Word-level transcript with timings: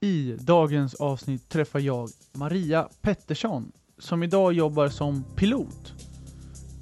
I 0.00 0.36
dagens 0.40 0.94
avsnitt 0.94 1.48
träffar 1.48 1.80
jag 1.80 2.08
Maria 2.32 2.88
Pettersson 3.00 3.72
som 3.98 4.22
idag 4.22 4.52
jobbar 4.52 4.88
som 4.88 5.24
pilot. 5.36 5.94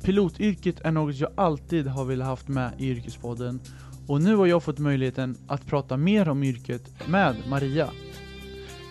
Pilotyrket 0.02 0.80
är 0.80 0.90
något 0.90 1.16
jag 1.16 1.30
alltid 1.34 1.86
har 1.86 2.04
velat 2.04 2.26
haft 2.26 2.48
med 2.48 2.72
i 2.78 2.90
Yrkespodden 2.90 3.60
och 4.06 4.22
nu 4.22 4.36
har 4.36 4.46
jag 4.46 4.62
fått 4.62 4.78
möjligheten 4.78 5.36
att 5.46 5.66
prata 5.66 5.96
mer 5.96 6.28
om 6.28 6.42
yrket 6.42 7.08
med 7.08 7.36
Maria. 7.48 7.90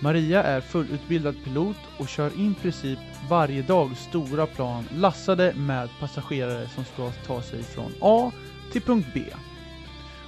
Maria 0.01 0.43
är 0.43 0.61
fullutbildad 0.61 1.35
pilot 1.43 1.77
och 1.99 2.07
kör 2.07 2.27
i 2.27 2.53
princip 2.61 2.99
varje 3.29 3.61
dag 3.61 3.97
stora 3.97 4.47
plan 4.47 4.83
lassade 4.95 5.53
med 5.55 5.89
passagerare 5.99 6.69
som 6.69 6.83
ska 6.85 7.11
ta 7.11 7.41
sig 7.41 7.63
från 7.63 7.91
A 8.01 8.31
till 8.71 8.81
punkt 8.81 9.07
B. 9.13 9.21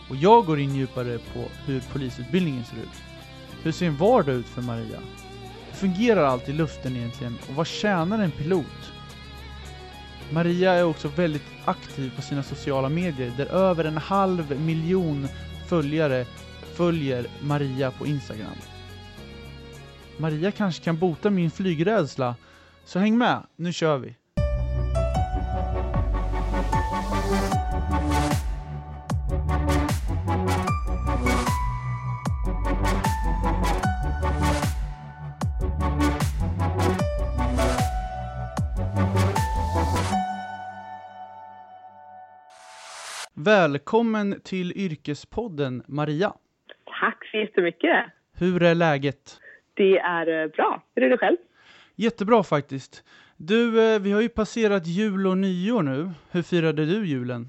Och 0.09 0.15
jag 0.15 0.45
går 0.45 0.59
in 0.59 0.75
djupare 0.75 1.19
på 1.33 1.43
hur 1.65 1.81
polisutbildningen 1.93 2.65
ser 2.65 2.77
ut. 2.77 3.06
Hur 3.67 3.71
ser 3.71 3.87
en 3.87 3.97
vardag 3.97 4.35
ut 4.35 4.47
för 4.47 4.61
Maria? 4.61 4.99
Hur 5.69 5.75
fungerar 5.75 6.23
allt 6.23 6.49
i 6.49 6.53
luften 6.53 6.95
egentligen 6.95 7.37
och 7.49 7.55
vad 7.55 7.67
tjänar 7.67 8.19
en 8.19 8.31
pilot? 8.31 8.91
Maria 10.31 10.73
är 10.73 10.83
också 10.83 11.07
väldigt 11.07 11.43
aktiv 11.65 12.15
på 12.15 12.21
sina 12.21 12.43
sociala 12.43 12.89
medier 12.89 13.33
där 13.37 13.45
över 13.45 13.85
en 13.85 13.97
halv 13.97 14.61
miljon 14.61 15.27
följare 15.67 16.25
följer 16.75 17.27
Maria 17.41 17.91
på 17.91 18.07
Instagram. 18.07 18.57
Maria 20.17 20.51
kanske 20.51 20.83
kan 20.83 20.97
bota 20.97 21.29
min 21.29 21.51
flygrädsla, 21.51 22.35
så 22.85 22.99
häng 22.99 23.17
med, 23.17 23.43
nu 23.55 23.73
kör 23.73 23.97
vi! 23.97 24.15
Välkommen 43.47 44.41
till 44.41 44.71
Yrkespodden 44.75 45.83
Maria. 45.87 46.33
Tack 46.99 47.29
så 47.31 47.37
jättemycket. 47.37 48.05
Hur 48.39 48.63
är 48.63 48.75
läget? 48.75 49.39
Det 49.73 49.97
är 49.97 50.43
eh, 50.43 50.47
bra. 50.47 50.83
Hur 50.95 51.03
är 51.03 51.09
det 51.09 51.17
själv? 51.17 51.37
Jättebra 51.95 52.43
faktiskt. 52.43 53.03
Du, 53.37 53.93
eh, 53.93 54.01
vi 54.01 54.11
har 54.11 54.21
ju 54.21 54.29
passerat 54.29 54.87
jul 54.87 55.27
och 55.27 55.37
nyår 55.37 55.83
nu. 55.83 56.09
Hur 56.31 56.41
firade 56.41 56.85
du 56.85 57.05
julen? 57.05 57.45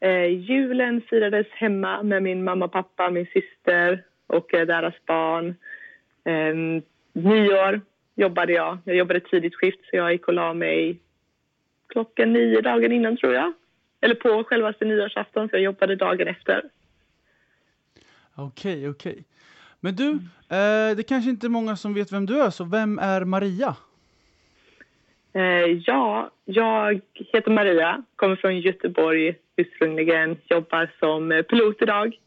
Eh, 0.00 0.26
julen 0.26 1.00
firades 1.00 1.46
hemma 1.50 2.02
med 2.02 2.22
min 2.22 2.44
mamma, 2.44 2.68
pappa, 2.68 3.10
min 3.10 3.26
syster 3.26 4.04
och 4.26 4.54
eh, 4.54 4.66
deras 4.66 4.94
barn. 5.06 5.54
Eh, 6.24 6.82
nyår 7.12 7.80
jobbade 8.14 8.52
jag. 8.52 8.78
Jag 8.84 8.96
jobbade 8.96 9.20
tidigt 9.20 9.54
skift 9.54 9.80
så 9.90 9.96
jag 9.96 10.12
gick 10.12 10.28
och 10.28 10.34
la 10.34 10.54
mig 10.54 11.00
klockan 11.88 12.32
nio 12.32 12.60
dagen 12.60 12.92
innan 12.92 13.16
tror 13.16 13.34
jag. 13.34 13.52
Eller 14.04 14.14
på 14.14 14.44
självaste 14.44 14.84
nyårsafton 14.84 15.48
så 15.48 15.56
jag 15.56 15.62
jobbade 15.62 15.96
dagen 15.96 16.28
efter. 16.28 16.62
Okej, 18.34 18.72
okay, 18.72 18.88
okej. 18.88 19.12
Okay. 19.12 19.22
Men 19.80 19.96
du, 19.96 20.10
eh, 20.56 20.96
det 20.96 21.08
kanske 21.08 21.30
inte 21.30 21.46
är 21.46 21.48
många 21.48 21.76
som 21.76 21.94
vet 21.94 22.12
vem 22.12 22.26
du 22.26 22.42
är, 22.42 22.50
så 22.50 22.64
vem 22.64 22.98
är 22.98 23.24
Maria? 23.24 23.76
Eh, 25.32 25.78
ja, 25.86 26.30
jag 26.44 27.00
heter 27.14 27.50
Maria, 27.50 28.02
kommer 28.16 28.36
från 28.36 28.60
Göteborg 28.60 29.34
ursprungligen, 29.56 30.36
jobbar 30.44 30.90
som 30.98 31.42
pilot 31.48 31.82
idag 31.82 32.18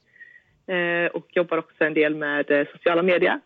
eh, 0.68 1.12
och 1.12 1.28
jobbar 1.30 1.58
också 1.58 1.84
en 1.84 1.94
del 1.94 2.16
med 2.16 2.52
eh, 2.52 2.68
sociala 2.72 3.04
medier. 3.04 3.40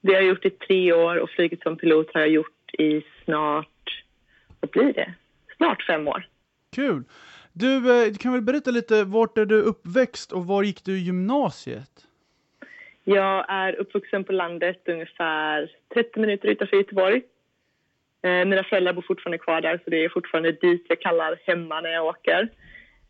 Det 0.00 0.14
har 0.14 0.20
jag 0.20 0.28
gjort 0.28 0.44
i 0.44 0.50
tre 0.50 0.92
år 0.92 1.16
och 1.16 1.30
flugit 1.30 1.62
som 1.62 1.76
pilot 1.76 2.14
har 2.14 2.20
jag 2.20 2.30
gjort 2.30 2.74
i 2.78 3.02
snart, 3.24 4.04
vad 4.60 4.70
blir 4.70 4.92
det? 4.92 5.14
Snart 5.56 5.82
fem 5.82 6.08
år. 6.08 6.26
Kul! 6.76 7.04
Du, 7.52 7.80
du 8.10 8.18
kan 8.18 8.32
väl 8.32 8.42
berätta 8.42 8.70
lite, 8.70 9.04
vart 9.04 9.38
är 9.38 9.46
du 9.46 9.62
uppväxt 9.62 10.32
och 10.32 10.46
var 10.46 10.62
gick 10.62 10.84
du 10.84 10.92
i 10.98 11.00
gymnasiet? 11.00 11.90
Jag 13.04 13.44
är 13.48 13.72
uppvuxen 13.74 14.24
på 14.24 14.32
landet 14.32 14.82
ungefär 14.88 15.70
30 15.94 16.20
minuter 16.20 16.48
utanför 16.48 16.76
Göteborg. 16.76 17.22
Eh, 18.22 18.44
mina 18.44 18.64
föräldrar 18.64 18.92
bor 18.92 19.02
fortfarande 19.02 19.38
kvar 19.38 19.60
där 19.60 19.80
så 19.84 19.90
det 19.90 20.04
är 20.04 20.08
fortfarande 20.08 20.52
dit 20.52 20.86
jag 20.88 21.00
kallar 21.00 21.38
hemma 21.46 21.80
när 21.80 21.90
jag 21.90 22.06
åker. 22.06 22.48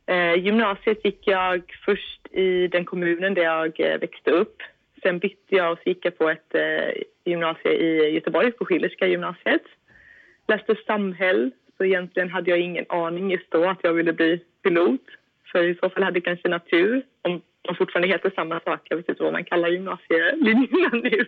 Eh, 0.06 0.34
gymnasiet 0.34 1.04
gick 1.04 1.20
jag 1.26 1.62
först 1.84 2.26
i 2.32 2.68
den 2.68 2.84
kommunen 2.84 3.34
där 3.34 3.42
jag 3.42 3.80
eh, 3.80 3.98
växte 3.98 4.30
upp. 4.30 4.62
Sen 5.02 5.18
bytte 5.18 5.54
jag 5.54 5.72
och 5.72 5.86
gick 5.86 6.04
jag 6.04 6.18
på 6.18 6.30
ett 6.30 6.54
eh, 6.54 7.02
gymnasium 7.24 7.74
i 7.74 8.10
Göteborg, 8.10 8.52
på 8.52 8.64
Schillerska 8.64 9.06
gymnasiet. 9.06 9.62
Läste 10.48 10.76
samhäll, 10.86 11.50
så 11.76 11.84
egentligen 11.84 12.30
hade 12.30 12.50
jag 12.50 12.60
ingen 12.60 12.84
aning 12.88 13.30
just 13.30 13.50
då 13.50 13.64
att 13.64 13.78
jag 13.82 13.92
ville 13.92 14.12
bli 14.12 14.40
pilot. 14.62 15.00
För 15.52 15.62
i 15.62 15.74
så 15.74 15.90
fall 15.90 16.02
hade 16.02 16.20
kanske 16.20 16.48
natur, 16.48 17.02
om 17.22 17.42
de 17.62 17.74
fortfarande 17.74 18.08
heter 18.08 18.32
samma 18.34 18.60
sak. 18.60 18.80
Jag 18.84 18.96
vet 18.96 19.08
inte 19.08 19.22
vad 19.22 19.32
man 19.32 19.44
kallar 19.44 19.68
gymnasielinjerna 19.68 20.90
nu. 20.92 21.24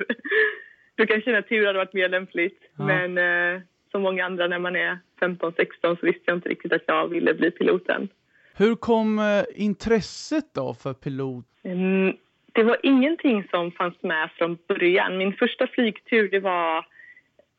Då 0.96 1.06
kanske 1.06 1.32
natur 1.32 1.66
hade 1.66 1.78
varit 1.78 1.92
mer 1.92 2.08
lämpligt. 2.08 2.58
Ja. 2.78 2.84
Men 2.84 3.18
eh, 3.18 3.60
som 3.90 4.02
många 4.02 4.26
andra 4.26 4.46
när 4.46 4.58
man 4.58 4.76
är 4.76 4.98
15-16 5.20 5.64
så 5.82 6.06
visste 6.06 6.22
jag 6.24 6.36
inte 6.36 6.48
riktigt 6.48 6.72
att 6.72 6.82
jag 6.86 7.08
ville 7.08 7.34
bli 7.34 7.50
piloten. 7.50 8.08
Hur 8.56 8.74
kom 8.74 9.18
eh, 9.18 9.44
intresset 9.54 10.44
då 10.54 10.74
för 10.74 10.94
pilot? 10.94 11.44
Mm, 11.62 12.16
det 12.52 12.62
var 12.62 12.76
ingenting 12.82 13.48
som 13.50 13.72
fanns 13.72 14.02
med 14.02 14.30
från 14.30 14.58
början. 14.68 15.18
Min 15.18 15.32
första 15.32 15.66
flygtur 15.66 16.28
det 16.30 16.40
var 16.40 16.86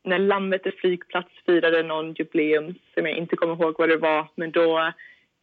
när 0.10 0.20
Landvetter 0.20 0.72
flygplats 0.72 1.30
firade 1.46 1.84
någon 1.84 2.14
jubileum 2.14 2.76
som 2.94 3.06
jag 3.06 3.18
inte 3.18 3.36
kommer 3.36 3.54
ihåg 3.54 3.76
vad 3.78 3.90
det 3.90 3.98
var. 3.98 4.28
Men 4.36 4.52
då 4.52 4.94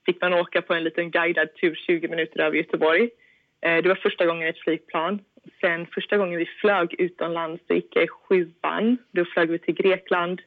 fick 0.07 0.21
man 0.21 0.35
åka 0.35 0.63
på 0.63 0.75
en 0.75 0.85
liten 0.85 1.11
guidad 1.11 1.55
tur 1.55 1.75
20 1.75 2.09
minuter 2.09 2.41
över 2.41 2.57
Göteborg. 2.57 3.11
Eh, 3.61 3.83
det 3.83 3.89
var 3.89 3.95
första 3.95 4.27
gången 4.27 4.47
i 4.47 4.51
ett 4.51 4.59
flygplan. 4.59 5.21
Sen 5.61 5.87
första 5.87 6.17
gången 6.17 6.39
vi 6.39 6.47
flög 6.47 6.95
utomlands 6.99 7.63
så 7.67 7.75
gick 7.75 7.97
jag 7.97 8.05
i 8.05 8.09
sjuan. 8.09 8.99
Då 9.11 9.25
flög 9.25 9.51
vi 9.51 9.59
till 9.59 9.75
Grekland. 9.75 10.41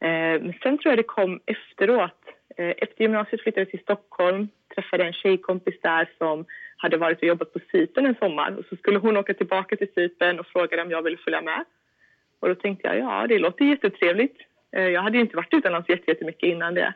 Eh, 0.00 0.08
men 0.42 0.54
sen 0.62 0.78
tror 0.78 0.92
jag 0.92 0.98
det 0.98 1.02
kom 1.02 1.40
efteråt. 1.46 2.22
Eh, 2.56 2.74
efter 2.76 3.02
gymnasiet 3.02 3.42
flyttade 3.42 3.60
jag 3.60 3.70
till 3.70 3.82
Stockholm. 3.82 4.48
Träffade 4.74 5.04
en 5.04 5.12
tjejkompis 5.12 5.80
där 5.82 6.10
som 6.18 6.44
hade 6.76 6.96
varit 6.96 7.18
och 7.18 7.28
jobbat 7.28 7.52
på 7.52 7.60
Cypern 7.72 8.06
en 8.06 8.14
sommar. 8.14 8.56
Och 8.58 8.64
så 8.64 8.76
skulle 8.76 8.98
hon 8.98 9.16
åka 9.16 9.34
tillbaka 9.34 9.76
till 9.76 9.92
Cypern 9.94 10.38
och 10.38 10.46
frågade 10.46 10.82
om 10.82 10.90
jag 10.90 11.02
ville 11.02 11.16
följa 11.16 11.40
med. 11.40 11.64
Och 12.40 12.48
då 12.48 12.54
tänkte 12.54 12.88
jag, 12.88 12.98
ja 12.98 13.26
det 13.26 13.38
låter 13.38 13.64
jättetrevligt. 13.64 14.36
Eh, 14.72 14.88
jag 14.88 15.02
hade 15.02 15.18
inte 15.18 15.36
varit 15.36 15.54
utomlands 15.54 15.88
jättemycket 15.88 16.42
innan 16.42 16.74
det. 16.74 16.94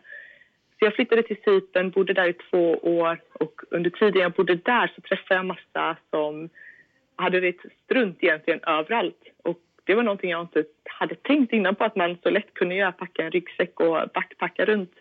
Så 0.78 0.84
jag 0.86 0.94
flyttade 0.94 1.22
till 1.22 1.42
Cypern, 1.44 1.90
bodde 1.90 2.12
där 2.12 2.28
i 2.28 2.32
två 2.32 2.74
år 2.74 3.20
och 3.32 3.60
under 3.70 3.90
tiden 3.90 4.22
jag 4.22 4.32
bodde 4.32 4.54
där 4.54 4.92
så 4.94 5.00
träffade 5.00 5.38
jag 5.38 5.46
massa 5.46 5.96
som 6.10 6.48
hade 7.16 7.40
rätt 7.40 7.60
strunt 7.84 8.22
egentligen 8.22 8.60
överallt. 8.66 9.22
Och 9.42 9.58
det 9.84 9.94
var 9.94 10.02
någonting 10.02 10.30
jag 10.30 10.42
inte 10.42 10.64
hade 10.84 11.14
tänkt 11.14 11.52
innan 11.52 11.74
på 11.74 11.84
att 11.84 11.96
man 11.96 12.16
så 12.22 12.30
lätt 12.30 12.54
kunde 12.54 12.74
göra, 12.74 12.92
packa 12.92 13.22
en 13.22 13.30
ryggsäck 13.30 13.80
och 13.80 14.08
backpacka 14.14 14.64
runt. 14.64 14.94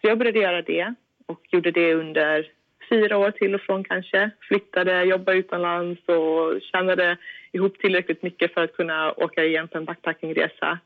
Så 0.00 0.08
jag 0.08 0.18
började 0.18 0.38
göra 0.38 0.62
det 0.62 0.94
och 1.26 1.40
gjorde 1.50 1.70
det 1.70 1.94
under 1.94 2.50
fyra 2.92 3.18
år 3.18 3.30
till 3.30 3.54
och 3.54 3.60
från 3.60 3.84
kanske. 3.84 4.30
Flyttade, 4.40 5.04
jobbade 5.04 5.38
utomlands 5.38 6.00
och 6.06 6.60
tjänade 6.62 7.16
ihop 7.52 7.78
tillräckligt 7.78 8.22
mycket 8.22 8.54
för 8.54 8.64
att 8.64 8.76
kunna 8.76 9.12
åka 9.12 9.44
igen 9.44 9.68
på 9.68 9.78
en 9.78 9.84
backpackingresa. 9.84 10.78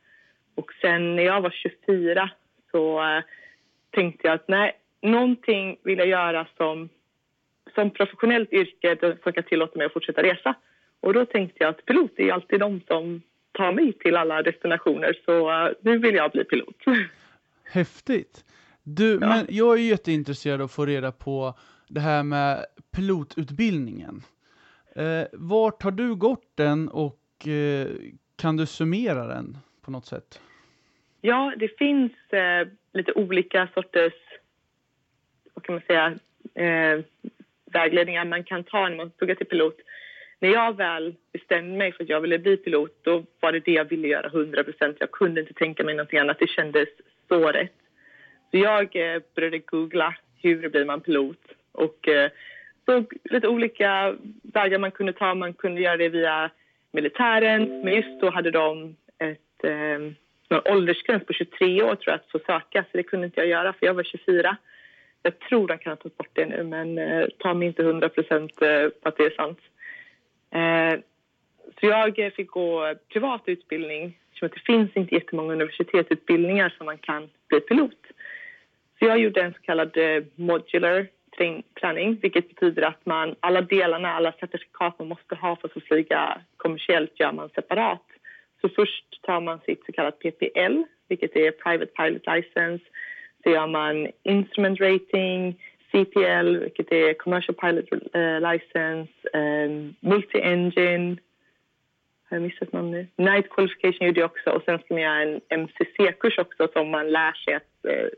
Och 0.55 0.73
sen 0.81 1.17
när 1.17 1.23
jag 1.23 1.41
var 1.41 1.51
24 1.51 2.31
så 2.71 3.03
tänkte 3.91 4.27
jag 4.27 4.35
att 4.35 4.49
nej, 4.49 4.73
någonting 5.03 5.77
vill 5.83 5.99
jag 5.99 6.09
göra 6.09 6.47
som, 6.57 6.89
som 7.75 7.91
professionellt 7.91 8.53
yrke 8.53 9.17
som 9.23 9.33
kan 9.33 9.45
tillåta 9.45 9.79
mig 9.79 9.87
att 9.87 9.93
fortsätta 9.93 10.23
resa. 10.23 10.55
Och 11.01 11.13
då 11.13 11.25
tänkte 11.25 11.57
jag 11.65 11.71
att 11.71 11.85
pilot 11.85 12.13
är 12.17 12.33
alltid 12.33 12.61
de 12.61 12.81
som 12.89 13.23
tar 13.53 13.73
mig 13.73 13.93
till 13.93 14.17
alla 14.17 14.43
destinationer 14.43 15.19
så 15.25 15.51
uh, 15.51 15.73
nu 15.81 15.99
vill 15.99 16.15
jag 16.15 16.31
bli 16.31 16.45
pilot. 16.45 16.77
Häftigt! 17.65 18.45
Du, 18.83 19.13
ja. 19.13 19.29
men 19.29 19.47
jag 19.49 19.79
är 19.79 19.83
jätteintresserad 19.83 20.61
av 20.61 20.65
att 20.65 20.73
få 20.73 20.87
reda 20.87 21.13
på 21.13 21.55
det 21.89 22.01
här 22.01 22.23
med 22.23 22.67
pilotutbildningen. 22.91 24.23
Eh, 24.97 25.27
vart 25.33 25.83
har 25.83 25.91
du 25.91 26.15
gått 26.15 26.57
den 26.57 26.89
och 26.89 27.49
eh, 27.49 27.89
kan 28.37 28.57
du 28.57 28.67
summera 28.67 29.27
den 29.27 29.59
på 29.83 29.91
något 29.91 30.07
sätt? 30.07 30.41
Ja, 31.21 31.53
det 31.57 31.79
finns 31.79 32.13
eh, 32.33 32.69
lite 32.93 33.13
olika 33.13 33.69
sorters, 33.75 34.13
vad 35.55 35.65
kan 35.65 35.75
man 35.75 35.83
säga, 35.87 36.19
eh, 36.55 37.05
vägledningar 37.73 38.25
man 38.25 38.45
kan 38.45 38.65
ta 38.65 38.89
när 38.89 38.97
man 38.97 39.11
pluggar 39.11 39.35
till 39.35 39.47
pilot. 39.47 39.77
När 40.41 40.49
jag 40.49 40.77
väl 40.77 41.15
bestämde 41.33 41.79
mig 41.79 41.93
för 41.93 42.05
att 42.05 42.09
jag 42.09 42.21
ville 42.21 42.39
bli 42.39 42.57
pilot, 42.57 42.99
då 43.03 43.25
var 43.41 43.53
det 43.53 43.61
det 43.61 43.73
jag 43.73 43.85
ville 43.85 44.09
göra 44.09 44.29
100 44.29 44.65
procent. 44.65 44.97
Jag 45.01 45.11
kunde 45.11 45.41
inte 45.41 45.55
tänka 45.55 45.85
mig 45.85 45.95
någonting 45.95 46.19
annat. 46.19 46.39
Det 46.39 46.51
kändes 46.51 46.89
så 47.29 47.53
rätt. 47.53 47.73
Så 48.51 48.57
jag 48.57 48.97
eh, 48.97 49.23
började 49.35 49.59
googla 49.59 50.17
hur 50.43 50.69
blir 50.69 50.85
man 50.85 51.01
pilot 51.01 51.56
och 51.77 52.09
eh, 52.09 52.31
såg 52.85 53.13
lite 53.25 53.49
olika 53.49 54.17
vägar 54.43 54.79
man 54.79 54.91
kunde 54.91 55.13
ta. 55.13 55.35
Man 55.35 55.55
kunde 55.55 55.81
göra 55.81 55.97
det 55.97 56.09
via 56.09 56.51
militären, 56.93 57.81
men 57.85 57.95
just 57.95 58.21
då 58.21 58.31
hade 58.31 58.51
de 58.51 58.97
ett, 59.19 59.65
eh, 59.65 59.99
någon 60.49 60.73
åldersgräns 60.73 61.27
på 61.27 61.33
23 61.33 61.83
år 61.83 61.95
tror 61.95 62.13
jag 62.13 62.15
att 62.15 62.31
få 62.31 62.39
söka, 62.39 62.83
så 62.83 62.97
det 62.97 63.03
kunde 63.03 63.27
inte 63.27 63.41
jag 63.41 63.49
göra 63.49 63.73
för 63.73 63.87
jag 63.87 63.95
var 63.95 64.03
24. 64.03 64.57
Jag 65.23 65.39
tror 65.39 65.69
de 65.69 65.79
kan 65.79 65.91
ha 65.91 65.97
tagit 65.97 66.17
bort 66.17 66.31
det 66.33 66.47
nu, 66.47 66.63
men 66.63 66.99
eh, 66.99 67.27
ta 67.39 67.55
mig 67.55 67.69
inte 67.69 67.83
100 67.83 68.09
procent 68.09 68.63
eh, 68.63 68.89
på 68.89 69.09
att 69.09 69.17
det 69.17 69.25
är 69.25 69.31
sant. 69.31 69.59
Eh, 70.51 71.01
så 71.81 71.87
jag 71.87 72.33
fick 72.37 72.51
gå 72.51 72.95
privat 73.13 73.43
utbildning 73.47 74.19
eftersom 74.29 74.49
det 74.49 74.73
finns 74.73 74.97
inte 74.97 75.15
jättemånga 75.15 75.53
universitetsutbildningar 75.53 76.75
som 76.77 76.87
man 76.87 76.99
kan 76.99 77.29
bli 77.49 77.61
pilot. 77.61 78.07
Så 78.99 79.05
jag 79.05 79.19
gjorde 79.19 79.43
en 79.43 79.53
så 79.53 79.61
kallad 79.61 79.97
eh, 79.97 80.23
modular 80.35 81.07
träning, 81.81 82.19
vilket 82.23 82.49
betyder 82.49 82.83
att 82.83 83.07
man 83.07 83.35
alla 83.41 83.61
delarna, 83.61 84.13
alla 84.13 84.33
certifikat 84.33 84.99
man 84.99 85.09
måste 85.09 85.35
ha 85.35 85.57
för 85.57 85.69
att 85.69 85.75
få 85.75 85.81
flyga 85.81 86.41
kommersiellt 86.57 87.21
gör 87.21 87.33
man 87.33 87.49
separat. 87.55 88.03
Så 88.61 88.69
först 88.69 89.23
tar 89.23 89.41
man 89.41 89.61
sitt 89.67 89.87
så 89.87 89.93
kallat 89.93 90.19
PPL, 90.19 90.83
vilket 91.09 91.37
är 91.37 91.51
Private 91.51 91.93
Pilot 91.93 92.27
License. 92.27 92.85
Så 93.43 93.51
gör 93.51 93.67
man 93.67 94.09
Instrument 94.23 94.81
Rating, 94.81 95.61
CPL, 95.91 96.57
vilket 96.57 96.93
är 96.93 97.15
Commercial 97.15 97.55
Pilot 97.55 98.15
eh, 98.15 98.53
License, 98.53 99.13
um, 99.33 99.95
Multi-Engine, 100.01 101.19
har 102.29 102.37
jag 102.37 102.43
missat 102.43 102.73
någon 102.73 102.91
nu? 102.91 103.07
Night 103.17 103.51
Qualification 103.51 104.07
gjorde 104.07 104.21
jag 104.21 104.31
också 104.31 104.51
och 104.51 104.63
sen 104.65 104.79
ska 104.79 104.95
man 104.95 105.03
göra 105.03 105.23
en 105.23 105.41
MCC-kurs 105.49 106.39
också 106.39 106.69
som 106.73 106.91
man 106.91 107.11
lär 107.11 107.33
sig 107.33 107.55
att 107.55 107.85
uh, 107.89 108.09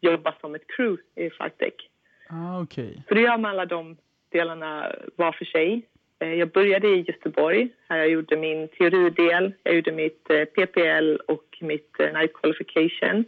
jobba 0.00 0.34
som 0.40 0.54
ett 0.54 0.66
crew 0.76 1.02
i 1.14 1.30
Flightdeck. 1.30 1.90
Ah, 2.34 2.60
okay. 2.62 2.94
Så 3.08 3.14
då 3.14 3.20
gör 3.20 3.38
man 3.38 3.50
alla 3.50 3.66
de 3.66 3.96
delarna 4.28 4.92
var 5.16 5.32
för 5.32 5.44
sig. 5.44 5.82
Eh, 6.18 6.34
jag 6.34 6.50
började 6.50 6.88
i 6.88 7.00
Göteborg. 7.00 7.68
Här 7.88 7.98
jag 7.98 8.08
gjorde 8.08 8.36
min 8.36 8.68
teoridel, 8.68 9.52
jag 9.62 9.74
gjorde 9.74 9.92
mitt 9.92 10.30
eh, 10.30 10.44
PPL 10.44 11.16
och 11.28 11.58
mitt 11.60 12.00
eh, 12.00 12.12
Night 12.12 12.32
Qualification. 12.32 13.24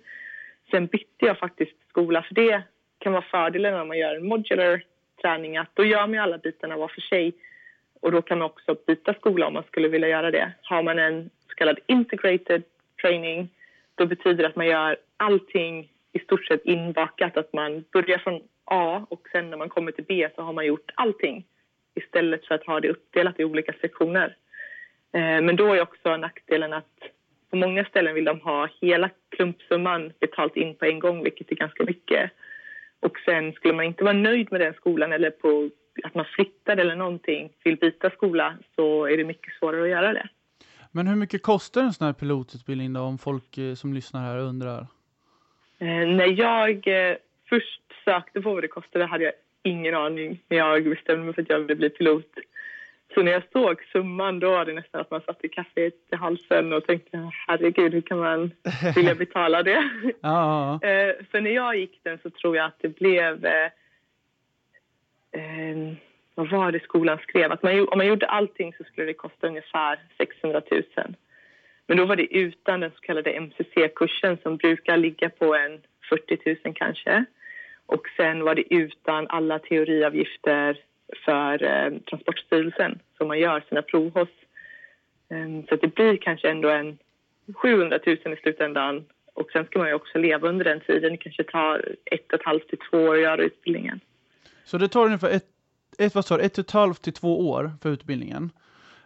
Sen 0.70 0.86
bytte 0.86 1.26
jag 1.26 1.38
faktiskt 1.38 1.76
skola, 1.88 2.22
för 2.22 2.34
det 2.34 2.62
kan 2.98 3.12
vara 3.12 3.24
fördelen 3.30 3.74
när 3.74 3.84
man 3.84 3.98
gör 3.98 4.16
en 4.16 4.28
modular 4.28 4.82
träning 5.22 5.56
att 5.56 5.70
då 5.74 5.84
gör 5.84 6.06
man 6.06 6.18
alla 6.18 6.38
bitarna 6.38 6.76
var 6.76 6.88
för 6.88 7.00
sig 7.00 7.34
och 8.00 8.12
då 8.12 8.22
kan 8.22 8.38
man 8.38 8.46
också 8.46 8.76
byta 8.86 9.14
skola 9.14 9.46
om 9.46 9.54
man 9.54 9.62
skulle 9.62 9.88
vilja 9.88 10.08
göra 10.08 10.30
det. 10.30 10.52
Har 10.62 10.82
man 10.82 10.98
en 10.98 11.30
så 11.48 11.54
kallad 11.54 11.78
integrated 11.86 12.62
training 13.00 13.48
då 13.94 14.06
betyder 14.06 14.42
det 14.42 14.48
att 14.48 14.56
man 14.56 14.66
gör 14.66 14.96
allting 15.16 15.90
i 16.12 16.18
stort 16.18 16.44
sett 16.44 16.64
inbakat, 16.64 17.36
att 17.36 17.52
man 17.52 17.84
börjar 17.92 18.18
från 18.18 18.40
A 18.66 19.06
och 19.08 19.28
sen 19.32 19.50
när 19.50 19.56
man 19.56 19.68
kommer 19.68 19.92
till 19.92 20.04
B 20.04 20.28
så 20.34 20.42
har 20.42 20.52
man 20.52 20.66
gjort 20.66 20.90
allting 20.94 21.44
istället 21.94 22.46
för 22.46 22.54
att 22.54 22.66
ha 22.66 22.80
det 22.80 22.88
uppdelat 22.88 23.40
i 23.40 23.44
olika 23.44 23.72
sektioner. 23.80 24.36
Eh, 25.12 25.40
men 25.40 25.56
då 25.56 25.74
är 25.74 25.80
också 25.80 26.16
nackdelen 26.16 26.72
att 26.72 26.98
på 27.50 27.56
många 27.56 27.84
ställen 27.84 28.14
vill 28.14 28.24
de 28.24 28.40
ha 28.40 28.68
hela 28.80 29.10
klumpsumman 29.28 30.12
betalt 30.20 30.56
in 30.56 30.74
på 30.74 30.84
en 30.84 30.98
gång, 30.98 31.22
vilket 31.24 31.52
är 31.52 31.56
ganska 31.56 31.84
mycket. 31.84 32.30
Och 33.00 33.18
sen 33.24 33.52
skulle 33.52 33.74
man 33.74 33.84
inte 33.84 34.04
vara 34.04 34.14
nöjd 34.14 34.52
med 34.52 34.60
den 34.60 34.74
skolan 34.74 35.12
eller 35.12 35.30
på 35.30 35.70
att 36.04 36.14
man 36.14 36.24
flyttar 36.24 36.76
eller 36.76 36.96
någonting, 36.96 37.52
vill 37.64 37.76
byta 37.76 38.10
skola, 38.10 38.58
så 38.76 39.06
är 39.06 39.16
det 39.16 39.24
mycket 39.24 39.54
svårare 39.54 39.82
att 39.82 39.88
göra 39.88 40.12
det. 40.12 40.28
Men 40.92 41.06
hur 41.06 41.16
mycket 41.16 41.42
kostar 41.42 41.82
en 41.82 41.92
sån 41.92 42.06
här 42.06 42.14
pilotutbildning 42.14 42.92
då, 42.92 43.00
om 43.00 43.18
folk 43.18 43.58
eh, 43.58 43.74
som 43.74 43.94
lyssnar 43.94 44.20
här 44.20 44.38
undrar? 44.38 44.86
Eh, 45.78 46.06
när 46.18 46.40
jag 46.40 46.88
eh, 46.88 47.16
först 47.48 47.85
sökte 48.06 48.40
på 48.40 48.54
vad 48.54 48.62
det 48.62 48.68
kostade 48.68 49.04
hade 49.04 49.24
jag 49.24 49.32
ingen 49.62 49.94
aning 49.94 50.40
när 50.48 50.56
jag 50.56 50.84
bestämde 50.84 51.24
mig 51.24 51.34
för 51.34 51.42
att 51.42 51.50
jag 51.50 51.58
ville 51.58 51.74
bli 51.74 51.90
pilot. 51.90 52.32
Så 53.14 53.22
när 53.22 53.32
jag 53.32 53.42
såg 53.52 53.82
summan 53.92 54.38
då 54.40 54.50
var 54.50 54.64
det 54.64 54.72
nästan 54.72 55.00
att 55.00 55.10
man 55.10 55.20
satte 55.20 55.48
kaffet 55.48 55.94
i 56.12 56.16
halsen 56.16 56.72
och 56.72 56.86
tänkte 56.86 57.30
herregud 57.46 57.94
hur 57.94 58.00
kan 58.00 58.18
man 58.18 58.50
vilja 58.94 59.14
betala 59.24 59.62
det? 59.62 59.90
ja. 60.20 60.74
eh, 60.82 61.14
för 61.30 61.40
när 61.40 61.50
jag 61.50 61.76
gick 61.76 62.00
den 62.02 62.18
så 62.22 62.30
tror 62.30 62.56
jag 62.56 62.66
att 62.66 62.78
det 62.80 62.88
blev 62.88 63.46
eh, 63.46 63.70
eh, 65.32 65.94
vad 66.34 66.50
var 66.50 66.72
det 66.72 66.82
skolan 66.82 67.18
skrev? 67.18 67.52
Att 67.52 67.62
man, 67.62 67.88
om 67.88 67.98
man 67.98 68.06
gjorde 68.06 68.26
allting 68.26 68.74
så 68.78 68.84
skulle 68.84 69.06
det 69.06 69.14
kosta 69.14 69.46
ungefär 69.46 69.98
600 70.18 70.62
000. 70.70 70.82
Men 71.86 71.96
då 71.96 72.04
var 72.04 72.16
det 72.16 72.36
utan 72.36 72.80
den 72.80 72.90
så 72.90 73.00
kallade 73.00 73.40
MCC-kursen 73.40 74.38
som 74.42 74.56
brukar 74.56 74.96
ligga 74.96 75.30
på 75.30 75.54
en 75.54 75.80
40 76.08 76.56
000 76.64 76.74
kanske. 76.74 77.24
Och 77.86 78.02
sen 78.16 78.44
var 78.44 78.54
det 78.54 78.74
utan 78.74 79.26
alla 79.28 79.58
teoriavgifter 79.58 80.80
för 81.24 81.62
eh, 81.62 81.98
Transportstyrelsen 81.98 82.98
som 83.16 83.28
man 83.28 83.38
gör 83.38 83.64
sina 83.68 83.82
prov 83.82 84.14
hos. 84.14 84.28
Um, 85.28 85.66
så 85.66 85.76
det 85.76 85.94
blir 85.94 86.16
kanske 86.16 86.50
ändå 86.50 86.68
en 86.68 86.98
700 87.54 87.98
000 88.06 88.16
i 88.16 88.36
slutändan. 88.36 89.04
Och 89.34 89.50
sen 89.50 89.64
ska 89.66 89.78
man 89.78 89.88
ju 89.88 89.94
också 89.94 90.18
leva 90.18 90.48
under 90.48 90.64
den 90.64 90.80
tiden. 90.80 91.12
Det 91.12 91.16
kanske 91.16 91.44
tar 91.44 91.94
ett 92.04 92.32
och 92.32 92.40
ett 92.40 92.46
halvt 92.46 92.68
till 92.68 92.78
två 92.90 92.98
år 92.98 93.14
att 93.14 93.22
göra 93.22 93.42
utbildningen. 93.42 94.00
Så 94.64 94.78
det 94.78 94.88
tar 94.88 95.04
ungefär 95.04 95.30
ett, 95.30 95.46
ett, 95.98 96.14
vad 96.14 96.24
sa 96.24 96.38
ett 96.38 96.58
och 96.58 96.64
ett 96.64 96.70
halvt 96.70 97.02
till 97.02 97.12
två 97.12 97.50
år 97.50 97.70
för 97.82 97.90
utbildningen? 97.90 98.50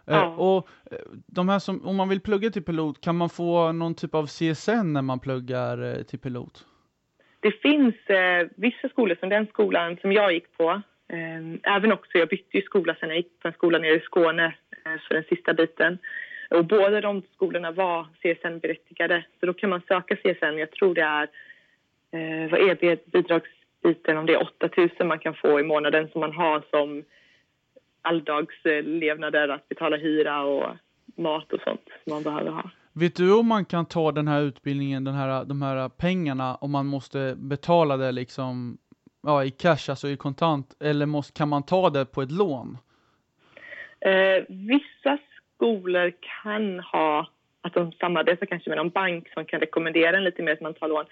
Eh, 0.07 0.15
ja. 0.15 0.25
och 0.27 0.67
eh, 0.91 0.97
de 1.25 1.49
här 1.49 1.59
som, 1.59 1.87
om 1.87 1.95
man 1.95 2.09
vill 2.09 2.21
plugga 2.21 2.49
till 2.49 2.63
pilot, 2.63 3.01
kan 3.01 3.17
man 3.17 3.29
få 3.29 3.71
någon 3.71 3.95
typ 3.95 4.15
av 4.15 4.27
CSN 4.27 4.93
när 4.93 5.01
man 5.01 5.19
pluggar 5.19 5.97
eh, 5.97 6.03
till 6.03 6.19
pilot? 6.19 6.65
Det 7.41 7.51
finns 7.51 7.95
eh, 8.09 8.47
vissa 8.55 8.89
skolor, 8.89 9.15
som 9.19 9.29
den 9.29 9.47
skolan 9.47 9.97
som 10.01 10.11
jag 10.11 10.33
gick 10.33 10.57
på, 10.57 10.81
eh, 11.13 11.75
även 11.75 11.91
också, 11.91 12.17
jag 12.17 12.29
bytte 12.29 12.57
ju 12.57 12.61
skola 12.61 12.95
sen 12.99 13.09
jag 13.09 13.17
gick 13.17 13.39
på 13.39 13.47
en 13.47 13.53
skola 13.53 13.77
nere 13.79 13.95
i 13.95 13.99
Skåne 13.99 14.45
eh, 14.85 15.01
för 15.07 15.13
den 15.13 15.23
sista 15.23 15.53
biten. 15.53 15.97
Och 16.49 16.65
båda 16.65 17.01
de 17.01 17.21
skolorna 17.33 17.71
var 17.71 18.07
CSN-berättigade, 18.21 19.23
så 19.39 19.45
då 19.45 19.53
kan 19.53 19.69
man 19.69 19.81
söka 19.87 20.15
CSN. 20.15 20.57
Jag 20.57 20.71
tror 20.71 20.93
det 20.95 21.01
är, 21.01 21.23
eh, 22.11 22.51
vad 22.51 22.59
är 22.59 22.97
bidragsbiten, 23.11 24.17
om 24.17 24.25
det 24.25 24.33
är 24.33 24.41
8 24.41 24.69
000 24.77 24.89
man 25.07 25.19
kan 25.19 25.33
få 25.33 25.59
i 25.59 25.63
månaden 25.63 26.09
som 26.09 26.21
man 26.21 26.33
har 26.33 26.63
som 26.69 27.03
alldagslevnader, 28.01 29.47
att 29.47 29.69
betala 29.69 29.97
hyra 29.97 30.43
och 30.43 30.75
mat 31.15 31.53
och 31.53 31.61
sånt 31.61 31.89
som 32.03 32.13
man 32.13 32.23
behöver 32.23 32.51
ha. 32.51 32.71
Vet 32.93 33.15
du 33.15 33.33
om 33.33 33.47
man 33.47 33.65
kan 33.65 33.85
ta 33.85 34.11
den 34.11 34.27
här 34.27 34.41
utbildningen, 34.41 35.03
den 35.03 35.13
här, 35.13 35.45
de 35.45 35.61
här 35.61 35.89
pengarna, 35.89 36.55
om 36.55 36.71
man 36.71 36.85
måste 36.85 37.35
betala 37.37 37.97
det 37.97 38.11
liksom 38.11 38.77
ja, 39.23 39.43
i 39.43 39.51
cash, 39.51 39.89
alltså 39.89 40.07
i 40.07 40.17
kontant, 40.17 40.75
eller 40.79 41.05
måste, 41.05 41.37
kan 41.37 41.49
man 41.49 41.63
ta 41.63 41.89
det 41.89 42.05
på 42.05 42.21
ett 42.21 42.31
lån? 42.31 42.77
Eh, 43.99 44.43
vissa 44.49 45.17
skolor 45.55 46.11
kan 46.43 46.79
ha 46.79 47.27
att 47.61 47.73
de 47.73 47.91
samarbetar 47.91 48.45
kanske 48.45 48.69
med 48.69 48.77
någon 48.77 48.89
bank 48.89 49.29
som 49.33 49.45
kan 49.45 49.59
rekommendera 49.59 50.17
en 50.17 50.23
lite 50.23 50.43
mer 50.43 50.53
att 50.53 50.61
man 50.61 50.73
tar 50.73 50.87
lån. 50.87 51.05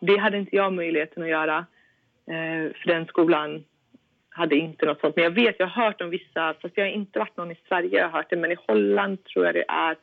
Det 0.00 0.16
hade 0.16 0.38
inte 0.38 0.56
jag 0.56 0.72
möjligheten 0.72 1.22
att 1.22 1.28
göra, 1.28 1.58
eh, 2.26 2.72
för 2.72 2.86
den 2.86 3.06
skolan 3.06 3.64
hade 4.30 4.56
inte 4.56 4.86
något 4.86 5.00
sånt. 5.00 5.16
Men 5.16 5.24
jag 5.24 5.30
vet, 5.30 5.56
jag 5.58 5.66
har 5.66 5.84
hört 5.84 6.00
om 6.00 6.10
vissa, 6.10 6.54
fast 6.62 6.76
jag 6.76 6.84
har 6.84 6.90
inte 6.90 7.18
varit 7.18 7.36
någon 7.36 7.50
i 7.50 7.58
Sverige, 7.68 7.98
jag 7.98 8.08
har 8.08 8.18
hört 8.18 8.30
det, 8.30 8.36
men 8.36 8.52
i 8.52 8.56
Holland 8.68 9.24
tror 9.24 9.46
jag 9.46 9.54
det 9.54 9.64
är 9.68 9.96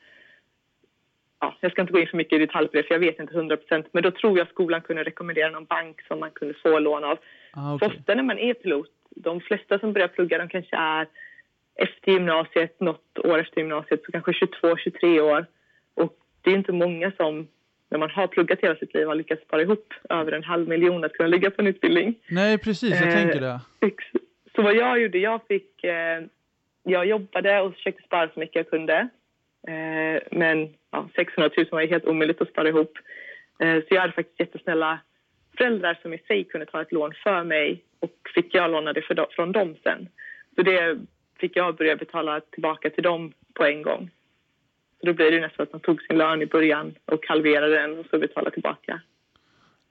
ja, 1.44 1.58
jag 1.60 1.72
ska 1.72 1.82
inte 1.82 1.94
gå 1.94 2.00
in 2.00 2.08
för 2.08 2.18
mycket 2.18 2.36
i 2.36 2.46
detalj 2.46 2.68
på 2.68 2.78
det 2.78 2.84
för 2.84 2.96
jag 2.96 3.00
vet 3.00 3.20
inte 3.20 3.34
100% 3.34 3.86
men 3.92 4.04
då 4.04 4.12
tror 4.12 4.38
jag 4.38 4.48
skolan 4.48 4.82
kunde 4.82 5.04
rekommendera 5.04 5.50
någon 5.50 5.66
bank 5.66 6.02
som 6.08 6.20
man 6.20 6.32
kunde 6.32 6.54
få 6.54 6.80
lån 6.80 7.04
av. 7.04 7.18
Ah, 7.54 7.76
okay. 7.76 7.88
ofta 7.88 8.16
när 8.16 8.24
man 8.24 8.40
är 8.40 8.54
pilot, 8.54 8.90
de 9.10 9.42
flesta 9.42 9.80
som 9.80 9.94
börjar 9.94 10.08
plugga 10.08 10.38
de 10.38 10.50
kanske 10.50 10.76
är 10.76 11.08
efter 11.76 12.12
gymnasiet, 12.12 12.80
något 12.80 13.20
år 13.20 13.40
efter 13.40 13.58
gymnasiet, 13.62 14.02
så 14.06 14.12
kanske 14.12 14.32
22-23 14.32 15.20
år. 15.20 15.46
Och 15.94 16.14
det 16.42 16.52
är 16.52 16.56
inte 16.56 16.72
många 16.72 17.12
som, 17.18 17.48
när 17.90 18.00
man 18.00 18.10
har 18.10 18.28
pluggat 18.28 18.60
hela 18.62 18.76
sitt 18.76 18.94
liv, 18.94 19.08
har 19.08 19.16
lyckats 19.16 19.44
spara 19.44 19.62
ihop 19.62 19.94
över 20.10 20.32
en 20.32 20.44
halv 20.44 20.68
miljon 20.68 21.04
att 21.04 21.14
kunna 21.14 21.30
ligga 21.30 21.52
på 21.52 21.62
en 21.62 21.68
utbildning. 21.68 22.16
Nej, 22.30 22.58
precis, 22.58 23.02
jag 23.02 23.08
eh, 23.08 23.16
tänker 23.16 23.42
det. 23.42 23.60
Så 24.56 24.62
vad 24.62 24.76
jag 24.76 25.02
gjorde, 25.02 25.18
jag 25.18 25.42
fick, 25.48 25.84
eh, 25.84 26.24
jag 26.84 27.06
jobbade 27.06 27.62
och 27.62 27.74
försökte 27.74 28.04
spara 28.04 28.30
så 28.34 28.40
mycket 28.40 28.56
jag 28.56 28.70
kunde. 28.70 29.10
Eh, 29.67 30.22
men 30.32 30.70
ja, 30.91 31.10
600 31.15 31.50
000 31.58 31.67
var 31.72 31.88
helt 31.88 32.05
omöjligt 32.05 32.41
att 32.41 32.50
spara 32.50 32.70
ihop. 32.70 32.98
Eh, 33.60 33.79
så 33.79 33.88
jag 33.89 34.01
hade 34.01 34.13
faktiskt 34.13 34.39
jättesnälla 34.39 35.00
föräldrar 35.58 36.00
som 36.01 36.13
i 36.13 36.17
sig 36.17 36.43
kunde 36.43 36.65
ta 36.65 36.82
ett 36.82 36.91
lån 36.91 37.13
för 37.24 37.43
mig 37.43 37.84
och 38.00 38.15
fick 38.36 38.55
jag 38.55 38.72
låna 38.72 38.93
det 38.93 39.01
för, 39.01 39.27
från 39.36 39.51
dem 39.51 39.75
sen. 39.84 40.08
Så 40.55 40.62
det 40.62 41.00
fick 41.39 41.55
jag 41.55 41.75
börja 41.75 41.96
betala 41.96 42.39
tillbaka 42.39 42.89
till 42.89 43.03
dem 43.03 43.34
på 43.53 43.65
en 43.65 43.82
gång. 43.82 44.10
Så 45.00 45.05
då 45.05 45.13
blir 45.13 45.32
det 45.32 45.41
nästan 45.41 45.63
att 45.63 45.72
man 45.72 45.82
tog 45.82 46.01
sin 46.01 46.17
lön 46.17 46.41
i 46.41 46.46
början 46.46 46.96
och 47.05 47.27
halverade 47.27 47.75
den 47.75 48.00
och 48.00 48.05
så 48.10 48.20
betalade 48.20 48.51
tillbaka. 48.51 49.01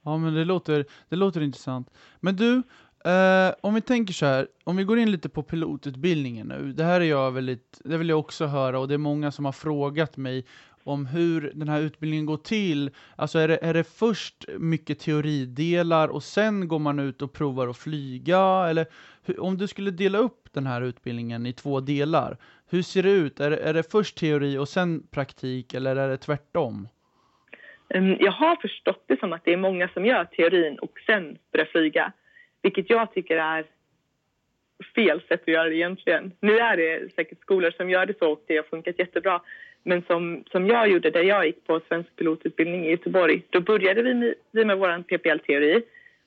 Ja, 0.05 0.19
men 0.19 0.35
det 0.35 0.45
låter, 0.45 0.85
det 1.09 1.17
låter 1.17 1.41
intressant. 1.41 1.91
Men 2.21 2.37
du, 2.37 2.63
Uh, 3.07 3.55
om 3.61 3.75
vi 3.75 3.81
tänker 3.81 4.15
så 4.15 4.27
här, 4.27 4.47
om 4.65 4.77
vi 4.77 4.85
går 4.85 4.99
in 4.99 5.11
lite 5.11 5.29
på 5.29 5.43
pilotutbildningen 5.43 6.47
nu. 6.47 6.73
Det 6.73 6.85
här 6.85 7.01
är 7.01 7.05
jag 7.05 7.33
väldigt, 7.33 7.81
det 7.85 7.97
vill 7.97 8.09
jag 8.09 8.19
också 8.19 8.47
höra 8.47 8.79
och 8.79 8.89
det 8.89 8.95
är 8.95 8.99
många 8.99 9.31
som 9.31 9.45
har 9.45 9.53
frågat 9.53 10.17
mig 10.17 10.45
om 10.85 11.07
hur 11.07 11.53
den 11.55 11.69
här 11.69 11.81
utbildningen 11.81 12.27
går 12.27 12.37
till. 12.37 12.91
Alltså 13.17 13.39
är 13.39 13.49
det, 13.49 13.59
är 13.63 13.75
det 13.75 13.85
först 13.85 14.45
mycket 14.59 14.99
teoridelar 14.99 16.09
och 16.09 16.23
sen 16.23 16.69
går 16.69 16.79
man 16.79 16.99
ut 16.99 17.23
och 17.23 17.33
provar 17.33 17.69
att 17.69 17.79
flyga? 17.79 18.39
Eller 18.69 18.87
hur, 19.25 19.41
om 19.41 19.59
du 19.59 19.69
skulle 19.69 19.91
dela 19.91 20.19
upp 20.19 20.49
den 20.53 20.67
här 20.67 20.83
utbildningen 20.83 21.47
i 21.47 21.53
två 21.53 21.81
delar, 21.81 22.37
hur 22.71 22.83
ser 22.83 23.03
det 23.03 23.11
ut? 23.11 23.41
Är 23.41 23.51
det, 23.51 23.57
är 23.57 23.75
det 23.75 23.91
först 23.91 24.19
teori 24.19 24.59
och 24.59 24.69
sen 24.69 25.03
praktik 25.11 25.75
eller 25.75 25.97
är 25.97 26.09
det 26.09 26.17
tvärtom? 26.17 26.89
Ehm, 27.95 28.17
jag 28.21 28.33
har 28.33 28.57
förstått 28.57 29.05
det 29.07 29.21
som 29.21 29.33
att 29.33 29.45
det 29.45 29.53
är 29.53 29.57
många 29.57 29.89
som 29.89 30.07
gör 30.07 30.25
teorin 30.25 30.79
och 30.79 30.93
sen 31.07 31.39
börjar 31.53 31.67
flyga. 31.67 32.13
Vilket 32.63 32.91
jag 32.91 33.15
tycker 33.15 33.37
är 33.37 33.65
fel 34.95 35.21
sätt 35.29 35.43
att 35.43 35.49
göra 35.49 35.69
det 35.69 35.77
egentligen. 35.77 36.33
Nu 36.41 36.59
är 36.59 36.77
det 36.77 37.15
säkert 37.15 37.41
skolor 37.41 37.71
som 37.71 37.91
gör 37.91 38.07
det 38.07 38.19
så 38.19 38.33
och 38.33 38.45
det 38.47 38.57
har 38.57 38.63
funkat 38.63 38.99
jättebra. 38.99 39.41
Men 39.83 40.03
som, 40.03 40.45
som 40.51 40.67
jag 40.67 40.89
gjorde 40.89 41.11
där 41.11 41.23
jag 41.23 41.47
gick 41.47 41.67
på 41.67 41.81
svensk 41.89 42.17
pilotutbildning 42.17 42.87
i 42.87 42.91
Göteborg, 42.91 43.43
då 43.51 43.61
började 43.61 44.03
vi 44.03 44.15
med, 44.15 44.35
vi 44.51 44.65
med 44.65 44.79
vår 44.79 45.03
PPL-teori 45.03 45.83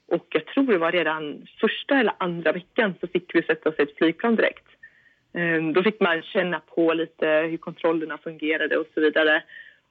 och 0.07 0.25
jag 0.29 0.45
tror 0.45 0.71
det 0.71 0.77
var 0.77 0.91
redan 0.91 1.47
första 1.59 1.99
eller 1.99 2.13
andra 2.17 2.51
veckan 2.51 2.93
så 3.01 3.07
fick 3.07 3.35
vi 3.35 3.43
sätta 3.43 3.69
oss 3.69 3.79
i 3.79 3.81
ett 3.81 3.97
flygplan 3.97 4.35
direkt. 4.35 4.65
Ehm, 5.33 5.73
då 5.73 5.83
fick 5.83 5.99
man 5.99 6.21
känna 6.21 6.59
på 6.59 6.93
lite 6.93 7.27
hur 7.27 7.57
kontrollerna 7.57 8.17
fungerade 8.17 8.77
och 8.77 8.87
så 8.93 9.01
vidare. 9.01 9.43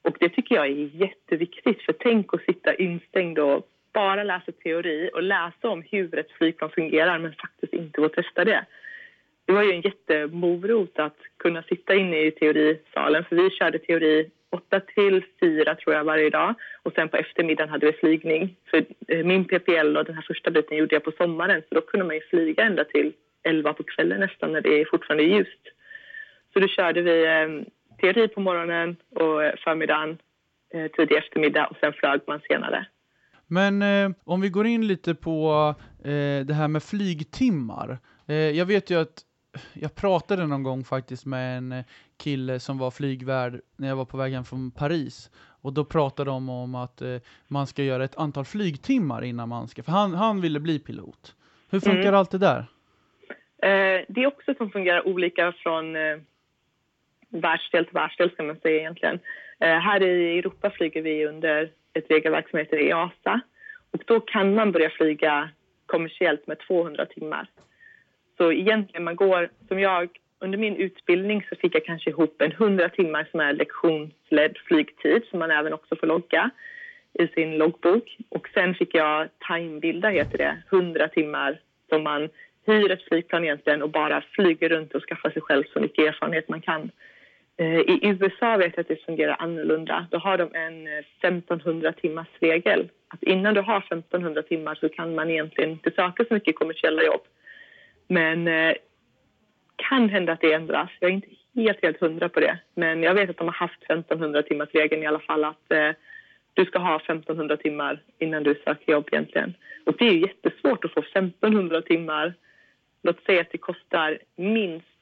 Och 0.03 0.17
det 0.21 0.29
tycker 0.29 0.55
jag 0.55 0.67
är 0.67 0.91
jätteviktigt 0.95 1.83
för 1.83 1.93
tänk 1.93 2.35
att 2.35 2.45
sitta 2.45 2.75
instängd 2.75 3.39
och 3.39 3.69
bara 3.95 4.25
läsa 4.25 4.53
teori 4.53 5.11
och 5.15 5.23
läsa 5.23 5.69
om 5.69 5.83
hur 5.91 6.19
ett 6.19 6.33
flygplan 6.33 6.71
fungerar 6.71 7.19
men 7.19 7.35
faktiskt 7.35 7.73
inte 7.73 8.01
gå 8.01 8.09
testa 8.09 8.45
det. 8.45 8.65
Det 9.47 9.53
var 9.53 9.63
ju 9.63 9.73
en 9.73 9.81
jättemorot 9.81 10.99
att 10.99 11.19
kunna 11.37 11.63
sitta 11.63 11.95
inne 11.95 12.21
i 12.21 12.31
teorisalen 12.31 13.25
för 13.25 13.37
vi 13.37 13.51
körde 13.51 13.79
teori 13.79 14.31
8 14.51 14.81
till 14.81 15.25
4 15.41 15.75
tror 15.75 15.95
jag 15.95 16.05
varje 16.05 16.31
dag 16.31 16.55
och 16.83 16.93
sen 16.93 17.09
på 17.09 17.17
eftermiddagen 17.17 17.69
hade 17.69 17.87
vi 17.87 17.93
flygning. 17.93 18.57
För 18.71 18.85
eh, 19.09 19.25
min 19.25 19.45
PPL 19.45 19.97
och 19.97 20.05
den 20.05 20.15
här 20.15 20.25
första 20.27 20.51
biten 20.51 20.77
gjorde 20.77 20.95
jag 20.95 21.05
på 21.05 21.13
sommaren 21.13 21.63
så 21.69 21.75
då 21.75 21.81
kunde 21.81 22.07
man 22.07 22.15
ju 22.15 22.21
flyga 22.21 22.65
ända 22.65 22.85
till 22.85 23.13
11 23.43 23.73
på 23.73 23.83
kvällen 23.83 24.21
nästan 24.21 24.53
när 24.53 24.61
det 24.61 24.91
fortfarande 24.91 25.25
är 25.25 25.37
ljust. 25.39 25.61
Så 26.53 26.61
då 26.61 26.69
körde 26.69 27.03
vi 27.03 27.25
eh, 27.27 27.49
teori 28.01 28.29
på 28.29 28.41
morgonen 28.41 28.97
och 29.11 29.59
förmiddagen, 29.65 30.19
eh, 30.75 30.87
tidig 30.87 31.17
eftermiddag 31.17 31.67
och 31.67 31.77
sen 31.81 31.93
flög 31.93 32.21
man 32.27 32.41
senare. 32.49 32.87
Men 33.47 33.83
eh, 33.83 34.11
om 34.25 34.41
vi 34.41 34.49
går 34.49 34.67
in 34.67 34.87
lite 34.87 35.15
på 35.15 35.75
eh, 36.05 36.47
det 36.47 36.55
här 36.55 36.69
med 36.69 36.83
flygtimmar. 36.83 37.99
Eh, 38.27 38.35
jag 38.37 38.67
vet 38.67 38.91
ju 38.91 39.01
att 39.01 39.25
jag 39.73 39.95
pratade 39.95 40.47
någon 40.47 40.63
gång 40.63 40.85
faktiskt 40.85 41.27
med 41.27 41.59
en 41.59 41.73
eh, 41.73 41.85
kille 42.23 42.61
som 42.61 42.79
var 42.79 42.91
flygvärd 42.91 43.61
när 43.77 43.89
jag 43.89 43.97
var 43.97 44.05
på 44.05 44.17
väg 44.17 44.33
hem 44.33 44.45
från 44.45 44.71
Paris. 44.71 45.31
Och 45.63 45.73
då 45.73 45.85
pratade 45.85 46.31
de 46.31 46.49
om 46.49 46.75
att 46.75 47.03
eh, 47.03 47.17
man 47.49 47.67
ska 47.67 47.83
göra 47.83 48.05
ett 48.05 48.19
antal 48.19 48.45
flygtimmar 48.45 49.25
innan 49.25 49.49
man 49.49 49.69
ska, 49.69 49.83
för 49.83 49.93
han, 49.93 50.15
han 50.15 50.41
ville 50.41 50.61
bli 50.61 50.79
pilot. 50.79 51.35
Hur 51.71 51.81
funkar 51.81 52.03
mm. 52.03 52.15
allt 52.15 52.31
det 52.31 52.39
där? 52.39 52.67
Eh, 53.63 54.05
det 54.09 54.23
är 54.23 54.27
också 54.27 54.55
som 54.55 54.71
fungerar 54.71 55.09
olika 55.09 55.53
från 55.53 55.97
eh, 55.97 56.19
världsdel 57.29 57.85
till 57.85 57.95
världsdel 57.95 58.31
ska 58.31 58.43
man 58.43 58.57
säga 58.57 58.81
egentligen. 58.81 59.21
Här 59.59 60.03
i 60.03 60.39
Europa 60.39 60.71
flyger 60.71 61.03
vi 61.03 61.27
under 61.27 61.73
ett 61.95 62.11
regelverk 62.11 62.51
som 62.51 62.59
heter 62.59 62.77
EASA 62.77 63.41
och 63.91 64.03
då 64.07 64.21
kan 64.21 64.55
man 64.55 64.73
börja 64.73 64.91
flyga 64.91 65.49
kommersiellt 65.87 66.47
med 66.47 66.59
200 66.59 67.07
timmar. 67.07 67.47
Så 68.37 68.53
egentligen 68.53 69.05
man 69.05 69.17
går, 69.17 69.49
som 69.69 69.81
jag, 69.81 70.09
under 70.39 70.59
min 70.59 70.77
utbildning 70.77 71.47
så 71.49 71.57
fick 71.57 71.75
jag 71.75 71.85
kanske 71.85 72.11
ihop 72.11 72.43
en 72.43 72.53
100 72.53 72.89
timmar 72.89 73.29
som 73.31 73.41
är 73.41 73.53
lektionsledd 73.53 74.59
flygtid 74.59 75.23
som 75.31 75.39
man 75.39 75.51
även 75.51 75.73
också 75.73 75.97
får 75.97 76.07
logga 76.07 76.51
i 77.13 77.29
sin 77.29 77.59
loggbok. 77.59 78.17
Och 78.29 78.49
sen 78.55 78.75
fick 78.75 78.95
jag 78.95 79.29
timebilda, 79.49 80.09
heter 80.09 80.39
det, 80.39 80.63
100 80.71 81.09
timmar 81.09 81.61
som 81.89 82.03
man 82.03 82.29
hyr 82.67 82.91
ett 82.91 83.03
flygplan 83.09 83.45
egentligen 83.45 83.83
och 83.83 83.91
bara 83.91 84.21
flyger 84.21 84.69
runt 84.69 84.95
och 84.95 85.03
skaffar 85.03 85.31
sig 85.31 85.43
själv 85.43 85.65
så 85.73 85.81
mycket 85.81 86.05
erfarenhet 86.09 86.49
man 86.49 86.61
kan. 86.61 86.91
Eh, 87.57 87.79
I 87.79 88.01
USA 88.03 88.57
vet 88.57 88.73
jag 88.77 88.81
att 88.81 88.89
det 88.89 89.05
fungerar 89.05 89.37
annorlunda. 89.39 90.07
Då 90.11 90.19
har 90.19 90.39
de 90.39 90.55
en 90.55 90.87
1500 91.21 91.89
eh, 91.89 91.95
timmars 91.95 92.29
regel. 92.41 92.89
Att 93.09 93.23
innan 93.23 93.55
du 93.55 93.61
har 93.61 93.79
1500 93.79 94.43
timmar 94.43 94.75
så 94.75 94.89
kan 94.89 95.15
man 95.15 95.31
egentligen 95.31 95.71
inte 95.71 95.91
söka 95.91 96.25
så 96.25 96.35
mycket 96.35 96.57
kommersiella 96.57 97.03
jobb. 97.03 97.21
Men 98.09 98.49
eh, 98.49 98.75
kan 99.77 100.09
hända 100.09 100.33
att 100.33 100.41
det 100.41 100.53
ändras. 100.53 100.91
Jag 101.01 101.11
är 101.11 101.15
inte 101.15 101.29
helt, 101.55 101.83
helt 101.83 102.01
hundra 102.01 102.29
på 102.29 102.41
det. 102.41 102.59
Men 102.75 103.03
jag 103.03 103.15
vet 103.15 103.31
att 103.31 103.37
de 103.37 103.47
har 103.47 103.55
haft 103.55 103.83
1500 103.83 104.43
timmars 104.43 104.69
regeln 104.73 105.03
i 105.03 105.07
alla 105.07 105.19
fall. 105.19 105.45
Att 105.45 105.73
eh, 105.73 105.91
du 106.55 106.65
ska 106.65 106.79
ha 106.79 106.97
1500 106.97 107.57
timmar 107.57 108.03
innan 108.19 108.43
du 108.43 108.55
söker 108.65 108.93
jobb 108.93 109.09
egentligen. 109.13 109.55
Och 109.87 109.97
det 109.99 110.05
är 110.05 110.13
jättesvårt 110.13 110.85
att 110.85 110.93
få 110.93 111.01
1500 111.01 111.83
timmar. 111.83 112.35
Låt 113.03 113.25
säga 113.25 113.41
att 113.41 113.53
det 113.53 113.59
kostar 113.59 114.19
minst 114.37 114.94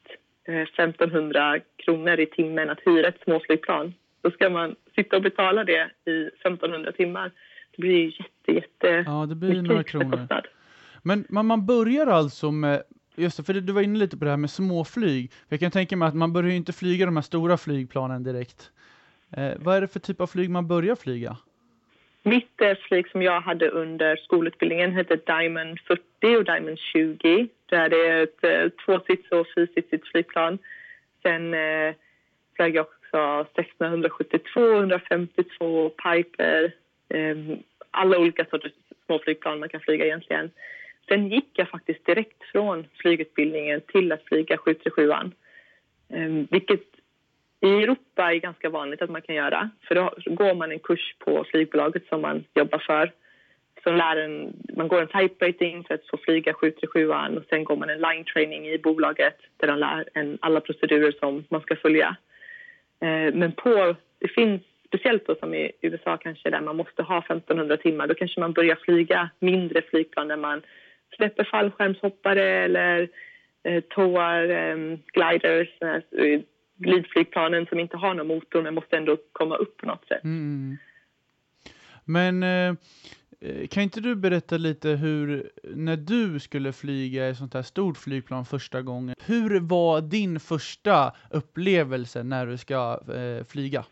1500 0.45 1.55
eh, 1.55 1.61
kronor 1.85 2.19
i 2.19 2.25
timmen 2.25 2.69
att 2.69 2.79
hyra 2.85 3.07
ett 3.07 3.21
småflygplan. 3.23 3.93
Då 4.21 4.31
ska 4.31 4.49
man 4.49 4.75
sitta 4.95 5.15
och 5.15 5.21
betala 5.21 5.63
det 5.63 5.91
i 6.05 6.27
1500 6.27 6.91
timmar. 6.91 7.31
Det 7.75 7.81
blir 7.81 8.05
jätte, 8.05 8.51
jätte 8.51 9.03
Ja, 9.07 9.25
det 9.25 9.35
blir 9.35 9.61
några 9.61 9.83
kronor. 9.83 10.17
Kostnad. 10.17 10.47
Men 11.01 11.25
man, 11.29 11.45
man 11.45 11.65
börjar 11.65 12.07
alltså 12.07 12.51
med, 12.51 12.83
just 13.15 13.37
det, 13.37 13.43
för 13.43 13.53
du 13.53 13.73
var 13.73 13.81
inne 13.81 13.99
lite 13.99 14.17
på 14.17 14.25
det 14.25 14.31
här 14.31 14.37
med 14.37 14.49
småflyg. 14.49 15.31
Jag 15.47 15.59
kan 15.59 15.71
tänka 15.71 15.95
mig 15.97 16.07
att 16.07 16.15
man 16.15 16.33
börjar 16.33 16.49
ju 16.49 16.55
inte 16.55 16.73
flyga 16.73 17.05
de 17.05 17.15
här 17.15 17.23
stora 17.23 17.57
flygplanen 17.57 18.23
direkt. 18.23 18.71
Eh, 19.37 19.51
vad 19.59 19.75
är 19.75 19.81
det 19.81 19.87
för 19.87 19.99
typ 19.99 20.21
av 20.21 20.27
flyg 20.27 20.49
man 20.49 20.67
börjar 20.67 20.95
flyga? 20.95 21.37
Mitt 22.25 22.49
flik 22.57 22.77
flyg 22.87 23.09
som 23.09 23.21
jag 23.21 23.41
hade 23.41 23.69
under 23.69 24.15
skolutbildningen 24.15 24.91
hette 24.91 25.15
Diamond 25.15 25.79
40 25.79 26.37
och 26.37 26.45
Diamond 26.45 26.79
20. 26.79 27.47
Där 27.65 27.89
det 27.89 28.07
är 28.07 28.23
ett 28.23 28.43
eh, 28.43 28.69
tvåsits 28.85 29.31
och 29.31 29.47
fyrsitsigt 29.55 30.07
flygplan. 30.07 30.57
Sen 31.21 31.53
eh, 31.53 31.93
flög 32.55 32.75
jag 32.75 32.85
också 32.85 33.47
1672, 33.59 34.73
152, 34.73 35.89
Piper, 35.89 36.71
eh, 37.09 37.37
alla 37.91 38.17
olika 38.17 38.45
sorters 38.45 38.71
småflygplan 39.05 39.59
man 39.59 39.69
kan 39.69 39.81
flyga 39.81 40.05
egentligen. 40.05 40.51
Sen 41.07 41.27
gick 41.27 41.49
jag 41.53 41.69
faktiskt 41.69 42.05
direkt 42.05 42.43
från 42.51 42.85
flygutbildningen 43.01 43.81
till 43.81 44.11
att 44.11 44.23
flyga 44.23 44.57
737 44.57 45.11
eh, 45.11 46.29
vilket 46.49 46.92
i 47.63 47.83
Europa 47.83 48.23
är 48.29 48.33
det 48.33 48.39
ganska 48.39 48.69
vanligt 48.69 49.01
att 49.01 49.09
man 49.09 49.21
kan 49.21 49.35
göra. 49.35 49.69
För 49.87 49.95
då 49.95 50.13
går 50.25 50.53
man 50.53 50.71
en 50.71 50.79
kurs 50.79 51.15
på 51.19 51.45
flygbolaget 51.51 52.07
som 52.09 52.21
man 52.21 52.43
jobbar 52.53 52.79
för. 52.79 53.11
Så 53.83 53.91
lär 53.91 54.17
en, 54.17 54.53
man 54.77 54.87
går 54.87 55.01
en 55.01 55.07
type 55.07 55.47
rating 55.47 55.83
för 55.83 55.93
att 55.93 56.07
få 56.07 56.17
flyga 56.17 56.53
737 56.53 57.09
och 57.09 57.43
sen 57.49 57.63
går 57.63 57.75
man 57.75 57.89
en 57.89 58.01
line 58.01 58.23
training 58.33 58.67
i 58.67 58.77
bolaget 58.77 59.37
där 59.57 59.67
de 59.67 59.79
lär 59.79 60.09
en 60.13 60.37
alla 60.41 60.59
procedurer 60.61 61.11
som 61.19 61.43
man 61.49 61.61
ska 61.61 61.75
följa. 61.75 62.15
Eh, 62.99 63.33
men 63.33 63.51
på, 63.51 63.95
det 64.19 64.27
finns 64.27 64.61
speciellt 64.87 65.27
då 65.27 65.35
som 65.35 65.53
i 65.53 65.71
USA 65.81 66.17
kanske 66.17 66.49
där 66.49 66.61
man 66.61 66.77
måste 66.77 67.03
ha 67.03 67.17
1500 67.19 67.77
timmar, 67.77 68.07
då 68.07 68.13
kanske 68.13 68.39
man 68.39 68.53
börjar 68.53 68.75
flyga 68.75 69.29
mindre 69.39 69.81
flygplan 69.81 70.27
där 70.27 70.37
man 70.37 70.61
släpper 71.15 71.43
fallskärmshoppare 71.43 72.43
eller 72.43 73.09
eh, 73.63 73.81
tåar, 73.81 74.49
eh, 74.49 74.97
gliders, 75.13 75.69
eh, 75.81 76.41
glidflygplanen 76.75 77.65
som 77.65 77.79
inte 77.79 77.97
har 77.97 78.13
någon 78.13 78.27
motor 78.27 78.61
men 78.61 78.73
måste 78.73 78.97
ändå 78.97 79.17
komma 79.31 79.55
upp 79.55 79.77
på 79.77 79.85
något 79.85 80.07
sätt. 80.07 80.23
Mm. 80.23 80.77
Men 82.05 82.43
eh, 82.43 82.75
kan 83.69 83.83
inte 83.83 84.01
du 84.01 84.15
berätta 84.15 84.57
lite 84.57 84.89
hur, 84.89 85.49
när 85.63 85.97
du 85.97 86.39
skulle 86.39 86.73
flyga 86.73 87.27
ett 87.27 87.37
sånt 87.37 87.53
här 87.53 87.61
stort 87.61 87.97
flygplan 87.97 88.45
första 88.45 88.81
gången, 88.81 89.15
hur 89.25 89.59
var 89.59 90.01
din 90.01 90.39
första 90.39 91.13
upplevelse 91.31 92.23
när 92.23 92.45
du 92.45 92.57
ska 92.57 92.99
eh, 93.15 93.45
flyga? 93.45 93.85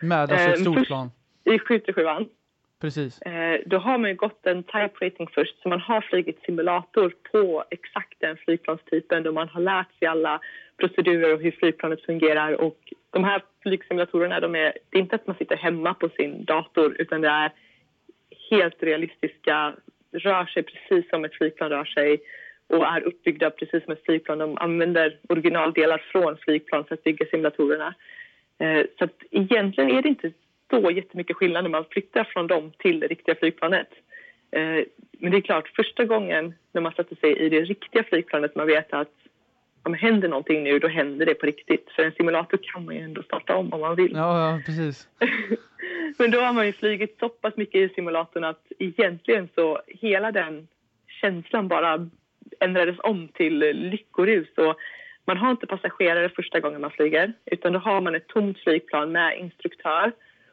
Med 0.00 0.18
alltså 0.18 0.36
ett 0.36 0.58
eh, 0.58 0.62
stort 0.62 0.86
plan? 0.86 1.10
I 1.44 1.58
737 1.58 2.02
Precis. 2.80 3.22
Eh, 3.22 3.60
då 3.66 3.78
har 3.78 3.98
man 3.98 4.10
ju 4.10 4.16
gått 4.16 4.46
en 4.46 4.62
type 4.62 4.94
rating 5.00 5.28
först, 5.34 5.62
så 5.62 5.68
man 5.68 5.80
har 5.80 6.00
flugit 6.00 6.40
simulator 6.46 7.14
på 7.32 7.64
exakt 7.70 8.14
den 8.18 8.36
flygplanstypen 8.36 9.22
då 9.22 9.32
man 9.32 9.48
har 9.48 9.60
lärt 9.60 9.98
sig 9.98 10.08
alla 10.08 10.40
procedurer 10.78 11.34
och 11.34 11.40
hur 11.40 11.50
flygplanet 11.50 12.02
fungerar. 12.02 12.52
Och 12.52 12.78
de 13.10 13.24
här 13.24 13.42
flygsimulatorerna, 13.62 14.40
de 14.40 14.54
är, 14.54 14.72
det 14.90 14.98
är 14.98 15.00
inte 15.00 15.16
att 15.16 15.26
man 15.26 15.36
sitter 15.36 15.56
hemma 15.56 15.94
på 15.94 16.08
sin 16.08 16.44
dator 16.44 16.96
utan 16.98 17.20
det 17.20 17.28
är 17.28 17.52
helt 18.50 18.82
realistiska, 18.82 19.74
rör 20.12 20.46
sig 20.46 20.62
precis 20.62 21.10
som 21.10 21.24
ett 21.24 21.34
flygplan 21.34 21.70
rör 21.70 21.84
sig 21.84 22.20
och 22.68 22.86
är 22.86 23.00
uppbyggda 23.00 23.50
precis 23.50 23.84
som 23.84 23.92
ett 23.92 24.04
flygplan. 24.04 24.38
De 24.38 24.58
använder 24.58 25.18
originaldelar 25.28 25.98
från 26.12 26.36
flygplan 26.36 26.84
för 26.84 26.94
att 26.94 27.04
bygga 27.04 27.26
simulatorerna. 27.26 27.94
Eh, 28.58 28.86
så 28.98 29.04
att 29.04 29.22
egentligen 29.30 29.90
är 29.90 30.02
det 30.02 30.08
inte 30.08 30.32
så 30.70 30.90
jättemycket 30.90 31.36
skillnad 31.36 31.64
när 31.64 31.70
man 31.70 31.84
flyttar 31.90 32.24
från 32.24 32.46
dem 32.46 32.72
till 32.78 33.00
det 33.00 33.06
riktiga 33.06 33.34
flygplanet. 33.34 33.88
Eh, 34.50 34.84
men 35.18 35.30
det 35.30 35.36
är 35.36 35.40
klart, 35.40 35.68
första 35.76 36.04
gången 36.04 36.54
när 36.72 36.80
man 36.80 36.92
sätter 36.92 37.16
sig 37.16 37.38
i 37.38 37.48
det 37.48 37.60
riktiga 37.60 38.02
flygplanet 38.02 38.54
man 38.54 38.66
vet 38.66 38.92
att 38.92 39.14
om 39.86 39.94
händer 39.94 40.28
någonting 40.28 40.62
nu, 40.62 40.78
då 40.78 40.88
händer 40.88 41.26
det 41.26 41.34
på 41.34 41.46
riktigt. 41.46 41.90
För 41.96 42.02
en 42.02 42.12
simulator 42.12 42.58
kan 42.62 42.84
man 42.84 42.94
ju 42.94 43.00
ändå 43.00 43.22
starta 43.22 43.56
om 43.56 43.72
om 43.72 43.80
man 43.80 43.96
vill. 43.96 44.12
Ja, 44.14 44.50
ja 44.50 44.60
precis. 44.66 45.08
Men 46.18 46.30
då 46.30 46.40
har 46.40 46.52
man 46.52 46.66
ju 46.66 46.72
flugit 46.72 47.16
så 47.20 47.28
pass 47.28 47.56
mycket 47.56 47.80
i 47.90 47.94
simulatorn 47.94 48.44
att 48.44 48.66
egentligen 48.78 49.48
så 49.54 49.80
hela 49.86 50.32
den 50.32 50.68
känslan 51.20 51.68
bara 51.68 52.10
ändrades 52.60 52.96
om 52.98 53.28
till 53.28 53.58
lyckorus. 53.58 54.48
Och 54.56 54.76
man 55.24 55.36
har 55.36 55.50
inte 55.50 55.66
passagerare 55.66 56.28
första 56.28 56.60
gången 56.60 56.80
man 56.80 56.90
flyger 56.90 57.32
utan 57.44 57.72
då 57.72 57.78
har 57.78 58.00
man 58.00 58.14
ett 58.14 58.26
tomt 58.26 58.58
flygplan 58.58 59.12
med 59.12 59.38
instruktör 59.38 60.12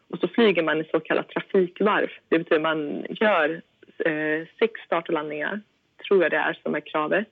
och 0.09 0.19
så 0.19 0.27
flyger 0.27 0.63
man 0.63 0.81
i 0.81 0.83
så 0.91 0.99
kallat 0.99 1.29
trafikvarv. 1.29 2.09
Det 2.29 2.37
betyder 2.37 2.55
att 2.55 2.61
man 2.61 3.05
gör 3.09 3.61
eh, 4.05 4.47
sex 4.59 4.81
start 4.81 5.07
och 5.07 5.13
landningar, 5.13 5.61
tror 6.07 6.23
jag 6.23 6.31
det 6.31 6.37
är 6.37 6.59
som 6.63 6.75
är 6.75 6.79
kravet. 6.79 7.29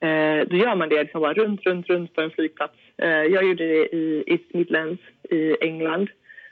Eh, 0.00 0.48
då 0.48 0.56
gör 0.56 0.74
man 0.74 0.88
det 0.88 1.02
liksom 1.02 1.20
bara 1.20 1.34
runt, 1.34 1.66
runt, 1.66 1.88
runt 1.88 2.14
på 2.14 2.20
en 2.20 2.30
flygplats. 2.30 2.74
Eh, 2.98 3.08
jag 3.08 3.44
gjorde 3.44 3.66
det 3.66 3.96
i 3.96 4.24
East 4.26 4.54
Midlands 4.54 5.02
i 5.30 5.56
England. 5.60 6.08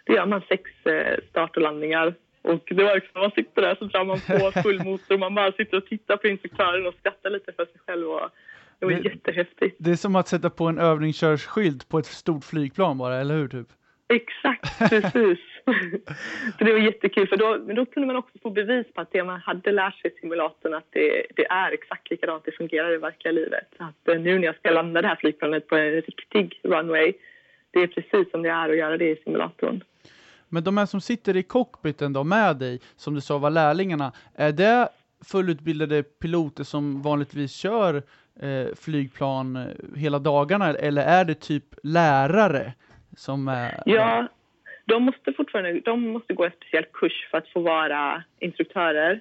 Då 0.07 0.15
gör 0.15 0.27
man 0.27 0.43
sex 0.49 0.71
eh, 0.87 1.19
start 1.31 1.57
och 1.57 1.63
landningar 1.63 2.15
och 2.45 2.63
det 2.67 2.85
var 2.85 2.95
liksom, 2.95 3.21
man 3.21 3.31
sitter 3.31 3.63
där 3.63 3.75
så 3.75 3.85
drar 3.85 4.05
man 4.05 4.21
på 4.21 4.53
full 4.63 4.85
motor 4.85 5.15
och 5.15 5.21
man 5.21 5.35
bara 5.35 5.53
sitter 5.53 5.77
och 5.77 5.87
tittar 5.87 6.17
på 6.17 6.29
instruktören 6.29 6.87
och 6.87 6.95
skrattar 6.95 7.31
lite 7.31 7.53
för 7.53 7.65
sig 7.65 7.81
själv. 7.87 8.09
Och 8.09 8.31
det 8.79 8.87
var 8.87 8.93
det, 8.93 9.09
jättehäftigt. 9.09 9.77
Det 9.79 9.91
är 9.91 9.97
som 9.97 10.17
att 10.17 10.29
sätta 10.29 10.51
på 10.51 10.65
en 10.65 10.79
övningskörsskylt 10.79 11.89
på 11.89 11.99
ett 11.99 12.07
stort 12.07 12.45
flygplan 12.45 12.99
bara, 12.99 13.17
eller 13.17 13.35
hur? 13.35 13.49
Typ? 13.49 13.67
Exakt, 14.09 14.79
precis. 14.91 15.39
så 16.59 16.65
det 16.65 16.73
var 16.73 16.79
jättekul, 16.79 17.29
för 17.29 17.37
då, 17.37 17.57
då 17.75 17.87
kunde 17.87 18.07
man 18.07 18.17
också 18.17 18.39
få 18.43 18.51
bevis 18.51 18.87
på 18.95 19.01
att 19.01 19.13
det 19.13 19.25
man 19.25 19.41
hade 19.41 19.73
lärt 19.73 19.99
sig 19.99 20.11
i 20.11 20.21
simulatorn 20.21 20.75
att 20.75 20.89
det, 20.91 21.27
det 21.37 21.47
är 21.47 21.73
exakt 21.73 22.11
likadant 22.11 22.45
det 22.45 22.53
fungerar 22.53 22.95
i 22.95 22.97
verkliga 22.97 23.33
livet. 23.33 23.69
Att 23.77 24.09
eh, 24.09 24.21
nu 24.21 24.39
när 24.39 24.47
jag 24.47 24.57
ska 24.57 24.71
landa 24.71 25.03
det 25.03 25.09
här 25.09 25.17
flygplanet 25.17 25.69
på 25.69 25.77
en 25.77 25.91
riktig 25.91 26.61
runway, 26.63 27.13
det 27.71 27.81
är 27.81 27.87
precis 27.87 28.31
som 28.31 28.43
det 28.43 28.49
är 28.49 28.69
att 28.69 28.77
göra 28.77 28.97
det 28.97 29.11
i 29.11 29.17
simulatorn. 29.25 29.81
Men 30.49 30.65
de 30.65 30.77
här 30.77 30.87
som 30.87 31.01
sitter 31.01 31.37
i 31.37 31.43
cockpiten 31.43 32.13
då 32.13 32.25
med 32.25 32.57
dig, 32.57 32.81
som 32.97 33.15
du 33.15 33.21
sa 33.21 33.39
var 33.39 33.51
lärlingarna, 33.51 34.13
är 34.35 34.53
det 34.53 34.89
fullutbildade 35.25 36.03
piloter 36.03 36.65
som 36.65 37.03
vanligtvis 37.03 37.53
kör 37.53 38.03
eh, 38.41 38.67
flygplan 38.77 39.57
eh, 39.57 39.67
hela 39.97 40.19
dagarna, 40.19 40.75
eller 40.75 41.03
är 41.03 41.25
det 41.25 41.35
typ 41.35 41.65
lärare 41.83 42.73
som 43.17 43.49
är... 43.49 43.83
Ja, 43.87 44.29
de 44.85 45.03
måste 45.03 45.33
fortfarande 45.33 45.81
de 45.81 46.09
måste 46.09 46.35
gå 46.35 46.45
en 46.45 46.51
speciell 46.51 46.85
kurs 46.93 47.29
för 47.31 47.39
att 47.39 47.49
få 47.49 47.61
vara 47.61 48.23
instruktörer. 48.39 49.21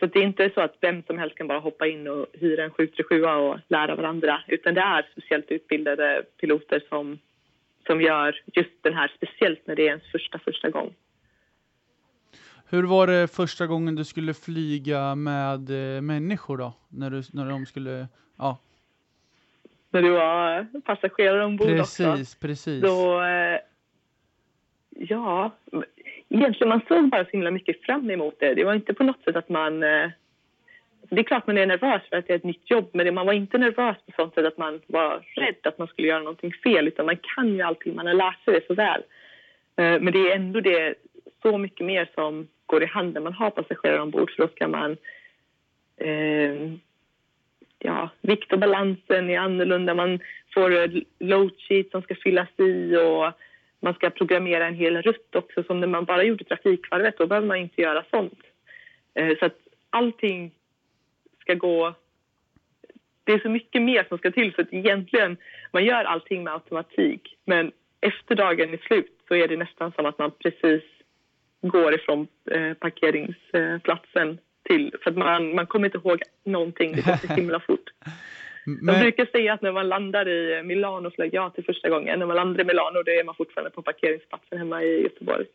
Så 0.00 0.06
det 0.06 0.18
är 0.18 0.22
inte 0.22 0.50
så 0.54 0.60
att 0.60 0.76
vem 0.80 1.02
som 1.02 1.18
helst 1.18 1.36
kan 1.36 1.46
bara 1.48 1.58
hoppa 1.58 1.86
in 1.86 2.08
och 2.08 2.26
hyra 2.32 2.64
en 2.64 2.70
737 2.70 3.24
och 3.24 3.58
lära 3.68 3.96
varandra, 3.96 4.42
utan 4.46 4.74
det 4.74 4.80
är 4.80 5.08
speciellt 5.12 5.50
utbildade 5.50 6.22
piloter 6.40 6.82
som 6.88 7.18
som 7.86 8.00
gör 8.00 8.40
just 8.52 8.82
den 8.82 8.94
här, 8.94 9.12
speciellt 9.16 9.66
när 9.66 9.76
det 9.76 9.82
är 9.82 9.86
ens 9.86 10.12
första, 10.12 10.38
första 10.38 10.70
gång. 10.70 10.94
Hur 12.68 12.82
var 12.82 13.06
det 13.06 13.28
första 13.28 13.66
gången 13.66 13.94
du 13.94 14.04
skulle 14.04 14.34
flyga 14.34 15.14
med 15.14 15.96
eh, 15.96 16.00
människor 16.00 16.58
då? 16.58 16.72
När, 16.88 17.10
du, 17.10 17.22
när 17.32 17.50
de 17.50 17.66
skulle, 17.66 18.08
ja. 18.38 18.58
När 19.90 20.02
du 20.02 20.10
var 20.10 20.80
passagerare 20.80 21.44
ombord 21.44 21.66
precis, 21.66 22.00
också. 22.00 22.12
Precis, 22.12 22.34
precis. 22.34 22.82
Då, 22.82 23.22
eh, 23.22 23.58
ja, 24.98 25.50
egentligen 26.28 26.68
man 26.68 26.80
såg 26.88 27.08
bara 27.08 27.24
så 27.24 27.30
himla 27.30 27.50
mycket 27.50 27.82
fram 27.82 28.10
emot 28.10 28.34
det. 28.40 28.54
Det 28.54 28.64
var 28.64 28.74
inte 28.74 28.94
på 28.94 29.04
något 29.04 29.24
sätt 29.24 29.36
att 29.36 29.48
man 29.48 29.82
eh, 29.82 30.10
det 31.10 31.20
är 31.20 31.24
klart 31.24 31.46
man 31.46 31.58
är 31.58 31.66
nervös 31.66 32.02
för 32.10 32.16
att 32.16 32.26
det 32.26 32.32
är 32.32 32.36
ett 32.36 32.44
nytt 32.44 32.70
jobb 32.70 32.90
men 32.92 33.14
man 33.14 33.26
var 33.26 33.32
inte 33.32 33.58
nervös 33.58 33.96
på 34.06 34.12
sånt 34.16 34.34
sätt 34.34 34.46
att 34.46 34.58
man 34.58 34.80
var 34.86 35.22
rädd 35.36 35.56
att 35.62 35.78
man 35.78 35.88
skulle 35.88 36.08
göra 36.08 36.18
någonting 36.18 36.52
fel 36.52 36.88
utan 36.88 37.06
man 37.06 37.18
kan 37.34 37.54
ju 37.54 37.62
allting, 37.62 37.94
man 37.94 38.06
har 38.06 38.14
lärt 38.14 38.44
sig 38.44 38.54
det 38.54 38.66
så 38.66 38.74
väl. 38.74 39.02
Eh, 39.76 40.00
men 40.00 40.12
det 40.12 40.18
är 40.18 40.36
ändå 40.36 40.60
det 40.60 40.94
så 41.42 41.58
mycket 41.58 41.86
mer 41.86 42.10
som 42.14 42.48
går 42.66 42.82
i 42.82 42.86
hand 42.86 43.14
när 43.14 43.20
man 43.20 43.32
har 43.32 43.50
passagerare 43.50 44.00
ombord 44.00 44.30
för 44.30 44.42
då 44.42 44.48
ska 44.48 44.68
man 44.68 44.96
eh, 45.96 46.72
ja, 47.78 48.08
vikt 48.20 48.52
och 48.52 48.58
balansen 48.58 49.30
är 49.30 49.38
annorlunda, 49.38 49.94
man 49.94 50.20
får 50.54 50.90
load 51.24 51.52
sheet 51.68 51.90
som 51.90 52.02
ska 52.02 52.14
fyllas 52.14 52.48
i 52.58 52.96
och 52.96 53.32
man 53.82 53.94
ska 53.94 54.10
programmera 54.10 54.66
en 54.66 54.74
hel 54.74 55.02
rutt 55.02 55.36
också 55.36 55.62
som 55.62 55.80
när 55.80 55.86
man 55.86 56.04
bara 56.04 56.24
gjorde 56.24 56.44
trafikvarvet, 56.44 57.18
då 57.18 57.26
behöver 57.26 57.46
man 57.46 57.56
inte 57.56 57.80
göra 57.80 58.04
sånt. 58.10 58.40
Eh, 59.14 59.38
så 59.38 59.44
att 59.44 59.58
allting 59.90 60.50
ska 61.40 61.54
gå... 61.54 61.94
Det 63.24 63.32
är 63.32 63.38
så 63.38 63.48
mycket 63.48 63.82
mer 63.82 64.04
som 64.08 64.18
ska 64.18 64.30
till 64.30 64.52
så 64.54 64.60
att 64.60 64.72
egentligen 64.72 65.36
man 65.72 65.84
gör 65.84 66.04
allting 66.04 66.44
med 66.44 66.52
automatik 66.52 67.36
men 67.44 67.72
efter 68.00 68.34
dagen 68.34 68.74
är 68.74 68.78
slut 68.78 69.20
så 69.28 69.34
är 69.34 69.48
det 69.48 69.56
nästan 69.56 69.92
som 69.92 70.06
att 70.06 70.18
man 70.18 70.30
precis 70.30 70.82
går 71.60 71.94
ifrån 71.94 72.26
eh, 72.50 72.72
parkeringsplatsen 72.74 74.38
till... 74.62 74.94
För 75.02 75.10
att 75.10 75.16
man, 75.16 75.54
man 75.54 75.66
kommer 75.66 75.86
inte 75.86 75.98
ihåg 75.98 76.22
någonting, 76.44 76.92
det 76.92 77.02
går 77.02 77.16
så 77.16 77.34
himla 77.34 77.60
fort. 77.60 77.90
Men... 78.64 78.94
De 78.94 79.00
brukar 79.00 79.26
säga 79.26 79.52
att 79.52 79.62
när 79.62 79.72
man 79.72 79.88
landar 79.88 80.28
i 80.28 80.62
Milano 80.62 81.10
flög 81.10 81.34
jag 81.34 81.54
till 81.54 81.64
första 81.64 81.88
gången. 81.88 82.18
När 82.18 82.26
man 82.26 82.36
landar 82.36 82.60
i 82.60 82.64
Milano 82.64 83.02
då 83.02 83.10
är 83.10 83.24
man 83.24 83.34
fortfarande 83.34 83.70
på 83.70 83.82
parkeringsplatsen 83.82 84.58
hemma 84.58 84.82
i 84.82 85.02
Göteborg. 85.02 85.46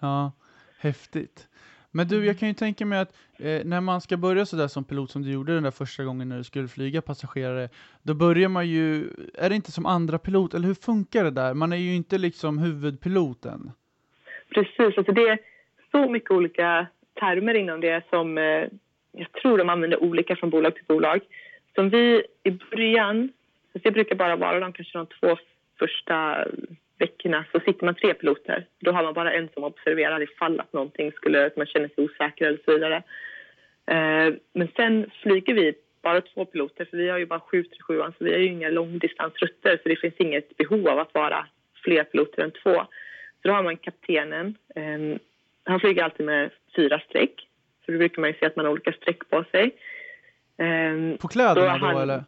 Ja, 0.00 0.32
häftigt. 0.78 1.48
Men 1.94 2.08
du, 2.08 2.26
jag 2.26 2.38
kan 2.38 2.48
ju 2.48 2.54
tänka 2.54 2.86
mig 2.86 2.98
att 2.98 3.12
eh, 3.38 3.64
när 3.64 3.80
man 3.80 4.00
ska 4.00 4.16
börja 4.16 4.46
sådär 4.46 4.68
som 4.68 4.84
pilot 4.84 5.10
som 5.10 5.22
du 5.22 5.32
gjorde 5.32 5.54
den 5.54 5.62
där 5.62 5.70
första 5.70 6.04
gången 6.04 6.28
när 6.28 6.36
du 6.36 6.44
skulle 6.44 6.68
flyga 6.68 7.02
passagerare, 7.02 7.68
då 8.02 8.14
börjar 8.14 8.48
man 8.48 8.68
ju, 8.68 9.04
är 9.34 9.48
det 9.48 9.54
inte 9.54 9.72
som 9.72 9.86
andra 9.86 10.18
pilot, 10.18 10.54
eller 10.54 10.66
hur 10.66 10.74
funkar 10.74 11.24
det 11.24 11.30
där? 11.30 11.54
Man 11.54 11.72
är 11.72 11.76
ju 11.76 11.94
inte 11.94 12.18
liksom 12.18 12.58
huvudpiloten. 12.58 13.70
Precis, 14.54 14.98
alltså 14.98 15.12
det 15.12 15.28
är 15.28 15.38
så 15.90 16.10
mycket 16.10 16.30
olika 16.30 16.86
termer 17.20 17.54
inom 17.54 17.80
det 17.80 18.02
som 18.10 18.38
eh, 18.38 18.64
jag 19.12 19.32
tror 19.42 19.58
de 19.58 19.68
använder 19.68 20.02
olika 20.02 20.36
från 20.36 20.50
bolag 20.50 20.74
till 20.74 20.84
bolag. 20.88 21.20
Som 21.74 21.88
vi 21.88 22.22
i 22.42 22.50
början, 22.50 23.32
det 23.72 23.90
brukar 23.90 24.16
bara 24.16 24.36
vara 24.36 24.60
de 24.60 24.72
kanske 24.72 24.98
de 24.98 25.06
två 25.06 25.36
första 25.78 26.44
veckorna 26.98 27.44
så 27.52 27.60
sitter 27.60 27.84
man 27.84 27.94
tre 27.94 28.14
piloter. 28.14 28.66
Då 28.80 28.92
har 28.92 29.02
man 29.02 29.14
bara 29.14 29.32
en 29.32 29.48
som 29.54 29.64
observerar 29.64 30.22
ifall 30.22 30.60
att 30.60 30.72
någonting 30.72 31.12
skulle, 31.12 31.46
att 31.46 31.56
man 31.56 31.66
känner 31.66 31.88
sig 31.88 32.04
osäker 32.04 32.46
eller 32.46 32.58
så 32.64 32.72
vidare. 32.72 32.96
Eh, 33.86 34.34
men 34.52 34.68
sen 34.76 35.10
flyger 35.22 35.54
vi 35.54 35.74
bara 36.02 36.20
två 36.20 36.44
piloter 36.44 36.84
för 36.84 36.96
vi 36.96 37.08
har 37.08 37.18
ju 37.18 37.26
bara 37.26 37.40
737 37.40 38.02
så 38.18 38.24
vi 38.24 38.32
har 38.32 38.38
ju 38.38 38.46
inga 38.46 38.68
långdistansrutter 38.68 39.80
så 39.82 39.88
det 39.88 39.96
finns 39.96 40.14
inget 40.18 40.56
behov 40.56 40.88
av 40.88 40.98
att 40.98 41.14
vara 41.14 41.46
fler 41.84 42.04
piloter 42.04 42.42
än 42.42 42.50
två. 42.50 42.74
Så 43.42 43.48
då 43.48 43.52
har 43.52 43.62
man 43.62 43.76
kaptenen. 43.76 44.54
Eh, 44.74 45.18
han 45.64 45.80
flyger 45.80 46.02
alltid 46.02 46.26
med 46.26 46.50
fyra 46.76 47.00
streck. 47.00 47.48
Så 47.86 47.92
då 47.92 47.98
brukar 47.98 48.20
man 48.20 48.30
ju 48.30 48.36
se 48.38 48.46
att 48.46 48.56
man 48.56 48.64
har 48.64 48.72
olika 48.72 48.92
streck 48.92 49.30
på 49.30 49.44
sig. 49.50 49.70
Eh, 50.62 51.16
på 51.18 51.28
kläderna 51.28 51.78
då, 51.78 51.86
han, 51.86 51.94
då 51.94 52.00
eller? 52.00 52.24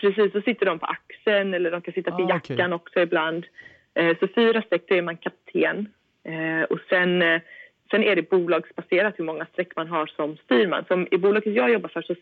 Precis, 0.00 0.32
då 0.32 0.42
sitter 0.42 0.66
de 0.66 0.78
på 0.78 0.86
axeln 0.86 1.54
eller 1.54 1.70
de 1.70 1.82
kan 1.82 1.94
sitta 1.94 2.16
till 2.16 2.24
ah, 2.24 2.28
jackan 2.28 2.72
okay. 2.72 2.72
också 2.72 3.00
ibland. 3.00 3.46
Eh, 3.94 4.18
så 4.18 4.28
fyra 4.34 4.62
streck, 4.62 4.82
då 4.88 4.94
är 4.94 5.02
man 5.02 5.16
kapten. 5.16 5.88
Eh, 6.24 6.62
och 6.62 6.78
sen, 6.88 7.22
eh, 7.22 7.40
sen 7.90 8.02
är 8.02 8.16
det 8.16 8.30
bolagsbaserat 8.30 9.18
hur 9.18 9.24
många 9.24 9.46
streck 9.46 9.76
man 9.76 9.88
har 9.88 10.06
som 10.06 10.36
styrman. 10.36 10.84
Som 10.88 11.08
I 11.10 11.18
bolaget 11.18 11.54
jag 11.54 11.72
jobbar 11.72 11.88
för 11.88 12.02
så 12.02 12.14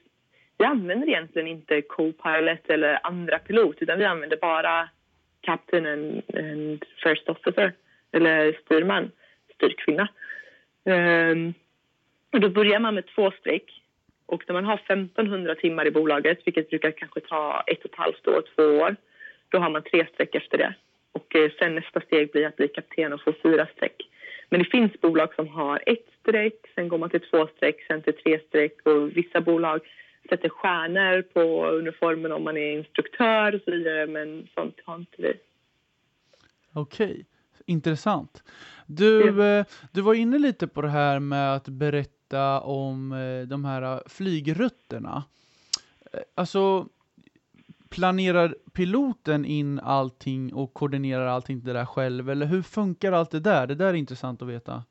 vi 0.59 0.67
använder 0.67 1.09
egentligen 1.09 1.49
inte 1.49 1.83
co-pilot 1.83 2.71
eller 2.71 2.99
andra 3.03 3.39
pilot 3.39 3.77
utan 3.81 3.99
vi 3.99 4.05
använder 4.05 4.37
bara 4.37 4.89
captain 5.41 5.87
and, 5.87 6.23
and 6.35 6.85
first 7.05 7.29
officer, 7.29 7.73
eller 8.13 8.53
styrman, 8.65 9.11
styrkvinna. 9.55 10.09
Um, 10.85 11.55
och 12.33 12.41
då 12.41 12.49
börjar 12.49 12.81
man 12.81 12.95
med 12.95 13.07
två 13.07 13.31
streck. 13.31 13.80
Och 14.31 14.45
när 14.47 14.55
man 14.55 14.65
har 14.65 14.75
1500 14.75 15.55
timmar 15.55 15.87
i 15.87 15.91
bolaget, 15.91 16.39
vilket 16.45 16.71
brukar 16.71 16.91
kanske 16.91 17.21
ta 17.21 17.65
ett 17.67 17.85
och 17.85 17.91
ett 17.91 17.97
halvt 17.97 18.27
år, 18.27 18.43
två 18.55 18.63
år, 18.63 18.97
då 19.49 19.59
har 19.59 19.71
man 19.71 19.83
tre 19.83 20.07
streck 20.15 20.35
efter 20.35 20.59
det. 20.59 20.75
Och 21.13 21.37
eh, 21.37 21.51
sen 21.59 21.75
nästa 21.75 22.01
steg 22.01 22.33
blir 22.33 22.47
att 22.47 22.57
bli 22.57 22.69
kapten 22.69 23.13
och 23.13 23.23
få 23.23 23.33
fyra 23.43 23.67
streck. 23.77 23.97
Men 24.49 24.59
det 24.61 24.71
finns 24.71 25.01
bolag 25.01 25.35
som 25.35 25.49
har 25.49 25.83
ett 25.87 26.07
streck, 26.21 26.55
sen 26.75 26.89
går 26.89 26.99
man 26.99 27.11
till 27.11 27.21
två 27.31 27.47
streck, 27.57 27.85
sen 27.87 28.03
till 28.03 28.17
tre 28.17 28.41
streck 28.49 28.87
och 28.87 29.17
vissa 29.17 29.41
bolag 29.41 29.81
sätter 30.29 30.49
stjärnor 30.49 31.23
på 31.23 31.67
uniformen 31.67 32.33
om 32.33 32.45
man 32.45 32.57
är 32.57 32.73
instruktör 32.73 33.55
och 33.55 33.61
så 33.65 33.71
vidare, 33.71 34.07
men 34.07 34.49
sånt 34.55 34.77
har 34.85 34.97
inte 34.97 35.23
vi. 35.23 35.33
Okej, 36.73 37.27
intressant. 37.67 38.43
Du, 38.87 39.21
ja. 39.27 39.59
Eh, 39.59 39.67
du 39.93 40.01
var 40.01 40.15
inne 40.15 40.39
lite 40.39 40.69
på 40.69 40.83
det 40.83 40.89
här 40.89 41.21
med 41.21 41.55
att 41.55 41.69
berätta 41.69 42.20
om 42.61 43.13
eh, 43.13 43.49
de 43.49 43.65
här 43.65 43.83
eh, 43.83 44.01
flygrutterna. 44.07 45.25
Eh, 46.13 46.21
alltså, 46.35 46.87
planerar 47.91 48.55
piloten 48.75 49.45
in 49.45 49.81
allting 49.81 50.55
och 50.55 50.75
koordinerar 50.75 51.27
allting 51.27 51.61
det 51.65 51.73
där 51.73 51.85
själv? 51.85 52.31
Eller 52.31 52.47
hur 52.47 52.63
funkar 52.63 53.13
allt 53.13 53.31
det 53.31 53.41
där? 53.41 53.67
Det 53.67 53.75
där 53.75 53.87
är 53.87 53.95
intressant 53.95 54.43
att 54.43 54.49
veta. 54.49 54.83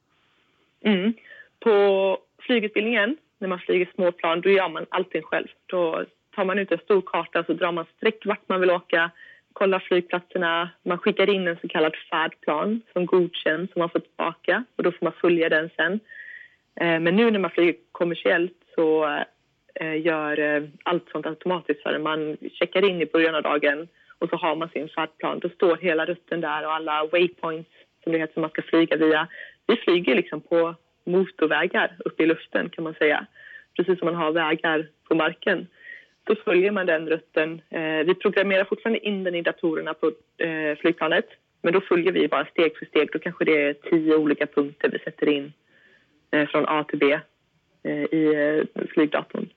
Mm. 0.81 1.13
På 1.59 2.17
flygutbildningen, 2.41 3.17
när 3.37 3.47
man 3.47 3.59
flyger 3.59 3.91
småplan, 3.95 4.41
då 4.41 4.49
gör 4.49 4.69
man 4.69 4.85
allting 4.89 5.21
själv. 5.21 5.47
Då 5.65 6.05
tar 6.35 6.45
man 6.45 6.59
ut 6.59 6.71
en 6.71 6.77
stor 6.77 7.01
karta 7.01 7.43
så 7.43 7.53
drar 7.53 7.71
man 7.71 7.85
streck 7.97 8.25
vart 8.25 8.49
man 8.49 8.59
vill 8.59 8.71
åka, 8.71 9.11
kollar 9.53 9.79
flygplatserna, 9.79 10.69
man 10.83 10.97
skickar 10.97 11.29
in 11.29 11.47
en 11.47 11.57
så 11.61 11.67
kallad 11.67 11.95
färdplan 12.09 12.81
som 12.93 13.05
godkänns 13.05 13.71
som 13.71 13.79
man 13.79 13.89
får 13.89 13.99
tillbaka 13.99 14.63
och 14.75 14.83
då 14.83 14.91
får 14.91 15.05
man 15.05 15.13
följa 15.21 15.49
den 15.49 15.69
sen. 15.75 15.99
Eh, 16.79 16.99
men 16.99 17.15
nu 17.15 17.31
när 17.31 17.39
man 17.39 17.51
flyger 17.51 17.75
kommersiellt 17.91 18.57
så 18.75 19.05
eh, 19.75 20.01
gör 20.01 20.39
eh, 20.39 20.63
allt 20.83 21.09
sånt 21.11 21.25
automatiskt 21.25 21.83
för 21.83 21.99
Man 21.99 22.37
checkar 22.53 22.89
in 22.89 23.01
i 23.01 23.05
början 23.05 23.35
av 23.35 23.43
dagen 23.43 23.87
och 24.19 24.29
så 24.29 24.35
har 24.35 24.55
man 24.55 24.69
sin 24.69 24.89
färdplan. 24.89 25.39
Då 25.39 25.49
står 25.49 25.77
hela 25.77 26.05
rutten 26.05 26.41
där 26.41 26.65
och 26.65 26.73
alla 26.73 27.05
waypoints 27.05 27.69
som 28.03 28.11
det 28.11 28.17
heter 28.17 28.33
som 28.33 28.41
man 28.41 28.49
ska 28.49 28.61
flyga 28.61 28.97
via. 28.97 29.27
Vi 29.67 29.75
flyger 29.75 30.15
liksom 30.15 30.41
på 30.41 30.75
motorvägar 31.03 31.95
uppe 32.05 32.23
i 32.23 32.25
luften 32.25 32.69
kan 32.69 32.83
man 32.83 32.93
säga. 32.93 33.25
Precis 33.77 33.99
som 33.99 34.05
man 34.05 34.15
har 34.15 34.31
vägar 34.31 34.87
på 35.07 35.15
marken. 35.15 35.67
Då 36.23 36.35
följer 36.35 36.71
man 36.71 36.85
den 36.85 37.09
rutten. 37.09 37.61
vi 38.05 38.15
programmerar 38.15 38.63
fortfarande 38.63 39.07
in 39.07 39.23
den 39.23 39.35
i 39.35 39.41
datorerna 39.41 39.93
på 39.93 40.11
flygplanet. 40.81 41.25
Men 41.61 41.73
då 41.73 41.81
följer 41.81 42.11
vi 42.11 42.27
bara 42.27 42.45
steg 42.45 42.77
för 42.77 42.85
steg. 42.85 43.09
Då 43.11 43.19
kanske 43.19 43.45
det 43.45 43.61
är 43.61 43.73
tio 43.73 44.15
olika 44.15 44.45
punkter 44.45 44.89
vi 44.89 44.99
sätter 44.99 45.29
in 45.29 45.53
Eh, 46.31 46.47
från 46.47 46.65
A 46.67 46.83
till 46.89 46.99
B 46.99 47.19
eh, 47.83 47.91
i 47.91 48.65
eh, 48.75 48.85
flygdatorn. 48.93 49.49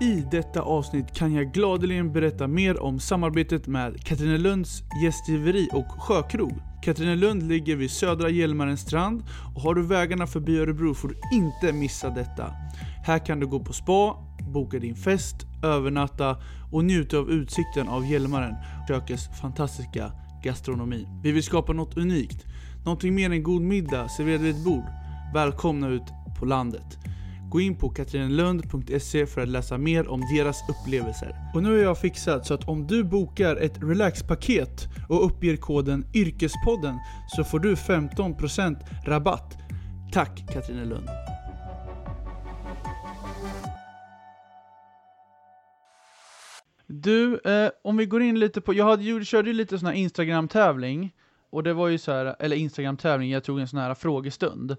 I 0.00 0.24
detta 0.30 0.62
avsnitt 0.62 1.14
kan 1.14 1.34
jag 1.34 1.52
gladeligen 1.52 2.12
berätta 2.12 2.46
mer 2.46 2.82
om 2.82 3.00
samarbetet 3.00 3.66
med 3.66 4.04
Katrinelunds 4.06 4.82
gästgiveri 5.04 5.68
och 5.72 6.02
sjökrog. 6.02 6.52
Katrinelund 6.84 7.42
ligger 7.42 7.76
vid 7.76 7.90
södra 7.90 8.28
Hjälmarens 8.28 8.80
strand 8.80 9.22
och 9.54 9.60
har 9.60 9.74
du 9.74 9.86
vägarna 9.86 10.26
förbi 10.26 10.58
Örebro 10.58 10.94
får 10.94 11.08
du 11.08 11.14
inte 11.36 11.72
missa 11.72 12.10
detta. 12.10 12.52
Här 13.06 13.26
kan 13.26 13.40
du 13.40 13.46
gå 13.46 13.60
på 13.60 13.72
spa, 13.72 14.16
boka 14.54 14.78
din 14.78 14.94
fest, 14.94 15.36
övernatta 15.64 16.36
och 16.72 16.84
njuta 16.84 17.18
av 17.18 17.30
utsikten 17.30 17.88
av 17.88 18.06
Hjälmaren, 18.06 18.54
och 18.82 18.88
kökets 18.88 19.40
fantastiska 19.40 20.12
gastronomi. 20.44 21.06
Vi 21.22 21.32
vill 21.32 21.42
skapa 21.42 21.72
något 21.72 21.96
unikt 21.96 22.46
Någonting 22.84 23.14
mer 23.14 23.30
än 23.30 23.42
god 23.42 23.62
middag 23.62 24.08
serverad 24.08 24.40
vid 24.40 24.56
ett 24.56 24.64
bord. 24.64 24.84
Välkomna 25.34 25.88
ut 25.88 26.02
på 26.38 26.44
landet. 26.44 26.98
Gå 27.50 27.60
in 27.60 27.78
på 27.78 27.88
katrinelund.se 27.88 29.26
för 29.26 29.40
att 29.40 29.48
läsa 29.48 29.78
mer 29.78 30.08
om 30.08 30.20
deras 30.20 30.56
upplevelser. 30.68 31.36
Och 31.54 31.62
nu 31.62 31.68
har 31.68 31.76
jag 31.76 31.98
fixat 31.98 32.46
så 32.46 32.54
att 32.54 32.68
om 32.68 32.86
du 32.86 33.04
bokar 33.04 33.56
ett 33.56 33.82
relaxpaket 33.82 34.88
och 35.08 35.26
uppger 35.26 35.56
koden 35.56 36.04
YRKESPODDEN 36.14 36.98
så 37.36 37.44
får 37.44 37.58
du 37.58 37.74
15% 37.74 38.76
rabatt. 39.06 39.58
Tack 40.12 40.52
Katrinelund! 40.52 41.08
Du, 46.86 47.40
eh, 47.44 47.70
om 47.84 47.96
vi 47.96 48.06
går 48.06 48.22
in 48.22 48.38
lite 48.38 48.60
på, 48.60 48.74
jag 48.74 48.84
hade, 48.84 49.24
körde 49.24 49.48
ju 49.48 49.54
lite 49.54 49.78
sån 49.78 49.86
här 49.86 49.94
Instagram-tävling 49.94 51.12
och 51.54 51.62
det 51.62 51.72
var 51.72 51.88
ju 51.88 51.98
så 51.98 52.12
här, 52.12 52.34
eller 52.38 52.56
Instagram-tävling, 52.56 53.30
jag 53.30 53.44
tog 53.44 53.60
en 53.60 53.68
sån 53.68 53.80
här 53.80 53.94
frågestund. 53.94 54.70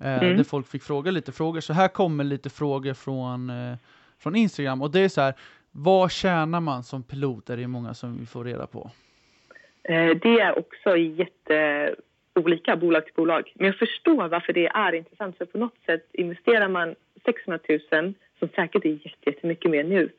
Eh, 0.00 0.22
mm. 0.22 0.36
Där 0.36 0.44
folk 0.44 0.66
fick 0.66 0.82
fråga 0.82 1.10
lite 1.10 1.32
frågor. 1.32 1.60
Så 1.60 1.72
här 1.72 1.88
kommer 1.88 2.24
lite 2.24 2.50
frågor 2.50 2.94
från, 2.94 3.50
eh, 3.50 3.76
från 4.18 4.36
Instagram. 4.36 4.82
Och 4.82 4.90
det 4.90 5.00
är 5.00 5.08
så 5.08 5.20
här, 5.20 5.34
vad 5.70 6.12
tjänar 6.12 6.60
man 6.60 6.82
som 6.82 7.02
pilot? 7.02 7.50
är 7.50 7.56
det 7.56 7.66
många 7.66 7.94
som 7.94 8.18
vi 8.20 8.26
får 8.26 8.44
reda 8.44 8.66
på. 8.66 8.90
Eh, 9.82 10.10
det 10.22 10.40
är 10.40 10.58
också 10.58 10.96
jätteolika 10.96 12.76
bolag 12.76 13.04
till 13.04 13.14
bolag. 13.14 13.52
Men 13.54 13.66
jag 13.66 13.76
förstår 13.76 14.28
varför 14.28 14.52
det 14.52 14.66
är 14.66 14.94
intressant. 14.94 15.38
För 15.38 15.44
på 15.44 15.58
något 15.58 15.78
sätt 15.86 16.08
investerar 16.12 16.68
man 16.68 16.94
600 17.24 17.58
000, 17.92 18.14
som 18.38 18.48
säkert 18.48 18.84
är 18.84 18.98
jättemycket 19.26 19.70
mer 19.70 19.84
nu, 19.84 20.10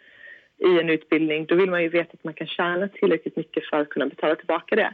i 0.57 0.79
en 0.79 0.89
utbildning, 0.89 1.45
då 1.45 1.55
vill 1.55 1.69
man 1.69 1.83
ju 1.83 1.89
veta 1.89 2.13
att 2.13 2.23
man 2.23 2.33
kan 2.33 2.47
tjäna 2.47 2.87
tillräckligt 2.87 3.35
mycket 3.35 3.65
för 3.65 3.77
att 3.81 3.89
kunna 3.89 4.05
betala 4.05 4.35
tillbaka 4.35 4.75
det. 4.75 4.93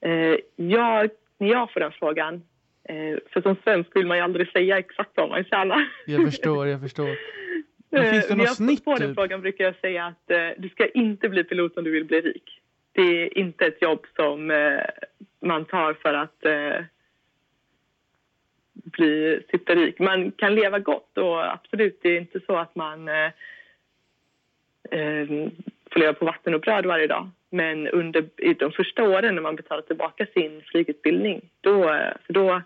Eh, 0.00 0.36
jag, 0.56 1.10
när 1.38 1.48
jag 1.48 1.72
får 1.72 1.80
den 1.80 1.92
frågan, 1.92 2.34
eh, 2.84 3.18
för 3.32 3.40
som 3.42 3.56
svensk 3.64 3.96
vill 3.96 4.06
man 4.06 4.16
ju 4.16 4.22
aldrig 4.22 4.52
säga 4.52 4.78
exakt 4.78 5.10
vad 5.14 5.28
man 5.28 5.44
tjänar. 5.44 5.88
Jag 6.06 6.24
förstår, 6.24 6.66
jag 6.66 6.80
förstår. 6.80 7.08
Men 7.90 8.10
finns 8.10 8.28
det 8.28 8.36
något 8.36 8.56
snitt? 8.56 8.82
Jag 8.84 8.94
får 8.94 9.00
den 9.00 9.08
typ? 9.08 9.16
frågan 9.16 9.40
brukar 9.40 9.64
jag 9.64 9.76
säga 9.76 10.06
att 10.06 10.30
eh, 10.30 10.48
du 10.58 10.68
ska 10.68 10.86
inte 10.86 11.28
bli 11.28 11.44
pilot 11.44 11.76
om 11.76 11.84
du 11.84 11.90
vill 11.90 12.04
bli 12.04 12.20
rik. 12.20 12.60
Det 12.92 13.02
är 13.02 13.38
inte 13.38 13.66
ett 13.66 13.82
jobb 13.82 14.06
som 14.16 14.50
eh, 14.50 14.80
man 15.40 15.64
tar 15.64 15.94
för 15.94 16.14
att 16.14 16.44
eh, 16.44 16.84
bli 18.72 19.42
superrik. 19.50 19.98
Man 19.98 20.32
kan 20.32 20.54
leva 20.54 20.78
gott 20.78 21.18
och 21.18 21.52
absolut, 21.52 21.98
det 22.02 22.08
är 22.08 22.20
inte 22.20 22.40
så 22.46 22.56
att 22.56 22.74
man 22.74 23.08
eh, 23.08 23.30
eh, 24.90 25.48
får 25.92 26.00
leva 26.00 26.12
på 26.12 26.24
vatten 26.24 26.54
och 26.54 26.60
bröd 26.60 26.86
varje 26.86 27.06
dag. 27.06 27.30
Men 27.50 27.88
under 27.88 28.28
de 28.54 28.72
första 28.72 29.02
åren 29.02 29.34
när 29.34 29.42
man 29.42 29.56
betalar 29.56 29.82
tillbaka 29.82 30.26
sin 30.34 30.62
flygutbildning 30.62 31.50
då, 31.60 31.82
för 32.26 32.32
då 32.32 32.62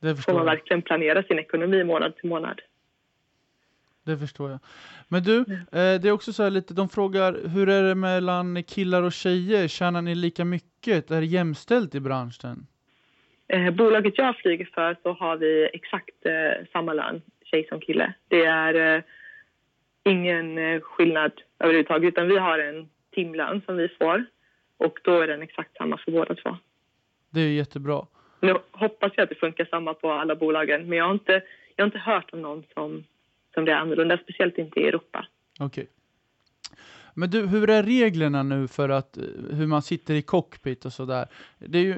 får 0.00 0.32
man 0.32 0.44
verkligen 0.44 0.82
planera 0.82 1.22
sin 1.22 1.38
ekonomi 1.38 1.84
månad 1.84 2.16
till 2.16 2.28
månad. 2.28 2.60
Det 4.08 4.18
förstår 4.18 4.50
jag. 4.50 4.58
Men 5.08 5.22
du, 5.22 5.36
mm. 5.36 5.52
eh, 5.52 6.00
det 6.00 6.08
är 6.08 6.12
också 6.12 6.32
så 6.32 6.42
här 6.42 6.50
lite, 6.50 6.74
de 6.74 6.88
frågar 6.88 7.48
hur 7.48 7.68
är 7.68 7.82
det 7.82 7.94
mellan 7.94 8.62
killar 8.62 9.02
och 9.02 9.12
tjejer? 9.12 9.68
Tjänar 9.68 10.02
ni 10.02 10.14
lika 10.14 10.44
mycket? 10.44 11.10
Är 11.10 11.20
det 11.20 11.26
jämställt 11.26 11.94
i 11.94 12.00
branschen? 12.00 12.66
Eh, 13.48 13.70
bolaget 13.70 14.18
jag 14.18 14.36
flyger 14.36 14.68
för 14.74 14.96
så 15.02 15.12
har 15.12 15.36
vi 15.36 15.70
exakt 15.72 16.26
eh, 16.26 16.66
samma 16.72 16.92
lön, 16.92 17.22
tjej 17.44 17.66
som 17.68 17.80
kille. 17.80 18.12
Det 18.28 18.44
är 18.44 18.96
eh, 18.96 19.02
ingen 20.08 20.58
eh, 20.58 20.80
skillnad 20.80 21.32
överhuvudtaget 21.58 22.08
utan 22.08 22.28
vi 22.28 22.38
har 22.38 22.58
en 22.58 22.88
timlön 23.10 23.62
som 23.66 23.76
vi 23.76 23.88
får 23.88 24.24
och 24.76 24.98
då 25.04 25.20
är 25.20 25.26
den 25.26 25.42
exakt 25.42 25.76
samma 25.76 25.98
för 25.98 26.12
båda 26.12 26.34
två. 26.34 26.56
Det 27.30 27.40
är 27.40 27.48
jättebra. 27.48 28.06
Nu 28.40 28.54
hoppas 28.70 29.12
jag 29.16 29.22
att 29.22 29.28
det 29.28 29.34
funkar 29.34 29.64
samma 29.64 29.94
på 29.94 30.10
alla 30.10 30.34
bolagen 30.34 30.88
men 30.88 30.98
jag 30.98 31.04
har 31.04 31.12
inte, 31.12 31.42
jag 31.76 31.84
har 31.84 31.86
inte 31.86 31.98
hört 31.98 32.32
om 32.32 32.42
någon 32.42 32.64
som, 32.74 33.04
som 33.54 33.64
det 33.64 33.72
är 33.72 33.76
annorlunda, 33.76 34.18
speciellt 34.18 34.58
inte 34.58 34.80
i 34.80 34.88
Europa. 34.88 35.26
Okej. 35.60 35.66
Okay. 35.66 35.97
Men 37.18 37.30
du, 37.30 37.46
hur 37.46 37.70
är 37.70 37.82
reglerna 37.82 38.42
nu 38.42 38.68
för 38.68 38.88
att, 38.88 39.16
eh, 39.16 39.24
hur 39.50 39.66
man 39.66 39.82
sitter 39.82 40.14
i 40.14 40.22
cockpit 40.22 40.84
och 40.84 40.92
sådär? 40.92 41.28
Det, 41.58 41.94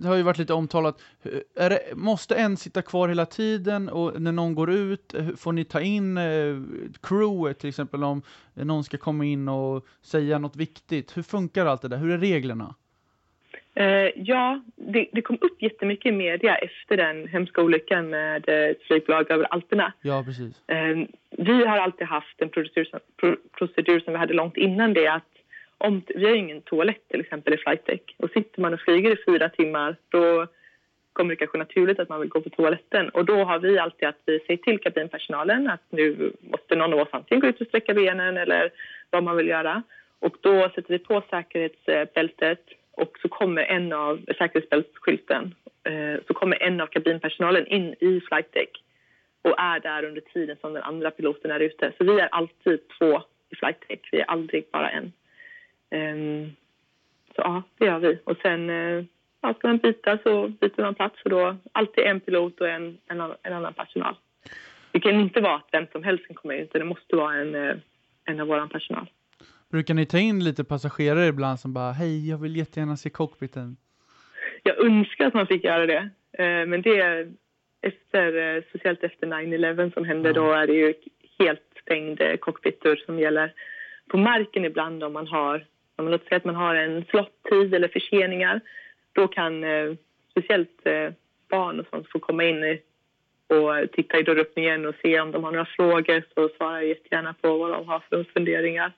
det 0.00 0.08
har 0.08 0.16
ju 0.16 0.22
varit 0.22 0.38
lite 0.38 0.52
omtalat. 0.52 1.00
Det, 1.54 1.96
måste 1.96 2.34
en 2.34 2.56
sitta 2.56 2.82
kvar 2.82 3.08
hela 3.08 3.26
tiden 3.26 3.88
och 3.88 4.22
när 4.22 4.32
någon 4.32 4.54
går 4.54 4.70
ut, 4.70 5.14
eh, 5.14 5.28
får 5.36 5.52
ni 5.52 5.64
ta 5.64 5.80
in 5.80 6.18
eh, 6.18 6.62
crewet 7.02 7.58
till 7.58 7.68
exempel 7.68 8.04
om 8.04 8.22
någon 8.54 8.84
ska 8.84 8.98
komma 8.98 9.24
in 9.24 9.48
och 9.48 9.86
säga 10.02 10.38
något 10.38 10.56
viktigt? 10.56 11.16
Hur 11.16 11.22
funkar 11.22 11.66
allt 11.66 11.82
det 11.82 11.88
där? 11.88 11.98
Hur 11.98 12.10
är 12.10 12.18
reglerna? 12.18 12.74
Uh, 13.80 14.10
ja, 14.14 14.60
det, 14.76 15.06
det, 15.12 15.22
kom 15.22 15.38
upp 15.40 15.62
jättemycket 15.62 16.06
i 16.06 16.12
media 16.12 16.56
efter 16.56 16.96
den 16.96 17.28
hemska 17.28 17.62
olyckan 17.62 18.10
med 18.10 18.48
ett 18.48 18.82
flygbolag 18.82 19.30
över 19.30 19.44
Alperna. 19.44 19.92
Ja, 20.02 20.22
precis. 20.26 20.62
Uh, 20.72 21.06
vi 21.30 21.66
har 21.66 21.78
alltid 21.78 22.06
haft 22.06 22.42
en 22.42 22.48
procedur 22.48 22.84
som, 22.84 23.00
procedur 23.58 24.00
som 24.00 24.12
vi 24.12 24.18
hade 24.18 24.34
långt 24.34 24.56
innan 24.56 24.94
det. 24.94 25.08
Att 25.08 25.34
om, 25.78 26.02
vi 26.14 26.24
har 26.24 26.34
ingen 26.34 26.60
toalett 26.60 27.08
till 27.08 27.20
exempel 27.20 27.54
i 27.54 27.56
flightdeck. 27.56 28.14
Och 28.16 28.30
sitter 28.30 28.60
man 28.60 28.74
och 28.74 28.80
flyger 28.80 29.12
i 29.12 29.24
fyra 29.26 29.48
timmar 29.48 29.96
då 30.08 30.46
kommer 31.12 31.30
det 31.30 31.36
kanske 31.36 31.58
naturligt 31.58 32.00
att 32.00 32.08
man 32.08 32.20
vill 32.20 32.28
gå 32.28 32.40
på 32.40 32.50
toaletten. 32.50 33.08
Och 33.08 33.24
då 33.24 33.44
har 33.44 33.58
vi 33.58 33.78
alltid 33.78 34.08
att 34.08 34.20
vi 34.26 34.40
säger 34.40 34.56
till 34.56 34.80
kabinpersonalen 34.80 35.70
att 35.70 35.82
nu 35.90 36.32
måste 36.40 36.76
någon 36.76 36.92
av 36.92 36.98
oss 37.00 37.08
antingen 37.10 37.40
gå 37.40 37.46
ut 37.46 37.60
och 37.60 37.66
sträcka 37.66 37.94
benen 37.94 38.36
eller 38.36 38.70
vad 39.10 39.22
man 39.22 39.36
vill 39.36 39.48
göra. 39.48 39.82
Och 40.18 40.36
då 40.40 40.68
sätter 40.74 40.88
vi 40.88 40.98
på 40.98 41.22
säkerhetsbältet 41.30 42.60
och 42.96 43.18
så 43.22 43.28
kommer 43.28 43.62
en 43.62 43.92
av 43.92 44.24
säkerhetsbältsskylten 44.38 45.54
eh, 45.84 46.20
så 46.26 46.34
kommer 46.34 46.62
en 46.62 46.80
av 46.80 46.86
kabinpersonalen 46.86 47.66
in 47.66 47.94
i 48.00 48.20
flightdeck 48.20 48.82
och 49.42 49.60
är 49.60 49.80
där 49.80 50.04
under 50.04 50.20
tiden 50.20 50.56
som 50.60 50.72
den 50.72 50.82
andra 50.82 51.10
piloten 51.10 51.50
är 51.50 51.60
ute. 51.60 51.92
Så 51.98 52.04
vi 52.04 52.20
är 52.20 52.28
alltid 52.28 52.80
två 52.98 53.22
i 53.50 53.56
flightdeck, 53.56 54.08
vi 54.12 54.20
är 54.20 54.30
aldrig 54.30 54.64
bara 54.72 54.90
en. 54.90 55.12
Um, 55.90 56.52
så 57.26 57.42
ja, 57.42 57.62
det 57.78 57.84
gör 57.86 57.98
vi. 57.98 58.18
Och 58.24 58.36
sen 58.42 58.70
eh, 58.70 59.04
ja, 59.40 59.54
ska 59.54 59.68
man 59.68 59.78
byta 59.78 60.18
så 60.22 60.48
byter 60.48 60.82
man 60.82 60.94
plats 60.94 61.22
och 61.24 61.30
då 61.30 61.56
alltid 61.72 62.04
en 62.04 62.20
pilot 62.20 62.60
och 62.60 62.68
en, 62.68 62.98
en, 63.06 63.20
en 63.42 63.52
annan 63.52 63.74
personal. 63.74 64.16
Det 64.92 65.00
kan 65.00 65.20
inte 65.20 65.40
vara 65.40 65.56
att 65.56 65.68
vem 65.72 65.86
som 65.92 66.02
helst 66.02 66.26
kan 66.26 66.36
komma 66.36 66.54
in 66.54 66.62
utan 66.62 66.78
det 66.78 66.84
måste 66.84 67.16
vara 67.16 67.34
en, 67.34 67.54
eh, 67.54 67.76
en 68.24 68.40
av 68.40 68.46
vår 68.46 68.66
personal. 68.66 69.06
Brukar 69.74 69.94
ni 69.94 70.06
ta 70.06 70.18
in 70.18 70.44
lite 70.44 70.64
passagerare 70.64 71.26
ibland 71.26 71.60
som 71.60 71.72
bara 71.72 71.92
hej, 71.92 72.30
jag 72.30 72.38
vill 72.38 72.56
jättegärna 72.56 72.96
se 72.96 73.10
cockpiten? 73.10 73.76
Jag 74.62 74.84
önskar 74.86 75.26
att 75.26 75.34
man 75.34 75.46
fick 75.46 75.64
göra 75.64 75.86
det. 75.86 76.10
Eh, 76.38 76.66
men 76.66 76.82
det 76.82 77.28
efter, 77.82 78.56
eh, 78.56 78.62
speciellt 78.68 79.04
efter 79.04 79.26
9-11 79.26 79.90
som 79.94 80.04
hände, 80.04 80.30
mm. 80.30 80.42
då 80.42 80.52
är 80.52 80.66
det 80.66 80.72
ju 80.72 80.94
helt 81.38 81.62
stängd 81.82 82.20
eh, 82.20 82.36
cockpittur 82.36 82.96
som 83.06 83.18
gäller. 83.18 83.52
På 84.08 84.18
marken 84.18 84.64
ibland 84.64 85.04
om 85.04 85.12
man 85.12 85.26
har, 85.26 85.66
om 85.96 86.04
man 86.04 86.18
säger 86.18 86.36
att 86.36 86.44
man 86.44 86.54
har 86.54 86.74
en 86.74 87.04
slottid 87.04 87.74
eller 87.74 87.88
förseningar, 87.88 88.60
då 89.12 89.28
kan 89.28 89.64
speciellt 90.30 90.84
barn 91.50 91.80
och 91.80 91.86
sånt 91.90 92.10
få 92.10 92.18
komma 92.18 92.44
in 92.44 92.78
och 93.48 93.92
titta 93.92 94.18
i 94.18 94.22
dörröppningen 94.22 94.86
och 94.86 94.94
se 95.02 95.20
om 95.20 95.30
de 95.30 95.44
har 95.44 95.52
några 95.52 95.66
frågor 95.76 96.22
så 96.34 96.48
svarar 96.56 96.74
jag 96.74 96.88
jättegärna 96.88 97.34
på 97.40 97.58
vad 97.58 97.70
de 97.70 97.88
har 97.88 98.02
för 98.10 98.24
funderingar. 98.24 98.92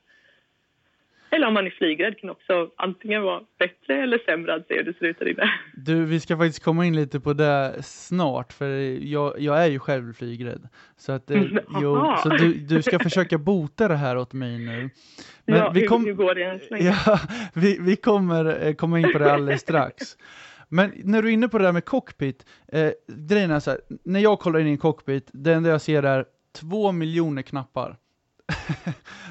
Eller 1.36 1.46
om 1.46 1.54
man 1.54 1.66
är 1.66 1.70
flygrädd 1.70 2.18
kan 2.18 2.30
också 2.30 2.70
antingen 2.76 3.22
vara 3.22 3.40
bättre 3.58 4.02
eller 4.02 4.18
sämre 4.18 4.54
att 4.54 4.66
se 4.66 4.74
hur 4.74 4.82
det 4.82 4.98
ser 4.98 5.06
ut 5.06 5.18
där 5.18 5.28
inne. 5.28 5.50
Du, 5.74 6.04
vi 6.04 6.20
ska 6.20 6.36
faktiskt 6.36 6.64
komma 6.64 6.86
in 6.86 6.96
lite 6.96 7.20
på 7.20 7.32
det 7.32 7.74
snart, 7.82 8.52
för 8.52 8.68
jag, 9.06 9.40
jag 9.40 9.62
är 9.64 9.66
ju 9.66 9.78
själv 9.78 10.12
flygrädd. 10.12 10.68
Så, 10.96 11.12
att, 11.12 11.30
eh, 11.30 11.42
jo, 11.82 12.14
så 12.22 12.28
du, 12.28 12.52
du 12.52 12.82
ska 12.82 12.98
försöka 12.98 13.38
bota 13.38 13.88
det 13.88 13.96
här 13.96 14.16
åt 14.16 14.32
mig 14.32 14.58
nu. 14.58 14.90
Men 15.44 15.58
ja, 15.58 15.70
vi 15.74 15.86
kom, 15.86 16.04
hur, 16.04 16.06
hur 16.06 16.14
går 16.16 16.34
det 16.34 16.60
Ja, 16.84 17.20
vi, 17.54 17.78
vi 17.80 17.96
kommer 17.96 18.66
eh, 18.66 18.74
komma 18.74 19.00
in 19.00 19.12
på 19.12 19.18
det 19.18 19.32
alldeles 19.32 19.60
strax. 19.60 20.16
Men 20.68 20.92
när 21.04 21.22
du 21.22 21.28
är 21.28 21.32
inne 21.32 21.48
på 21.48 21.58
det 21.58 21.64
där 21.64 21.72
med 21.72 21.84
cockpit, 21.84 22.46
eh, 22.72 22.90
grejen 23.06 23.50
är 23.50 23.60
så 23.60 23.70
här, 23.70 23.80
när 24.04 24.20
jag 24.20 24.38
kollar 24.38 24.60
in 24.60 24.66
i 24.66 24.70
en 24.70 24.78
cockpit, 24.78 25.30
det 25.32 25.52
enda 25.52 25.70
jag 25.70 25.80
ser 25.80 26.02
är 26.02 26.24
två 26.60 26.92
miljoner 26.92 27.42
knappar. 27.42 27.96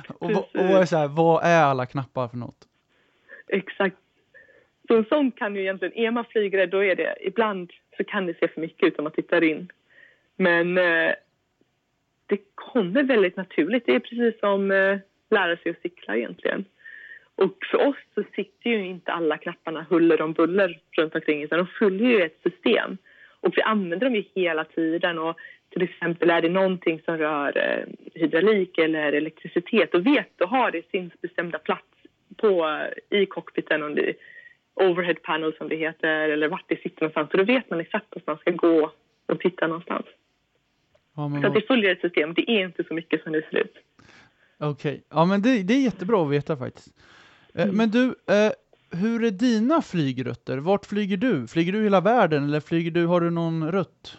Och, 0.07 0.31
och, 0.31 0.89
så 0.89 0.97
här, 0.97 1.07
vad 1.07 1.43
är 1.43 1.63
alla 1.63 1.85
knappar 1.85 2.27
för 2.27 2.37
något? 2.37 2.67
Exakt. 3.47 3.97
Så 4.87 4.97
en 4.97 5.05
sån 5.05 5.31
kan 5.31 5.55
ju 5.55 5.61
egentligen, 5.61 5.97
är 5.97 6.11
man 6.11 6.25
flygrädd 6.25 6.69
då 6.69 6.83
är 6.83 6.95
det, 6.95 7.15
ibland 7.21 7.71
så 7.97 8.03
kan 8.03 8.25
det 8.25 8.33
se 8.39 8.47
för 8.47 8.61
mycket 8.61 8.87
ut 8.87 8.97
om 8.97 9.03
man 9.03 9.13
tittar 9.13 9.43
in. 9.43 9.71
Men 10.35 10.77
eh, 10.77 11.13
det 12.25 12.37
kommer 12.55 13.03
väldigt 13.03 13.35
naturligt. 13.35 13.85
Det 13.85 13.95
är 13.95 13.99
precis 13.99 14.39
som 14.39 14.71
eh, 14.71 14.97
lära 15.29 15.57
sig 15.57 15.71
att 15.71 15.81
cykla 15.81 16.15
egentligen. 16.15 16.65
Och 17.35 17.57
för 17.71 17.87
oss 17.87 17.95
så 18.15 18.23
sitter 18.35 18.69
ju 18.69 18.85
inte 18.85 19.11
alla 19.11 19.37
knapparna 19.37 19.85
huller 19.89 20.21
om 20.21 20.33
buller 20.33 20.79
runt 20.91 21.15
omkring 21.15 21.43
utan 21.43 21.57
de 21.57 21.67
följer 21.67 22.09
ju 22.09 22.21
ett 22.21 22.39
system. 22.43 22.97
Och 23.39 23.57
vi 23.57 23.61
använder 23.61 24.05
dem 24.05 24.15
ju 24.15 24.23
hela 24.35 24.63
tiden 24.63 25.19
och 25.19 25.37
till 25.69 25.81
exempel 25.81 26.29
är 26.29 26.41
det 26.41 26.49
någonting 26.49 27.01
som 27.05 27.17
rör 27.17 27.57
eh, 27.57 27.85
hydraulik 28.13 28.77
eller 28.77 29.13
elektricitet 29.13 29.91
då 29.91 29.99
vet 29.99 30.29
då 30.35 30.45
har 30.45 30.71
det 30.71 30.89
sin 30.91 31.11
bestämda 31.21 31.59
plats 31.59 31.83
på, 32.37 32.81
i 33.09 33.25
cockpiten 33.25 33.83
om 33.83 33.95
det 33.95 34.09
är 34.09 34.15
overhead 34.75 35.15
panel 35.23 35.53
som 35.57 35.69
det 35.69 35.75
heter 35.75 36.29
eller 36.29 36.47
vart 36.47 36.65
det 36.67 36.81
sitter 36.81 37.01
någonstans. 37.01 37.31
Så 37.31 37.37
då 37.37 37.43
vet 37.43 37.69
man 37.69 37.79
exakt 37.79 38.05
vart 38.09 38.27
man 38.27 38.37
ska 38.37 38.51
gå 38.51 38.91
och 39.25 39.39
titta 39.39 39.67
någonstans. 39.67 40.05
Ja, 41.15 41.39
så 41.41 41.47
att 41.47 41.53
det 41.53 41.67
följer 41.67 41.91
ett 41.91 42.01
system. 42.01 42.33
Det 42.33 42.51
är 42.51 42.65
inte 42.65 42.83
så 42.83 42.93
mycket 42.93 43.23
som 43.23 43.31
det 43.31 43.41
ser 43.49 43.57
ut. 43.57 43.75
Okej, 44.57 44.91
okay. 44.91 45.01
ja 45.09 45.25
men 45.25 45.41
det, 45.41 45.63
det, 45.63 45.73
är 45.73 45.83
jättebra 45.83 46.23
att 46.23 46.31
veta 46.31 46.57
faktiskt. 46.57 46.93
Eh, 47.53 47.63
mm. 47.63 47.75
Men 47.75 47.89
du, 47.89 48.05
eh, 48.07 48.51
hur 49.01 49.23
är 49.23 49.31
dina 49.31 49.81
flygrutter? 49.81 50.57
Vart 50.57 50.85
flyger 50.85 51.17
du? 51.17 51.47
Flyger 51.47 51.73
du 51.73 51.83
hela 51.83 52.01
världen 52.01 52.43
eller 52.43 52.59
flyger 52.59 52.91
du, 52.91 53.05
har 53.05 53.21
du 53.21 53.29
någon 53.29 53.71
rutt? 53.71 54.17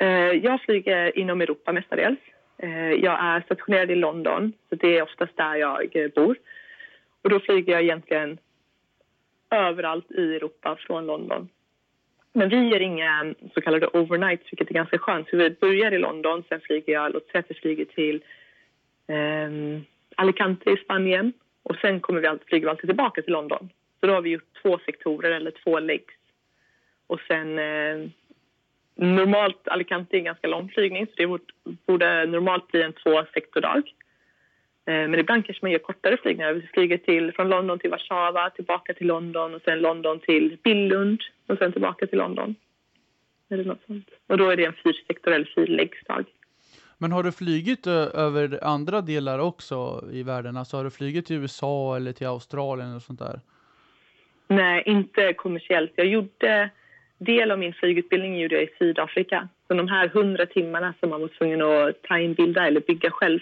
Eh, 0.00 0.32
jag 0.32 0.62
flyger 0.62 1.18
inom 1.18 1.40
Europa 1.40 1.72
mestadels. 1.72 2.18
Eh, 2.58 2.92
jag 2.92 3.24
är 3.24 3.40
stationerad 3.40 3.90
i 3.90 3.94
London, 3.94 4.52
så 4.68 4.74
det 4.74 4.98
är 4.98 5.02
oftast 5.02 5.36
där 5.36 5.54
jag 5.54 5.96
eh, 5.96 6.08
bor. 6.14 6.36
Och 7.22 7.30
då 7.30 7.40
flyger 7.40 7.72
jag 7.72 7.82
egentligen 7.82 8.38
överallt 9.50 10.10
i 10.10 10.36
Europa 10.36 10.76
från 10.80 11.06
London. 11.06 11.48
Men 12.32 12.48
vi 12.48 12.68
gör 12.68 12.80
inga 12.80 13.34
så 13.54 13.60
kallade 13.60 13.86
overnights, 13.86 14.52
vilket 14.52 14.70
är 14.70 14.74
ganska 14.74 14.98
skönt. 14.98 15.28
Så 15.28 15.36
vi 15.36 15.50
börjar 15.50 15.92
i 15.92 15.98
London, 15.98 16.44
sen 16.48 16.60
flyger 16.60 16.92
jag, 16.92 17.12
låt 17.12 17.28
säga 17.28 17.40
att 17.40 17.50
vi 17.50 17.54
flyger 17.54 17.84
till 17.84 18.22
eh, 19.06 19.80
Alicante 20.16 20.70
i 20.70 20.76
Spanien 20.76 21.32
och 21.62 21.76
sen 21.76 22.00
kommer 22.00 22.20
vi 22.20 22.26
alltid, 22.26 22.46
flyger 22.48 22.66
vi 22.66 22.70
alltid 22.70 22.88
tillbaka 22.88 23.22
till 23.22 23.32
London. 23.32 23.70
Så 24.00 24.06
då 24.06 24.12
har 24.12 24.22
vi 24.22 24.30
gjort 24.30 24.62
två 24.62 24.78
sektorer 24.86 25.30
eller 25.30 25.50
två 25.50 25.80
legs. 25.80 26.14
Och 27.06 27.20
sen 27.20 27.58
eh, 27.58 28.10
normalt, 29.00 29.68
Alicante 29.68 30.16
är 30.16 30.18
en 30.18 30.24
ganska 30.24 30.48
lång 30.48 30.68
flygning 30.68 31.06
så 31.06 31.12
det 31.16 31.26
borde 31.86 32.26
normalt 32.26 32.68
bli 32.68 32.82
en 32.82 32.92
två 32.92 33.24
sektordag. 33.34 33.82
Eh, 34.86 35.08
men 35.08 35.18
ibland 35.18 35.46
kanske 35.46 35.64
man 35.64 35.70
gör 35.70 35.78
kortare 35.78 36.16
flygningar. 36.16 36.52
Vi 36.52 36.62
flyger 36.74 36.98
till, 36.98 37.32
från 37.32 37.48
London 37.48 37.78
till 37.78 37.90
Warszawa, 37.90 38.50
tillbaka 38.50 38.94
till 38.94 39.06
London 39.06 39.54
och 39.54 39.62
sen 39.64 39.78
London 39.78 40.20
till 40.20 40.58
Billund 40.62 41.20
och 41.46 41.58
sen 41.58 41.72
tillbaka 41.72 42.06
till 42.06 42.18
London. 42.18 42.54
Eller 43.50 43.64
något 43.64 43.82
sånt. 43.86 44.08
Och 44.26 44.38
då 44.38 44.50
är 44.50 44.56
det 44.56 44.64
en 44.64 44.72
fyrsektor 44.72 45.32
eller 45.32 45.52
fyrläggsdag. 45.54 46.24
Men 46.98 47.12
har 47.12 47.22
du 47.22 47.32
flygit 47.32 47.86
över 47.86 48.64
andra 48.64 49.00
delar 49.00 49.38
också 49.38 50.04
i 50.12 50.22
världen? 50.22 50.56
Alltså 50.56 50.76
har 50.76 50.84
du 50.84 50.90
flugit 50.90 51.26
till 51.26 51.36
USA 51.36 51.96
eller 51.96 52.12
till 52.12 52.26
Australien 52.26 52.96
och 52.96 53.02
sånt 53.02 53.18
där? 53.18 53.40
Nej, 54.48 54.82
inte 54.86 55.32
kommersiellt. 55.32 55.92
Jag 55.94 56.06
gjorde 56.06 56.70
del 57.20 57.50
av 57.50 57.58
min 57.58 57.72
flygutbildning 57.72 58.40
gjorde 58.40 58.54
jag 58.54 58.64
i 58.64 58.70
Sydafrika. 58.78 59.48
Så 59.68 59.74
de 59.74 59.88
här 59.88 60.08
hundra 60.08 60.46
timmarna 60.46 60.94
som 61.00 61.10
man 61.10 61.20
var 61.20 61.28
tvungen 61.28 61.62
att 61.62 62.02
ta 62.02 62.18
in 62.18 62.34
bilder 62.34 62.66
eller 62.66 62.80
bygga 62.80 63.10
själv, 63.10 63.40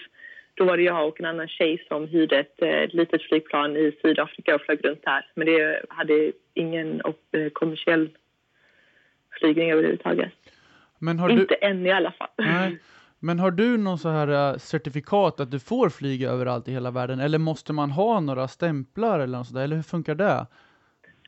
då 0.55 0.65
var 0.65 0.77
det 0.77 0.83
jag 0.83 1.09
och 1.09 1.21
en 1.21 1.27
annan 1.27 1.49
tjej 1.49 1.85
som 1.89 2.09
hyrde 2.09 2.39
ett 2.39 2.63
eh, 2.63 2.97
litet 2.97 3.23
flygplan 3.23 3.77
i 3.77 3.93
Sydafrika 4.03 4.55
och 4.55 4.61
flög 4.61 4.85
runt 4.85 5.03
här. 5.07 5.27
Men 5.35 5.47
det 5.47 5.83
hade 5.89 6.33
ingen 6.55 7.01
eh, 7.33 7.49
kommersiell 7.53 8.11
flygning 9.41 9.73
överhuvudtaget. 9.73 10.33
Men 10.99 11.19
har 11.19 11.31
Inte 11.31 11.55
än 11.55 11.87
i 11.87 11.91
alla 11.91 12.13
fall. 12.13 12.29
Nej. 12.39 12.79
Men 13.21 13.39
har 13.39 13.51
du 13.51 13.77
någon 13.77 13.99
så 13.99 14.09
här 14.09 14.29
eh, 14.53 14.59
certifikat 14.59 15.41
att 15.41 15.51
du 15.51 15.61
får 15.61 15.89
flyga 15.89 16.31
överallt 16.31 16.69
i 16.69 16.73
hela 16.73 16.91
världen? 16.91 17.21
Eller 17.21 17.39
måste 17.39 17.73
man 17.73 17.91
ha 17.91 18.21
några 18.21 18.49
stämplar 18.49 19.21
eller 19.21 19.39
något 19.39 19.47
sådär? 19.47 19.63
Eller 19.63 19.77
hur 19.77 19.83
funkar 19.83 20.15
det? 20.15 20.47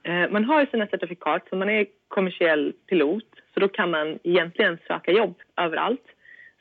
Eh, 0.03 0.31
man 0.31 0.45
har 0.45 0.61
ju 0.61 0.67
sina 0.67 0.87
certifikat, 0.87 1.47
så 1.51 1.57
man 1.57 1.71
är 1.71 1.87
kommersiell 2.09 2.73
pilot. 2.87 3.25
Så 3.55 3.61
då 3.61 3.69
kan 3.69 3.91
man 3.91 4.19
egentligen 4.23 4.79
söka 4.87 5.13
jobb 5.13 5.35
överallt. 5.57 6.07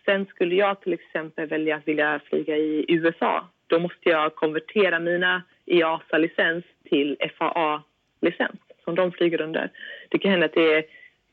Sen 0.05 0.25
skulle 0.25 0.55
jag 0.55 0.81
till 0.81 0.93
exempel 0.93 1.47
välja 1.47 1.75
att 1.75 1.87
vilja 1.87 2.19
flyga 2.25 2.57
i 2.57 2.85
USA. 2.87 3.47
Då 3.67 3.79
måste 3.79 4.09
jag 4.09 4.35
konvertera 4.35 4.99
mina 4.99 5.43
EASA-licens 5.65 6.63
till 6.89 7.17
FAA-licens 7.37 8.59
som 8.83 8.95
de 8.95 9.11
flyger 9.11 9.41
under. 9.41 9.71
Det 10.09 10.17
kan 10.17 10.31
hända 10.31 10.45
att 10.45 10.53
det 10.53 10.73
är 10.73 10.83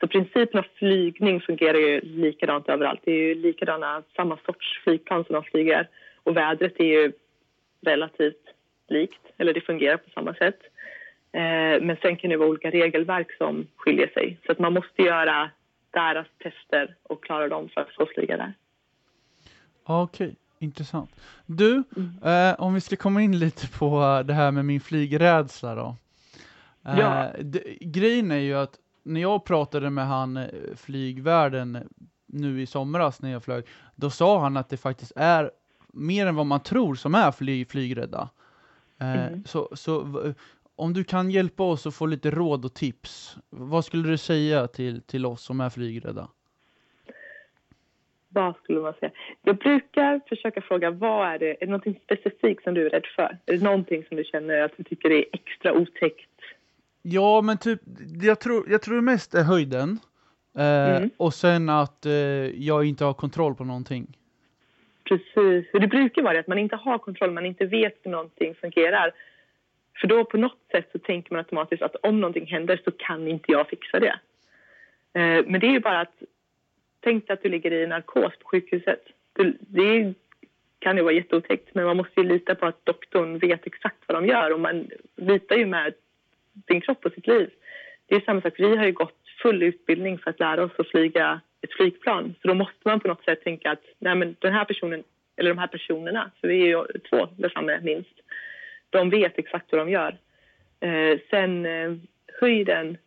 så 0.01 0.07
principen 0.07 0.59
av 0.59 0.67
flygning 0.75 1.41
fungerar 1.41 1.79
ju 1.79 2.01
likadant 2.01 2.69
överallt. 2.69 3.01
Det 3.05 3.11
är 3.11 3.29
ju 3.29 3.35
likadana, 3.35 4.03
samma 4.17 4.39
sorts 4.47 4.81
flygplan 4.85 5.25
som 5.25 5.33
de 5.33 5.45
flyger. 5.45 5.89
Och 6.23 6.37
vädret 6.37 6.81
är 6.81 6.85
ju 6.85 7.13
relativt 7.87 8.43
likt, 8.89 9.21
eller 9.39 9.53
det 9.53 9.61
fungerar 9.61 9.97
på 9.97 10.11
samma 10.11 10.35
sätt. 10.35 10.59
Eh, 11.37 11.83
men 11.83 11.97
sen 12.03 12.17
kan 12.17 12.31
det 12.31 12.37
vara 12.37 12.49
olika 12.49 12.71
regelverk 12.71 13.37
som 13.39 13.67
skiljer 13.77 14.09
sig. 14.09 14.39
Så 14.47 14.53
att 14.53 14.59
man 14.59 14.73
måste 14.73 15.03
göra 15.03 15.51
deras 15.91 16.27
tester 16.39 16.97
och 17.03 17.25
klara 17.25 17.49
dem 17.49 17.69
för 17.69 17.81
att 17.81 17.95
få 17.95 18.07
flyga 18.15 18.37
där. 18.37 18.55
Okej, 19.85 20.27
okay. 20.27 20.37
intressant. 20.59 21.11
Du, 21.47 21.83
mm. 21.97 22.23
eh, 22.25 22.61
om 22.61 22.75
vi 22.75 22.81
ska 22.81 22.97
komma 22.97 23.23
in 23.23 23.39
lite 23.39 23.69
på 23.79 24.23
det 24.27 24.35
här 24.35 24.51
med 24.51 24.65
min 24.65 24.81
flygrädsla 24.81 25.75
då. 25.75 25.97
Eh, 26.87 26.99
ja. 26.99 27.31
grejen 27.81 28.31
är 28.31 28.39
ju 28.39 28.55
att 28.55 28.79
när 29.03 29.21
jag 29.21 29.45
pratade 29.45 29.91
med 29.91 30.07
han 30.07 30.37
eh, 30.37 30.47
flygvärden 30.77 31.89
nu 32.27 32.63
i 32.63 32.67
somras 32.67 33.23
när 33.23 33.31
jag 33.31 33.45
flög, 33.45 33.65
då 33.95 34.11
sa 34.11 34.41
han 34.41 34.57
att 34.57 34.69
det 34.69 34.77
faktiskt 34.77 35.13
är 35.17 35.51
mer 35.93 36.27
än 36.27 36.35
vad 36.35 36.47
man 36.47 36.61
tror 36.61 36.95
som 36.95 37.15
är 37.15 37.33
flyg, 37.33 37.71
flygrädda. 37.71 38.29
Eh, 39.01 39.27
mm. 39.27 39.45
så, 39.45 39.69
så 39.73 40.23
om 40.77 40.93
du 40.93 41.05
kan 41.05 41.31
hjälpa 41.31 41.63
oss 41.63 41.87
att 41.87 41.95
få 41.95 42.07
lite 42.07 42.31
råd 42.31 42.65
och 42.65 42.75
tips, 42.75 43.37
vad 43.51 43.85
skulle 43.85 44.09
du 44.09 44.19
säga 44.19 44.67
till, 44.67 45.03
till 45.03 45.27
oss 45.27 45.43
som 45.43 45.61
är 45.61 45.71
flygrädda? 45.71 46.29
Vad 48.29 48.57
skulle 48.57 48.81
man 48.81 48.95
säga? 49.01 49.13
Jag 49.43 49.57
brukar 49.57 50.21
försöka 50.29 50.61
fråga, 50.61 50.91
vad 50.91 51.29
är 51.29 51.39
det, 51.39 51.51
är 51.51 51.57
det 51.61 51.67
någonting 51.67 52.01
specifikt 52.05 52.63
som 52.63 52.75
du 52.75 52.87
är 52.87 52.91
rädd 52.91 53.07
för? 53.17 53.39
Är 53.47 53.53
det 53.53 53.65
någonting 53.65 54.05
som 54.09 54.17
du 54.17 54.25
känner 54.25 54.61
att 54.61 54.73
du 54.77 54.83
tycker 54.83 55.11
är 55.11 55.25
extra 55.33 55.73
otäckt 55.73 56.31
Ja, 57.09 57.41
men 57.43 57.59
typ, 57.59 57.81
jag 58.23 58.41
tror, 58.41 58.71
jag 58.71 58.83
tror 58.83 59.01
mest 59.01 59.35
är 59.35 59.43
höjden. 59.43 59.99
Eh, 60.59 60.97
mm. 60.97 61.11
Och 61.17 61.35
sen 61.35 61.69
att 61.69 62.07
eh, 62.07 62.13
jag 62.67 62.85
inte 62.85 63.05
har 63.05 63.15
kontroll 63.15 63.55
på 63.55 63.65
någonting. 63.65 64.07
Precis. 65.05 65.67
Det 65.73 65.89
brukar 65.89 66.23
vara 66.23 66.33
det, 66.33 66.41
att 66.41 66.47
man 66.47 66.59
inte 66.59 66.77
har 66.77 66.99
kontroll, 66.99 67.31
man 67.31 67.47
inte 67.47 67.67
vet 67.67 67.99
hur 68.03 68.11
någonting 68.11 68.55
fungerar. 68.55 69.13
För 70.01 70.07
då 70.07 70.25
på 70.25 70.37
något 70.37 70.59
sätt 70.71 70.89
så 70.93 70.99
tänker 70.99 71.33
man 71.33 71.39
automatiskt 71.39 71.83
att 71.83 71.97
om 71.97 72.21
någonting 72.21 72.47
händer 72.47 72.81
så 72.85 72.91
kan 72.91 73.29
inte 73.29 73.53
jag 73.53 73.69
fixa 73.69 74.01
det. 74.01 74.19
Eh, 75.15 75.45
men 75.47 75.61
det 75.61 75.67
är 75.67 75.73
ju 75.73 75.81
bara 75.81 76.01
att 76.01 76.23
tänk 77.01 77.27
dig 77.27 77.35
att 77.35 77.43
du 77.43 77.49
ligger 77.49 77.73
i 77.73 77.87
narkos 77.87 78.33
på 78.39 78.49
sjukhuset. 78.49 79.03
Det 79.61 80.15
kan 80.79 80.97
ju 80.97 81.03
vara 81.03 81.13
jätteotäckt 81.13 81.75
men 81.75 81.85
man 81.85 81.97
måste 81.97 82.21
ju 82.21 82.29
lita 82.29 82.55
på 82.55 82.67
att 82.67 82.87
doktorn 82.87 83.39
vet 83.39 83.67
exakt 83.67 83.97
vad 84.07 84.17
de 84.17 84.27
gör 84.27 84.53
och 84.53 84.61
man 84.61 84.89
litar 85.17 85.57
ju 85.57 85.67
med 85.67 85.95
sin 86.67 86.81
kropp 86.81 87.07
och 87.07 87.13
sitt 87.13 87.27
liv. 87.27 87.51
Det 88.07 88.15
är 88.15 88.21
samma 88.21 88.41
sak, 88.41 88.55
vi 88.59 88.77
har 88.77 88.85
ju 88.85 88.93
gått 88.93 89.21
full 89.43 89.63
utbildning 89.63 90.19
för 90.19 90.31
att 90.31 90.41
lära 90.41 90.65
oss 90.65 90.73
att 90.79 90.89
flyga 90.89 91.41
ett 91.63 91.73
flygplan. 91.73 92.35
Så 92.43 92.49
då 92.49 92.55
måste 92.55 92.81
man 92.85 93.01
på 93.01 93.09
något 93.09 93.25
sätt 93.25 93.45
tänka 93.45 93.71
att 93.71 93.85
nej 93.99 94.15
men 94.15 94.37
den 94.39 94.53
här 94.53 94.65
personen, 94.65 95.03
eller 95.37 95.51
de 95.51 95.59
här 95.59 95.67
personerna, 95.67 96.31
för 96.41 96.49
vi 96.49 96.63
är 96.63 96.67
ju 96.67 96.85
två 97.11 97.29
där 97.37 97.49
framme 97.49 97.81
minst, 97.83 98.21
de 98.97 99.11
vet 99.11 99.39
exakt 99.39 99.73
vad 99.73 99.81
de 99.81 99.91
gör. 99.91 100.19
Eh, 100.81 101.19
sen 101.31 101.67
eh, 101.67 101.95
höjden, 102.41 102.99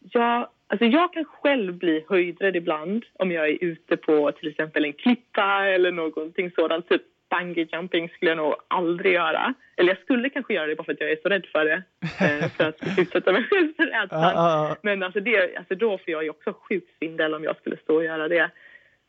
ja, 0.00 0.52
Alltså 0.68 0.84
jag 0.84 1.12
kan 1.12 1.24
själv 1.24 1.74
bli 1.74 2.04
höjdrädd 2.08 2.56
ibland 2.56 3.04
om 3.12 3.32
jag 3.32 3.48
är 3.48 3.64
ute 3.64 3.96
på 3.96 4.32
till 4.32 4.48
exempel 4.48 4.84
en 4.84 4.92
klippa 4.92 5.66
eller 5.66 5.92
någonting 5.92 6.50
sådant. 6.50 6.88
Typ 6.88 7.02
bungee 7.30 7.68
jumping 7.72 8.08
skulle 8.08 8.30
jag 8.30 8.38
nog 8.38 8.54
aldrig 8.68 9.12
göra. 9.14 9.54
Eller 9.76 9.88
jag 9.88 9.98
skulle 9.98 10.30
kanske 10.30 10.54
göra 10.54 10.66
det 10.66 10.76
bara 10.76 10.84
för 10.84 10.92
att 10.92 11.00
jag 11.00 11.10
är 11.10 11.18
så 11.22 11.28
rädd 11.28 11.46
för 11.52 11.64
det. 11.64 11.82
Eh, 12.02 12.50
för 12.50 12.64
att 12.64 12.80
utsätta 12.98 13.32
mig 13.32 13.44
själv 13.44 13.74
för 13.76 13.86
rädslan. 13.86 14.76
Men 14.82 15.02
alltså, 15.02 15.20
det, 15.20 15.56
alltså 15.56 15.74
då 15.74 15.98
får 15.98 16.10
jag 16.10 16.24
ju 16.24 16.30
också 16.30 16.52
sjuk 16.52 16.84
svindel 16.98 17.34
om 17.34 17.44
jag 17.44 17.56
skulle 17.56 17.76
stå 17.76 17.94
och 17.94 18.04
göra 18.04 18.28
det. 18.28 18.50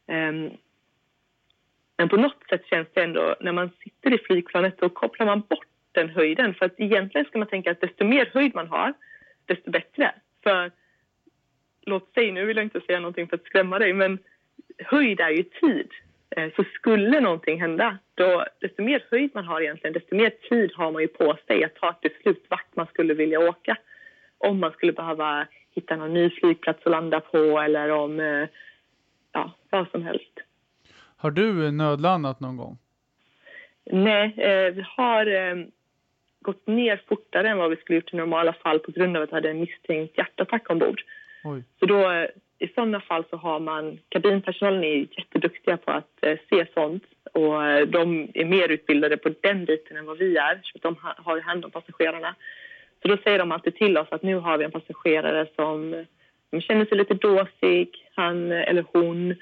Ehm, 0.07 0.49
men 1.97 2.09
på 2.09 2.17
något 2.17 2.43
sätt 2.49 2.65
känns 2.65 2.87
det 2.93 3.03
ändå, 3.03 3.35
när 3.39 3.51
man 3.51 3.69
sitter 3.83 4.13
i 4.13 4.17
flygplanet 4.17 4.77
då 4.79 4.89
kopplar 4.89 5.25
man 5.25 5.43
bort 5.49 5.67
den 5.91 6.09
höjden. 6.09 6.53
För 6.53 6.65
att 6.65 6.79
egentligen 6.79 7.25
ska 7.27 7.37
man 7.37 7.47
tänka 7.47 7.71
att 7.71 7.81
desto 7.81 8.03
mer 8.05 8.29
höjd 8.33 8.55
man 8.55 8.67
har, 8.67 8.93
desto 9.45 9.71
bättre. 9.71 10.15
För 10.43 10.71
låt 11.81 12.13
säga, 12.13 12.33
nu 12.33 12.45
vill 12.45 12.57
jag 12.57 12.65
inte 12.65 12.81
säga 12.81 12.99
någonting 12.99 13.27
för 13.27 13.35
att 13.35 13.43
skrämma 13.43 13.79
dig, 13.79 13.93
men 13.93 14.19
höjd 14.77 15.19
är 15.19 15.29
ju 15.29 15.43
tid. 15.43 15.91
Eh, 16.29 16.49
så 16.55 16.63
skulle 16.63 17.19
någonting 17.19 17.61
hända, 17.61 17.97
då, 18.15 18.45
desto 18.59 18.83
mer 18.83 19.05
höjd 19.11 19.31
man 19.33 19.45
har 19.45 19.61
egentligen, 19.61 19.93
desto 19.93 20.15
mer 20.15 20.29
tid 20.49 20.71
har 20.75 20.91
man 20.91 21.01
ju 21.01 21.07
på 21.07 21.37
sig 21.47 21.63
att 21.63 21.75
ta 21.75 21.89
ett 21.89 22.01
beslut 22.01 22.45
vart 22.49 22.75
man 22.75 22.87
skulle 22.87 23.13
vilja 23.13 23.39
åka. 23.39 23.77
Om 24.37 24.59
man 24.59 24.71
skulle 24.71 24.93
behöva 24.93 25.47
hitta 25.75 25.95
någon 25.95 26.13
ny 26.13 26.29
flygplats 26.29 26.79
att 26.85 26.91
landa 26.91 27.19
på 27.19 27.37
eller 27.37 27.89
om, 27.89 28.19
eh, 28.19 28.47
ja, 29.31 29.51
vad 29.69 29.89
som 29.91 30.03
helst. 30.03 30.39
Har 31.17 31.31
du 31.31 31.71
nödlandat 31.71 32.39
någon 32.39 32.57
gång? 32.57 32.77
Nej, 33.91 34.33
eh, 34.37 34.73
vi 34.73 34.85
har 34.97 35.25
eh, 35.25 35.55
gått 36.41 36.67
ner 36.67 37.01
fortare 37.07 37.49
än 37.49 37.57
vad 37.57 37.69
vi 37.69 37.75
skulle 37.75 37.99
gjort 37.99 38.13
i 38.13 38.17
normala 38.17 38.53
fall 38.53 38.79
på 38.79 38.91
grund 38.91 39.17
av 39.17 39.23
att 39.23 39.29
vi 39.29 39.35
hade 39.35 39.49
en 39.49 39.59
misstänkt 39.59 40.17
hjärtattack 40.17 40.69
ombord. 40.69 41.01
Oj. 41.43 41.63
Så 41.79 41.85
då, 41.85 42.11
eh, 42.11 42.27
i 42.59 42.67
sådana 42.67 43.01
fall 43.01 43.23
så 43.29 43.37
har 43.37 43.59
man, 43.59 43.99
kabinpersonalen 44.09 44.83
är 44.83 45.07
jätteduktiga 45.17 45.77
på 45.77 45.91
att 45.91 46.13
eh, 46.21 46.37
se 46.49 46.65
sånt 46.73 47.03
och 47.33 47.65
eh, 47.65 47.87
de 47.87 48.31
är 48.33 48.45
mer 48.45 48.69
utbildade 48.69 49.17
på 49.17 49.29
den 49.41 49.65
biten 49.65 49.97
än 49.97 50.05
vad 50.05 50.17
vi 50.17 50.37
är, 50.37 50.59
så 50.63 50.77
de 50.81 50.95
ha, 50.95 51.15
har 51.17 51.41
hand 51.41 51.65
om 51.65 51.71
passagerarna. 51.71 52.35
Så 53.01 53.07
då 53.07 53.17
säger 53.17 53.39
de 53.39 53.51
alltid 53.51 53.75
till 53.75 53.97
oss 53.97 54.07
att 54.11 54.23
nu 54.23 54.35
har 54.35 54.57
vi 54.57 54.65
en 54.65 54.71
passagerare 54.71 55.47
som 55.55 55.93
eh, 56.51 56.59
känner 56.59 56.85
sig 56.85 56.97
lite 56.97 57.13
dåsig, 57.13 58.07
han 58.15 58.51
eller 58.51 58.85
hon 58.93 59.35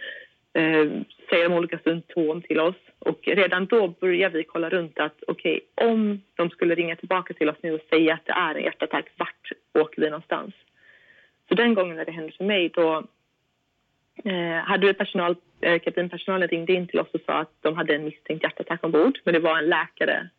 eh, 0.56 0.86
säger 1.30 1.50
de 1.50 1.54
olika 1.54 1.80
symptom 1.80 2.42
till 2.42 2.60
oss. 2.60 2.76
Och 3.00 3.20
redan 3.24 3.66
då 3.66 3.88
börjar 3.88 4.30
vi 4.30 4.44
kolla 4.44 4.70
runt 4.70 5.00
att 5.00 5.24
okej, 5.28 5.60
om 5.76 6.22
de 6.36 6.50
skulle 6.50 6.76
ringa 6.76 6.96
tillbaka 6.96 7.34
till 7.34 7.50
oss 7.50 7.58
nu 7.62 7.74
och 7.74 7.88
säga 7.90 8.14
att 8.14 8.26
det 8.26 8.32
är 8.32 8.56
en 8.56 8.64
hjärtattack, 8.64 9.06
vart 9.18 9.52
åker 9.74 10.02
vi 10.02 10.10
någonstans? 10.10 10.54
Så 11.50 11.56
den 11.56 11.74
gången 11.74 11.96
när 11.96 12.06
det 12.06 12.12
hände 12.12 12.32
för 12.38 12.44
mig 12.44 12.70
då 12.70 13.04
eh, 14.24 14.64
hade 14.64 14.94
personal, 14.94 15.36
eh, 15.62 15.80
kabinpersonalen 15.80 16.48
ringde 16.48 16.74
in 16.74 16.88
till 16.88 17.00
oss 17.00 17.08
och 17.14 17.22
sa 17.26 17.34
att 17.34 17.52
de 17.62 17.76
hade 17.76 17.96
en 17.96 18.04
misstänkt 18.04 18.44
hjärtattack 18.44 18.84
ombord. 18.84 19.20
Men 19.24 19.34
det 19.34 19.40
var 19.40 19.58
en 19.58 19.70
läkare 19.70 20.30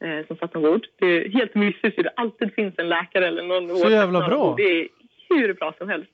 eh, 0.00 0.26
som 0.26 0.36
satt 0.36 0.56
ombord. 0.56 0.86
Det 0.98 1.06
är 1.06 1.28
helt 1.28 1.54
mysigt 1.54 1.96
det 1.96 2.12
alltid 2.16 2.54
finns 2.54 2.74
en 2.78 2.88
läkare 2.88 3.26
eller 3.26 3.42
någon 3.42 3.76
Så 3.76 3.90
jävla 3.90 4.28
bra. 4.28 4.54
Det 4.56 4.62
är 4.62 4.88
hur 5.28 5.54
bra 5.54 5.74
som 5.78 5.88
helst. 5.88 6.10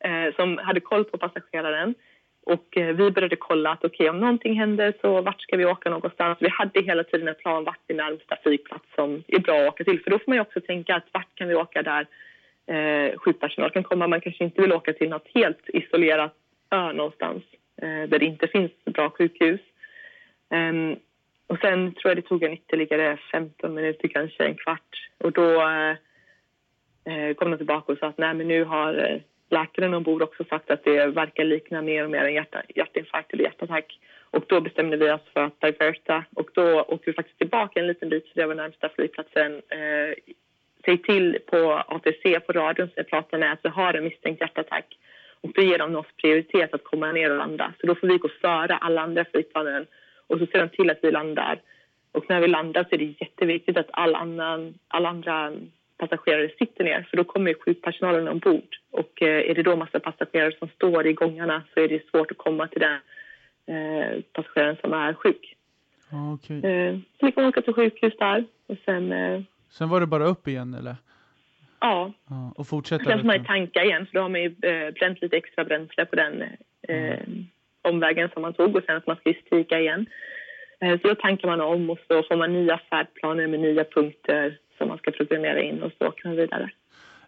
Eh, 0.00 0.34
som 0.36 0.58
hade 0.58 0.80
koll 0.80 1.04
på 1.04 1.18
passageraren. 1.18 1.94
Och 2.48 2.76
eh, 2.76 2.96
vi 2.96 3.10
började 3.10 3.36
kolla 3.36 3.70
att 3.70 3.84
okej, 3.84 4.10
om 4.10 4.20
någonting 4.20 4.58
händer 4.58 4.94
så 5.00 5.20
vart 5.22 5.40
ska 5.40 5.56
vi 5.56 5.64
åka 5.64 5.90
någonstans? 5.90 6.38
Vi 6.40 6.48
hade 6.48 6.80
hela 6.80 7.04
tiden 7.04 7.28
en 7.28 7.34
plan 7.34 7.64
vart 7.64 7.90
är 7.90 7.94
närmsta 7.94 8.36
flygplats 8.42 8.84
som 8.94 9.22
är 9.28 9.38
bra 9.38 9.60
att 9.60 9.68
åka 9.68 9.84
till. 9.84 10.02
För 10.02 10.10
då 10.10 10.18
får 10.18 10.24
man 10.26 10.36
ju 10.36 10.40
också 10.40 10.60
tänka 10.60 10.96
att 10.96 11.06
vart 11.12 11.34
kan 11.34 11.48
vi 11.48 11.54
åka 11.54 11.82
där 11.82 12.06
eh, 12.66 13.18
sjukpersonal 13.18 13.70
kan 13.70 13.82
komma. 13.82 14.06
Man 14.06 14.20
kanske 14.20 14.44
inte 14.44 14.62
vill 14.62 14.72
åka 14.72 14.92
till 14.92 15.08
något 15.08 15.28
helt 15.34 15.68
isolerat 15.68 16.34
ö 16.70 16.92
någonstans 16.92 17.42
eh, 17.82 18.08
där 18.08 18.18
det 18.18 18.24
inte 18.24 18.46
finns 18.46 18.72
bra 18.84 19.10
sjukhus. 19.10 19.60
Um, 20.50 20.96
och 21.46 21.58
sen 21.60 21.94
tror 21.94 22.10
jag 22.10 22.16
det 22.16 22.28
tog 22.28 22.42
en 22.42 22.52
ytterligare 22.52 23.18
15 23.32 23.74
minuter, 23.74 24.08
kanske 24.08 24.44
en 24.44 24.54
kvart. 24.54 25.10
Och 25.18 25.32
då 25.32 25.68
eh, 25.68 25.90
eh, 27.04 27.34
kom 27.34 27.50
de 27.50 27.56
tillbaka 27.56 27.92
och 27.92 27.98
sa 27.98 28.06
att 28.06 28.18
nej, 28.18 28.34
men 28.34 28.48
nu 28.48 28.64
har 28.64 28.94
eh, 28.94 29.20
läkaren 29.50 29.94
ombord 29.94 30.22
också 30.22 30.44
sagt 30.44 30.70
att 30.70 30.84
det 30.84 31.06
verkar 31.06 31.44
likna 31.44 31.82
mer 31.82 32.04
och 32.04 32.10
mer 32.10 32.24
en 32.24 32.34
hjärta, 32.34 32.62
hjärtinfarkt 32.74 33.32
eller 33.32 33.44
hjärtattack. 33.44 33.98
Och 34.30 34.44
då 34.46 34.60
bestämde 34.60 34.96
vi 34.96 35.10
oss 35.10 35.20
för 35.32 35.40
att 35.40 35.60
diverta 35.60 36.24
och 36.34 36.50
då 36.54 36.82
åkte 36.82 37.10
vi 37.10 37.12
faktiskt 37.12 37.38
tillbaka 37.38 37.80
en 37.80 37.86
liten 37.86 38.08
bit 38.08 38.28
för 38.28 38.40
det 38.40 38.46
var 38.46 38.54
närmsta 38.54 38.88
flygplatsen. 38.88 39.52
Eh, 39.68 40.14
säg 40.84 40.98
till 41.02 41.38
på 41.46 41.82
ATC 41.88 42.40
på 42.46 42.52
radion 42.52 42.86
som 42.86 42.94
jag 42.96 43.08
pratar 43.08 43.38
med 43.38 43.52
att 43.52 43.60
vi 43.62 43.68
har 43.68 43.94
en 43.94 44.04
misstänkt 44.04 44.40
hjärtattack. 44.40 44.98
Och 45.40 45.52
då 45.52 45.62
ger 45.62 45.78
de 45.78 45.96
oss 45.96 46.06
prioritet 46.22 46.74
att 46.74 46.84
komma 46.84 47.12
ner 47.12 47.30
och 47.30 47.38
landa. 47.38 47.72
Så 47.80 47.86
då 47.86 47.94
får 47.94 48.06
vi 48.06 48.18
gå 48.18 48.28
före 48.40 48.76
alla 48.76 49.02
andra 49.02 49.24
flygplanen 49.24 49.86
och 50.26 50.38
så 50.38 50.46
ser 50.46 50.58
de 50.58 50.68
till 50.68 50.90
att 50.90 50.98
vi 51.02 51.10
landar. 51.10 51.60
Och 52.12 52.24
när 52.28 52.40
vi 52.40 52.48
landar 52.48 52.84
så 52.84 52.94
är 52.94 52.98
det 52.98 53.14
jätteviktigt 53.20 53.76
att 53.76 53.90
all 53.92 54.14
annan, 54.14 54.74
alla 54.88 55.08
andra 55.08 55.52
passagerare 55.98 56.50
sitter 56.58 56.84
ner 56.84 57.06
för 57.10 57.16
då 57.16 57.24
kommer 57.24 57.50
ju 57.50 57.56
sjukpersonalen 57.64 58.28
ombord. 58.28 58.76
Och 58.90 59.22
eh, 59.22 59.50
är 59.50 59.54
det 59.54 59.62
då 59.62 59.76
massa 59.76 60.00
passagerare 60.00 60.52
som 60.58 60.68
står 60.68 61.06
i 61.06 61.12
gångarna 61.12 61.62
så 61.74 61.80
är 61.80 61.88
det 61.88 62.10
svårt 62.10 62.30
att 62.30 62.38
komma 62.38 62.68
till 62.68 62.80
den 62.80 62.98
eh, 63.66 64.20
passageraren 64.32 64.76
som 64.80 64.92
är 64.92 65.14
sjuk. 65.14 65.54
Okej. 66.34 66.64
Eh, 66.64 66.98
så 67.20 67.26
vi 67.26 67.32
kan 67.32 67.44
åka 67.44 67.62
till 67.62 67.74
sjukhus 67.74 68.14
där 68.18 68.44
och 68.66 68.76
sen, 68.84 69.12
eh, 69.12 69.40
Sen 69.70 69.88
var 69.88 70.00
det 70.00 70.06
bara 70.06 70.24
upp 70.24 70.48
igen 70.48 70.74
eller? 70.74 70.96
ja, 71.80 72.12
Ja, 72.28 72.52
och 72.56 72.66
fortsätta 72.68 73.04
sen 73.04 73.18
får 73.18 73.26
man 73.26 73.36
ju 73.38 73.44
tanka 73.44 73.84
igen 73.84 74.06
så 74.06 74.10
då 74.12 74.20
har 74.20 74.28
man 74.28 74.42
ju 74.42 74.50
bränt 74.92 75.22
lite 75.22 75.36
extra 75.36 75.64
bränsle 75.64 76.04
på 76.04 76.16
den 76.16 76.42
eh, 76.88 77.18
omvägen 77.82 78.28
som 78.32 78.42
man 78.42 78.52
tog 78.52 78.76
och 78.76 78.82
sen 78.86 78.96
att 78.96 79.06
man 79.06 79.16
ska 79.16 79.28
ju 79.28 79.40
stiga 79.46 79.80
igen. 79.80 80.06
Så 80.80 81.08
då 81.08 81.14
tankar 81.14 81.48
man 81.48 81.60
om 81.60 81.90
och 81.90 81.98
så 82.08 82.22
får 82.22 82.36
man 82.36 82.52
nya 82.52 82.80
färdplaner 82.90 83.46
med 83.46 83.60
nya 83.60 83.84
punkter 83.84 84.58
som 84.88 84.92
man 84.92 84.98
ska 84.98 85.10
programmera 85.10 85.62
in 85.62 85.82
och 85.82 85.92
åker 86.08 86.28
man 86.28 86.36
vidare. 86.36 86.70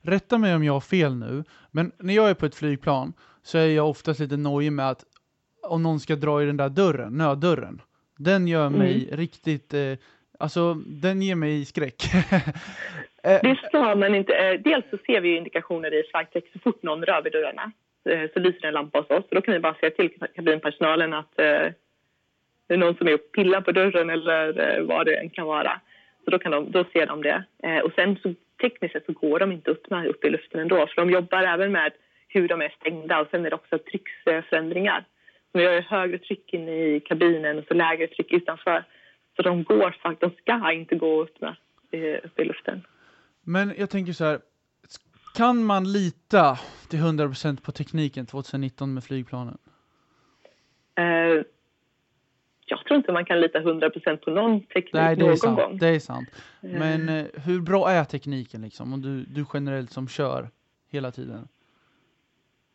Rätta 0.02 0.38
mig 0.38 0.54
om 0.54 0.64
jag 0.64 0.72
har 0.72 0.80
fel 0.80 1.14
nu, 1.14 1.44
men 1.70 1.92
när 1.98 2.14
jag 2.14 2.30
är 2.30 2.34
på 2.34 2.46
ett 2.46 2.54
flygplan 2.54 3.12
så 3.42 3.58
är 3.58 3.66
jag 3.66 3.88
oftast 3.88 4.20
lite 4.20 4.36
nojig 4.36 4.72
med 4.72 4.88
att 4.88 5.04
om 5.62 5.82
någon 5.82 6.00
ska 6.00 6.16
dra 6.16 6.42
i 6.42 6.46
den 6.46 6.56
där 6.56 6.68
dörren, 6.68 7.12
nöddörren, 7.12 7.80
den 8.18 8.48
gör 8.48 8.70
mig 8.70 9.08
riktigt, 9.12 9.74
eh, 9.74 9.94
alltså 10.38 10.74
den 10.74 11.22
ger 11.22 11.34
mig 11.34 11.64
skräck. 11.64 12.02
eh, 13.24 13.40
Det 13.42 13.58
ska 13.68 13.94
man 13.94 14.14
inte. 14.14 14.32
Eh, 14.34 14.60
dels 14.60 14.84
så 14.90 14.98
ser 15.06 15.20
vi 15.20 15.28
ju 15.28 15.36
indikationer 15.36 15.94
i 15.94 16.02
flagtext 16.10 16.52
så 16.52 16.58
fort 16.58 16.82
någon 16.82 17.04
rör 17.04 17.22
vid 17.22 17.32
dörrarna 17.32 17.72
eh, 18.10 18.30
så 18.32 18.38
lyser 18.40 18.66
en 18.66 18.74
lampa 18.74 18.98
hos 18.98 19.10
oss. 19.10 19.24
Så 19.28 19.34
då 19.34 19.40
kan 19.40 19.54
vi 19.54 19.60
bara 19.60 19.74
säga 19.74 19.90
till 19.90 20.10
kabinpersonalen 20.34 21.12
att 21.12 21.38
eh, 21.38 21.72
det 22.66 22.74
är 22.74 22.76
någon 22.76 22.94
som 22.94 23.08
är 23.08 23.14
och 23.14 23.32
pillar 23.32 23.60
på 23.60 23.72
dörren 23.72 24.10
eller 24.10 24.60
eh, 24.60 24.84
vad 24.84 25.06
det 25.06 25.14
än 25.14 25.30
kan 25.30 25.46
vara. 25.46 25.80
Så 26.24 26.30
då, 26.30 26.38
kan 26.38 26.52
de, 26.52 26.70
då 26.70 26.84
ser 26.92 27.06
de 27.06 27.22
det. 27.22 27.44
Eh, 27.62 27.78
och 27.78 27.92
sen 27.92 28.16
så 28.22 28.34
tekniskt 28.60 28.92
sett 28.92 29.06
så 29.06 29.12
går 29.12 29.38
de 29.38 29.52
inte 29.52 29.70
upp 29.70 29.90
med 29.90 30.06
upp 30.06 30.24
i 30.24 30.30
luften 30.30 30.60
ändå 30.60 30.86
för 30.86 30.96
de 30.96 31.10
jobbar 31.10 31.42
även 31.42 31.72
med 31.72 31.92
hur 32.28 32.48
de 32.48 32.60
är 32.62 32.74
stängda 32.80 33.20
och 33.20 33.28
sen 33.30 33.46
är 33.46 33.50
det 33.50 33.56
också 33.56 33.78
trycksförändringar. 33.78 35.04
Vi 35.52 35.64
har 35.66 35.80
högre 35.80 36.18
tryck 36.18 36.54
inne 36.54 36.72
i 36.72 37.00
kabinen 37.00 37.58
och 37.58 37.64
så 37.68 37.74
lägre 37.74 38.06
tryck 38.06 38.32
utanför. 38.32 38.84
Så 39.36 39.42
de 39.42 39.64
går 39.64 39.96
faktiskt, 40.02 40.20
de 40.20 40.42
ska 40.42 40.72
inte 40.72 40.94
gå 40.94 41.22
upp 41.22 41.40
med 41.40 41.56
eh, 41.90 42.18
upp 42.24 42.40
i 42.40 42.44
luften. 42.44 42.82
Men 43.44 43.74
jag 43.78 43.90
tänker 43.90 44.12
så 44.12 44.24
här, 44.24 44.40
kan 45.36 45.64
man 45.64 45.92
lita 45.92 46.58
till 46.90 46.98
100% 46.98 47.64
på 47.64 47.72
tekniken 47.72 48.26
2019 48.26 48.94
med 48.94 49.04
flygplanen? 49.04 49.58
Eh, 50.94 51.42
jag 52.70 52.84
tror 52.84 52.96
inte 52.96 53.12
man 53.12 53.24
kan 53.24 53.40
lita 53.40 53.60
100% 53.60 54.16
på 54.16 54.30
någon 54.30 54.60
teknik 54.60 54.92
Nej, 54.94 55.16
det 55.16 55.22
är 55.24 55.26
någon 55.26 55.36
sant. 55.36 55.58
gång. 55.58 55.78
Det 55.78 55.88
är 55.88 55.98
sant. 55.98 56.28
Eh, 56.62 56.70
Men 56.70 57.08
eh, 57.08 57.24
hur 57.46 57.60
bra 57.60 57.90
är 57.90 58.04
tekniken 58.04 58.62
liksom? 58.62 58.92
Om 58.92 59.02
du, 59.02 59.22
du 59.22 59.44
generellt 59.54 59.90
som 59.90 60.08
kör 60.08 60.48
hela 60.90 61.10
tiden. 61.10 61.48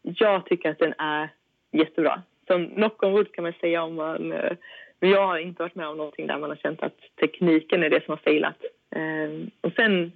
Jag 0.02 0.46
tycker 0.46 0.70
att 0.70 0.80
den 0.80 0.94
är 0.98 1.30
jättebra. 1.72 2.22
Som 2.48 2.68
knock 2.70 3.04
on 3.04 3.12
wood 3.12 3.32
kan 3.32 3.44
man 3.44 3.54
säga 3.62 3.84
om 3.84 3.96
man... 3.96 4.32
eh, 4.32 4.52
Men 5.00 5.10
jag 5.10 5.28
har 5.28 5.38
inte 5.38 5.62
varit 5.64 5.76
med 5.76 5.88
om 5.88 5.98
någonting 5.98 6.28
där 6.28 6.38
man 6.40 6.50
har 6.50 6.58
känt 6.58 6.84
att 6.84 6.98
tekniken 7.20 7.84
är 7.84 7.90
det 7.90 8.06
som 8.06 8.12
har 8.12 8.18
failat. 8.18 8.58
Eh, 8.96 9.48
Och 9.62 9.72
sen 9.76 10.12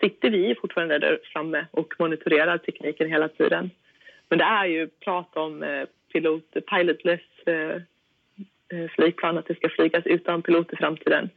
sitter 0.00 0.30
vi 0.30 0.54
fortfarande 0.60 0.98
där 0.98 1.18
framme 1.32 1.66
och 1.70 1.94
monitorerar 1.98 2.58
tekniken 2.58 3.08
hela 3.08 3.28
tiden. 3.28 3.70
Men 4.28 4.38
det 4.38 4.44
är 4.44 4.66
ju 4.66 4.88
prat 4.88 5.36
om 5.36 5.62
eh, 5.62 5.84
pilot, 6.12 6.44
pilotless 6.70 7.20
flygplan, 8.96 9.38
att 9.38 9.46
det 9.46 9.54
ska 9.54 9.68
flygas 9.68 10.06
utan 10.06 10.42
pilot 10.42 10.72
i 10.72 10.76
framtiden. 10.76 11.30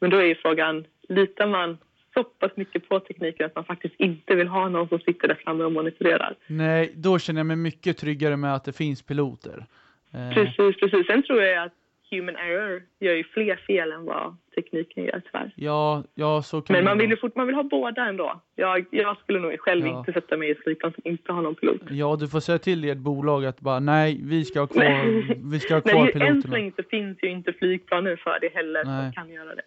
Men 0.00 0.10
då 0.10 0.16
är 0.16 0.24
ju 0.24 0.34
frågan, 0.34 0.84
litar 1.08 1.46
man 1.46 1.78
så 2.14 2.24
pass 2.24 2.50
mycket 2.54 2.88
på 2.88 3.00
tekniken 3.00 3.46
att 3.46 3.54
man 3.54 3.64
faktiskt 3.64 3.94
inte 3.98 4.34
vill 4.34 4.48
ha 4.48 4.68
någon 4.68 4.88
som 4.88 4.98
sitter 4.98 5.28
där 5.28 5.34
framme 5.34 5.64
och 5.64 5.72
monitorerar? 5.72 6.34
Nej, 6.46 6.92
då 6.94 7.18
känner 7.18 7.40
jag 7.40 7.46
mig 7.46 7.56
mycket 7.56 7.98
tryggare 7.98 8.36
med 8.36 8.54
att 8.54 8.64
det 8.64 8.76
finns 8.76 9.02
piloter. 9.02 9.66
Eh, 10.14 10.34
Precis, 10.34 10.76
precis. 10.80 11.06
Sen 11.06 11.22
tror 11.22 11.42
jag 11.42 11.64
att 11.64 11.72
human 12.16 12.36
error 12.36 12.82
gör 13.00 13.14
ju 13.14 13.24
fler 13.24 13.56
fel 13.56 13.92
än 13.92 14.04
vad 14.04 14.36
tekniken 14.54 15.04
gör 15.04 15.22
tyvärr. 15.26 15.52
Ja, 15.56 16.04
ja 16.14 16.42
så 16.42 16.60
kan 16.62 16.74
Men 16.76 16.84
man 16.84 16.98
vill 16.98 17.10
ju 17.10 17.16
fort, 17.16 17.36
man 17.36 17.46
vill 17.46 17.54
ha 17.56 17.62
båda 17.62 18.04
ändå. 18.08 18.40
Jag, 18.56 18.84
jag 18.90 19.16
skulle 19.16 19.38
nog 19.40 19.60
själv 19.60 19.86
Ja. 19.86 19.98
inte 19.98 20.12
sätta 20.12 20.36
mig 20.36 20.48
i 20.48 20.52
ett 20.52 20.58
flygplan 20.64 20.92
som 20.92 21.02
inte 21.04 21.32
har 21.32 21.42
någon 21.42 21.54
pilot. 21.54 21.80
Ja, 21.90 22.16
du 22.20 22.28
får 22.28 22.40
säga 22.40 22.58
till 22.58 22.84
ert 22.84 22.98
bolag 22.98 23.44
att 23.46 23.60
bara 23.60 23.80
nej, 23.80 24.20
vi 24.24 24.44
ska 24.44 24.60
ha 24.60 24.66
kvar, 24.66 25.50
vi 25.52 25.60
ska 25.60 25.74
ha 25.74 25.82
Nej, 25.84 25.92
kvar 25.94 26.06
ju- 26.06 26.12
än 26.12 26.12
så 26.12 26.18
piloterna. 26.18 26.52
länge 26.56 26.72
så 26.76 26.82
finns 26.90 27.18
ju 27.22 27.28
inte 27.30 27.52
flygplanen 27.52 28.16
för 28.16 28.38
det 28.40 28.48
heller 28.54 28.84
Nej. 28.84 29.02
som 29.04 29.12
kan 29.12 29.30
göra 29.32 29.54
det. 29.54 29.62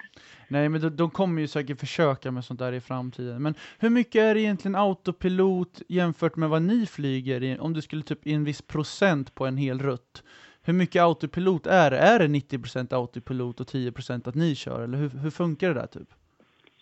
Nej, 0.47 0.69
men 0.69 0.81
de, 0.81 0.89
de 0.89 1.09
kommer 1.09 1.41
ju 1.41 1.47
säkert 1.47 1.79
försöka 1.79 2.31
med 2.31 2.43
sånt 2.45 2.59
där 2.59 2.71
i 2.73 2.81
framtiden. 2.81 3.43
Men 3.43 3.53
hur 3.79 3.89
mycket 3.89 4.21
är 4.21 4.33
det 4.35 4.41
egentligen 4.41 4.75
autopilot 4.75 5.81
jämfört 5.87 6.35
med 6.35 6.49
vad 6.49 6.61
ni 6.61 6.85
flyger 6.85 7.43
i? 7.43 7.57
Om 7.59 7.73
du 7.73 7.81
skulle 7.81 8.01
typ 8.03 8.27
i 8.27 8.33
en 8.33 8.43
viss 8.43 8.61
procent 8.61 9.35
på 9.35 9.45
en 9.45 9.57
hel 9.57 9.79
rutt. 9.79 10.23
Hur 10.65 10.73
mycket 10.73 11.01
autopilot 11.01 11.67
är 11.67 11.91
det? 11.91 11.97
Är 11.97 12.19
det 12.19 12.27
90% 12.27 12.93
autopilot 12.93 13.59
och 13.59 13.67
10% 13.67 14.27
att 14.29 14.35
ni 14.35 14.55
kör? 14.55 14.83
Eller 14.83 14.97
hur, 14.97 15.09
hur 15.09 15.29
funkar 15.29 15.67
det 15.67 15.73
där 15.73 15.87
typ? 15.87 16.07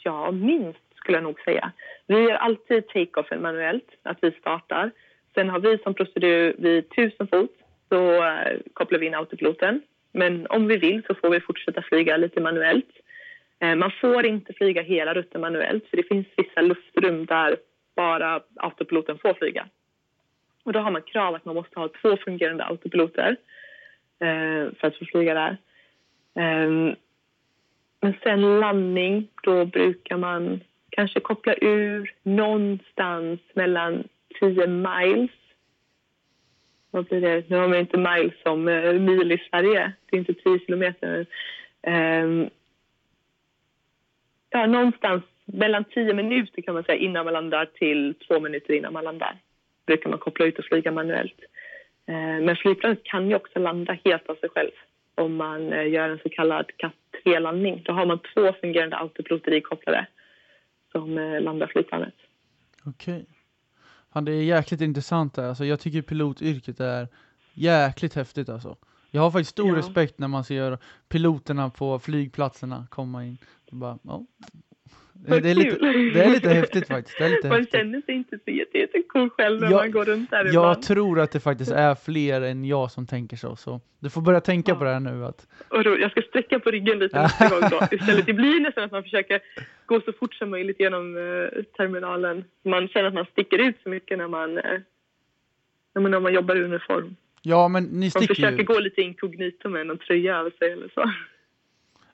Ja, 0.03 0.31
minst 0.31 0.79
skulle 0.95 1.17
jag 1.17 1.23
nog 1.23 1.39
säga. 1.39 1.71
Vi 2.07 2.15
gör 2.15 2.35
alltid 2.35 2.87
take-offen 2.87 3.41
manuellt, 3.41 3.89
att 4.03 4.17
vi 4.21 4.31
startar. 4.31 4.91
Sen 5.33 5.49
har 5.49 5.59
vi 5.59 5.77
som 5.77 5.93
procedur 5.93 6.55
vid 6.57 6.85
1000 6.91 7.27
fot, 7.27 7.51
så 7.89 8.23
eh, 8.23 8.57
kopplar 8.73 8.99
vi 8.99 9.05
in 9.05 9.13
autopiloten. 9.13 9.81
Men 10.11 10.47
om 10.47 10.67
vi 10.67 10.77
vill 10.77 11.03
så 11.07 11.15
får 11.15 11.29
vi 11.29 11.39
fortsätta 11.39 11.81
flyga 11.81 12.17
lite 12.17 12.41
manuellt. 12.41 12.91
Eh, 13.59 13.75
man 13.75 13.91
får 14.01 14.25
inte 14.25 14.53
flyga 14.53 14.81
hela 14.81 15.13
rutten 15.13 15.41
manuellt, 15.41 15.87
för 15.89 15.97
det 15.97 16.03
finns 16.03 16.27
vissa 16.37 16.61
luftrum 16.61 17.25
där 17.25 17.57
bara 17.95 18.41
autopiloten 18.55 19.17
får 19.17 19.33
flyga. 19.33 19.67
Och 20.63 20.73
då 20.73 20.79
har 20.79 20.91
man 20.91 21.01
krav 21.01 21.35
att 21.35 21.45
man 21.45 21.55
måste 21.55 21.79
ha 21.79 21.89
två 22.01 22.17
fungerande 22.17 22.63
autopiloter 22.63 23.37
Eh, 24.23 24.71
för 24.79 24.87
att 24.87 24.97
få 24.97 25.05
flyga 25.05 25.33
där. 25.33 25.57
Ehm, 26.35 26.95
men 28.01 28.13
sen 28.23 28.59
landning, 28.59 29.27
då 29.43 29.65
brukar 29.65 30.17
man 30.17 30.59
kanske 30.89 31.19
koppla 31.19 31.55
ur 31.61 32.13
någonstans 32.23 33.39
mellan 33.53 34.03
10 34.39 34.67
miles. 34.67 35.31
Vad 36.91 37.05
blir 37.05 37.21
det? 37.21 37.49
Nu 37.49 37.57
har 37.57 37.67
man 37.67 37.79
inte 37.79 37.97
miles 37.97 38.33
som 38.43 38.67
eh, 38.67 38.93
mil 38.93 39.31
i 39.31 39.37
Sverige. 39.49 39.93
Det 40.09 40.15
är 40.15 40.19
inte 40.19 40.33
10 40.33 40.59
kilometer. 40.59 41.25
Ehm, 41.81 42.49
ja, 44.49 44.65
någonstans 44.65 45.23
mellan 45.45 45.83
10 45.83 46.13
minuter 46.13 46.61
kan 46.61 46.73
man 46.73 46.83
säga 46.83 46.97
innan 46.97 47.25
man 47.25 47.33
landar 47.33 47.65
till 47.65 48.13
två 48.27 48.39
minuter 48.39 48.73
innan 48.73 48.93
man 48.93 49.03
landar. 49.03 49.37
Brukar 49.85 50.09
man 50.09 50.19
koppla 50.19 50.45
ut 50.45 50.59
och 50.59 50.65
flyga 50.65 50.91
manuellt. 50.91 51.39
Ehm, 52.07 52.45
men 52.45 52.55
flygplanet 52.55 53.03
kan 53.03 53.29
ju 53.29 53.35
också 53.35 53.59
landa 53.59 53.97
helt 54.05 54.29
av 54.29 54.35
sig 54.35 54.49
själv 54.49 54.71
om 55.15 55.35
man 55.35 55.73
eh, 55.73 55.87
gör 55.87 56.09
en 56.09 56.19
så 56.23 56.29
kallad 56.29 56.65
Cat 56.77 56.93
3-landning. 57.25 57.81
Då 57.85 57.93
har 57.93 58.05
man 58.05 58.19
två 58.33 58.53
fungerande 58.61 58.97
autopiloter 58.97 59.53
ikopplade 59.53 60.07
som 60.91 61.17
eh, 61.17 61.41
landar 61.41 61.67
flygplanet. 61.67 62.13
Okej. 62.85 63.25
Fan, 64.13 64.25
det 64.25 64.31
är 64.31 64.43
jäkligt 64.43 64.81
intressant 64.81 65.33
där. 65.33 65.49
Alltså, 65.49 65.65
jag 65.65 65.79
tycker 65.79 66.01
pilotyrket 66.01 66.79
är 66.79 67.07
jäkligt 67.53 68.13
häftigt 68.13 68.49
alltså. 68.49 68.75
Jag 69.11 69.21
har 69.21 69.31
faktiskt 69.31 69.51
stor 69.51 69.69
Ja. 69.69 69.75
respekt 69.77 70.19
när 70.19 70.27
man 70.27 70.43
ser 70.43 70.77
piloterna 71.09 71.69
på 71.69 71.99
flygplatserna 71.99 72.87
komma 72.89 73.25
in. 73.25 73.37
Bara, 73.71 73.99
ja. 74.03 74.25
Det, 75.13 75.49
är 75.49 75.55
lite, 75.55 75.75
det 76.19 76.23
är 76.25 76.29
lite 76.29 76.49
häftigt 76.49 76.87
faktiskt. 76.87 77.17
Det 77.17 77.25
är 77.25 77.29
lite 77.29 77.47
man 77.47 77.57
häftigt. 77.57 77.79
känner 77.79 78.01
sig 78.01 78.15
inte 78.15 78.39
så 78.45 78.51
jätte- 78.51 78.77
jättecool 78.77 79.29
själv 79.29 79.61
när 79.61 79.71
Jag- 79.71 79.77
man 79.79 79.91
går 79.91 80.05
runt 80.05 80.29
där 80.31 80.37
Jag 80.37 80.47
ibland. 80.49 80.81
tror 80.81 81.19
att 81.19 81.31
det 81.31 81.39
faktiskt 81.39 81.71
är 81.71 81.95
fler 81.95 82.41
än 82.41 82.65
jag 82.65 82.91
som 82.91 83.07
tänker 83.07 83.37
så. 83.37 83.55
så 83.55 83.81
du 83.99 84.09
får 84.09 84.21
börja 84.21 84.41
tänka 84.41 84.71
Ja. 84.71 84.75
på 84.75 84.83
det 84.83 84.89
här 84.89 84.99
nu. 84.99 85.25
Att, 85.25 85.47
Och 85.69 85.83
då, 85.83 85.99
jag 85.99 86.11
ska 86.11 86.21
sträcka 86.21 86.59
på 86.59 86.71
ryggen 86.71 86.99
lite 86.99 87.17
nästa 87.21 87.49
gång 87.49 87.69
då. 87.69 87.95
Istället. 87.95 88.25
Det 88.25 88.33
blir 88.33 88.59
nästan 88.59 88.83
att 88.83 88.91
man 88.91 89.03
försöker 89.03 89.39
gå 89.85 90.01
så 90.01 90.13
fort 90.13 90.33
som 90.33 90.49
möjligt 90.49 90.79
genom 90.79 91.17
eh, 91.17 91.63
terminalen. 91.77 92.43
Man 92.65 92.87
känner 92.87 93.07
att 93.07 93.13
man 93.13 93.25
sticker 93.31 93.57
ut 93.57 93.75
så 93.83 93.89
mycket 93.89 94.17
när 94.17 94.27
man, 94.27 94.57
eh, 94.57 94.63
när 95.95 96.01
man, 96.01 96.23
man 96.23 96.33
jobbar 96.33 96.55
i 96.55 96.63
uniform. 96.63 97.15
ja, 97.41 97.67
men 97.67 97.83
ni 97.83 97.99
Man 97.99 98.09
sticker 98.09 98.21
ju 98.21 98.35
försöker 98.35 98.59
ut. 98.61 98.65
gå 98.67 98.79
lite 98.79 99.01
inkognito 99.01 99.69
med 99.69 99.87
någon 99.87 99.97
tröja 99.97 100.37
över 100.37 100.51
sig 100.59 100.71
eller 100.71 100.89
så. 100.93 101.11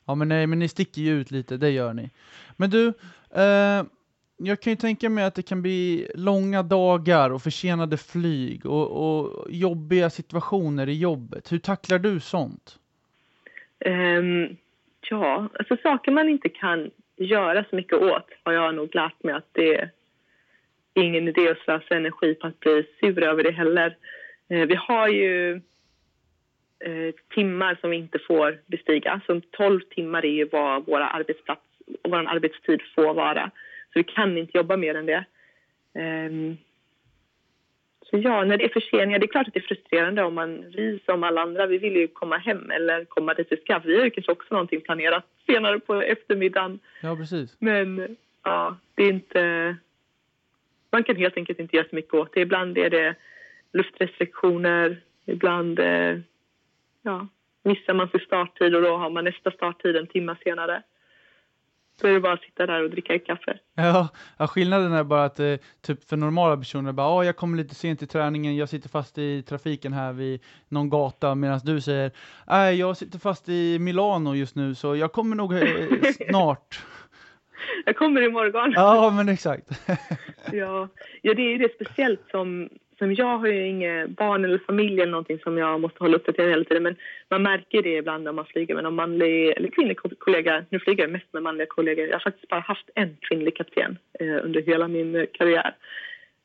Ja, 0.10 0.16
men 0.16 0.28
nej, 0.28 0.48
men 0.48 0.60
ni 0.60 0.68
sticker 0.68 1.02
ju 1.02 1.22
ut 1.22 1.32
lite, 1.32 1.58
det 1.58 1.70
gör 1.70 1.94
ni. 1.94 2.10
Men 2.58 2.70
du, 2.70 2.88
eh, 3.36 3.84
jag 4.38 4.62
kan 4.62 4.74
ju 4.74 4.76
tänka 4.76 5.10
mig 5.10 5.24
att 5.24 5.36
det 5.36 5.42
kan 5.42 5.62
bli 5.62 6.12
långa 6.16 6.64
dagar 6.64 7.30
och 7.30 7.42
försenade 7.42 7.98
flyg 7.98 8.66
och, 8.66 8.88
och 8.92 9.48
jobbiga 9.52 10.10
situationer 10.10 10.90
i 10.90 11.00
jobbet. 11.00 11.52
Hur 11.52 11.60
tacklar 11.60 12.00
du 12.00 12.20
sånt? 12.20 12.80
Um, 13.86 14.58
ja, 15.10 15.50
alltså 15.60 15.78
saker 15.84 16.12
man 16.12 16.30
inte 16.30 16.50
kan 16.50 16.92
göra 17.18 17.66
så 17.70 17.76
mycket 17.76 17.98
åt 17.98 18.30
har 18.44 18.54
jag 18.54 18.76
nog 18.76 18.96
lärt 18.96 19.24
mig 19.24 19.34
att 19.34 19.50
det 19.52 19.76
är 19.76 19.92
ingen 20.94 21.28
idé 21.28 21.50
att 21.50 21.58
slösa 21.58 21.96
energi 21.96 22.36
på 22.36 22.48
att 22.48 22.60
bli 22.60 22.86
sur 23.00 23.24
över 23.24 23.44
det 23.44 23.52
heller. 23.52 23.98
Eh, 24.50 24.68
vi 24.68 24.76
har 24.76 25.08
ju 25.08 25.62
eh, 26.80 27.16
timmar 27.36 27.78
som 27.82 27.90
vi 27.90 27.98
inte 27.98 28.20
får 28.20 28.60
bestiga. 28.66 29.22
Så 29.26 29.42
12 29.52 29.82
timmar 29.82 30.26
är 30.26 30.32
ju 30.32 30.46
vad 30.46 30.86
våra 30.86 31.08
arbetsplats 31.08 31.62
vår 32.04 32.28
arbetstid 32.28 32.82
får 32.96 33.14
vara. 33.14 33.52
Så 33.94 34.00
vi 34.00 34.04
kan 34.04 34.38
inte 34.38 34.58
jobba 34.58 34.78
mer 34.78 34.96
än 34.96 35.06
det. 35.06 35.26
Ehm, 35.94 36.58
så 38.02 38.18
ja, 38.18 38.44
när 38.44 38.58
det 38.58 38.64
är 38.64 38.70
förseningar, 38.70 39.20
det 39.20 39.26
är 39.26 39.28
klart 39.28 39.48
att 39.48 39.54
det 39.54 39.60
är 39.60 39.76
frustrerande 39.76 40.24
om 40.24 40.36
man, 40.36 40.66
vi 40.76 41.00
som 41.06 41.24
alla 41.24 41.42
andra, 41.42 41.66
vi 41.66 41.78
vill 41.78 41.96
ju 41.96 42.08
komma 42.08 42.38
hem 42.38 42.72
eller 42.72 43.06
komma 43.06 43.34
dit 43.34 43.48
vi 43.50 43.58
ska. 43.58 43.80
Vi 43.80 43.98
har 43.98 44.06
ju 44.06 44.10
kanske 44.10 44.32
också 44.32 44.48
någonting 44.54 44.82
planerat 44.82 45.26
senare 45.46 45.80
på 45.80 46.02
eftermiddagen. 46.02 46.80
Ja, 47.02 47.16
precis. 47.16 47.56
Men 47.60 48.18
ja, 48.44 48.78
det 48.96 49.04
är 49.04 49.10
inte... 49.10 49.76
Man 50.92 51.04
kan 51.04 51.16
helt 51.16 51.38
enkelt 51.38 51.60
inte 51.60 51.76
göra 51.76 51.88
så 51.90 51.96
mycket 51.96 52.14
åt 52.14 52.34
det. 52.34 52.42
Ibland 52.42 52.78
är 52.78 52.90
det 52.90 53.16
luftrestriktioner, 53.74 55.02
ibland 55.26 55.80
eh, 55.80 56.20
ja, 57.02 57.28
missar 57.64 57.94
man 57.94 58.10
sin 58.10 58.20
starttid 58.20 58.76
och 58.76 58.82
då 58.82 58.98
har 58.98 59.10
man 59.10 59.24
nästa 59.24 59.52
starttid 59.52 59.96
en 59.96 60.08
timme 60.08 60.36
senare. 60.44 60.84
Då 62.02 62.08
är 62.08 62.14
det 62.14 62.20
bara 62.20 62.34
att 62.34 62.42
sitta 62.42 62.66
där 62.66 62.84
och 62.84 62.90
dricka 62.90 63.20
kaffe. 63.20 63.60
Ja, 63.76 64.10
ja, 64.38 64.48
skillnaden 64.48 64.94
är 64.94 65.04
bara 65.04 65.24
att 65.24 65.40
eh, 65.40 65.56
typ 65.82 66.04
för 66.04 66.18
normala 66.18 66.58
personer 66.58 66.92
bara, 66.92 67.08
ah, 67.08 67.24
jag 67.24 67.36
kommer 67.36 67.58
lite 67.58 67.76
sent 67.76 68.00
till 68.00 68.08
träningen, 68.08 68.56
jag 68.56 68.70
sitter 68.70 68.90
fast 68.90 69.18
i 69.18 69.44
trafiken 69.44 69.94
här 69.94 70.14
vid 70.14 70.44
någon 70.70 70.90
gata, 70.90 71.36
medan 71.36 71.60
du 71.64 71.82
säger, 71.82 72.12
nej, 72.48 72.76
jag 72.76 72.98
sitter 72.98 73.20
fast 73.20 73.50
i 73.50 73.80
Milano 73.80 74.36
just 74.36 74.56
nu, 74.56 74.76
så 74.76 74.96
jag 74.96 75.12
kommer 75.12 75.36
nog 75.36 75.54
eh, 75.54 76.12
snart. 76.30 76.84
Jag 77.86 77.96
kommer 77.96 78.22
imorgon. 78.22 78.72
ja, 78.76 79.12
men 79.16 79.30
exakt. 79.30 79.70
Ja, 80.52 80.88
ja 81.22 81.34
det 81.34 81.42
är 81.42 81.52
ju 81.52 81.58
det 81.58 81.74
speciellt 81.76 82.22
som, 82.32 82.70
som 83.00 83.14
jag 83.14 83.38
har 83.38 83.48
ju 83.48 83.68
inga 83.68 84.08
barn 84.08 84.46
eller 84.46 84.58
familj 84.58 85.02
eller 85.02 85.12
någonting 85.12 85.40
som 85.40 85.58
jag 85.58 85.82
måste 85.82 86.04
hålla 86.04 86.16
uppdaterad 86.16 86.50
hela 86.50 86.64
tiden. 86.64 86.84
Men 86.84 86.96
man 87.30 87.44
märker 87.44 87.82
det 87.84 87.98
ibland 87.98 88.24
när 88.24 88.32
man 88.32 88.46
flyger 88.46 88.76
med 88.76 88.84
någon 88.84 88.96
manlig 88.96 89.50
eller 89.58 89.70
kvinnlig 89.70 89.98
kollega. 89.98 90.66
Nu 90.70 90.80
flyger 90.80 91.04
jag 91.04 91.12
mest 91.12 91.34
med 91.34 91.44
manliga 91.44 91.68
kollegor. 91.70 92.06
Jag 92.06 92.14
har 92.14 92.20
faktiskt 92.20 92.50
bara 92.50 92.60
haft 92.60 92.90
en 92.96 93.18
kvinnlig 93.22 93.56
kapten 93.56 93.98
eh, 94.20 94.46
under 94.46 94.62
hela 94.62 94.88
min 94.88 95.28
karriär. 95.34 95.76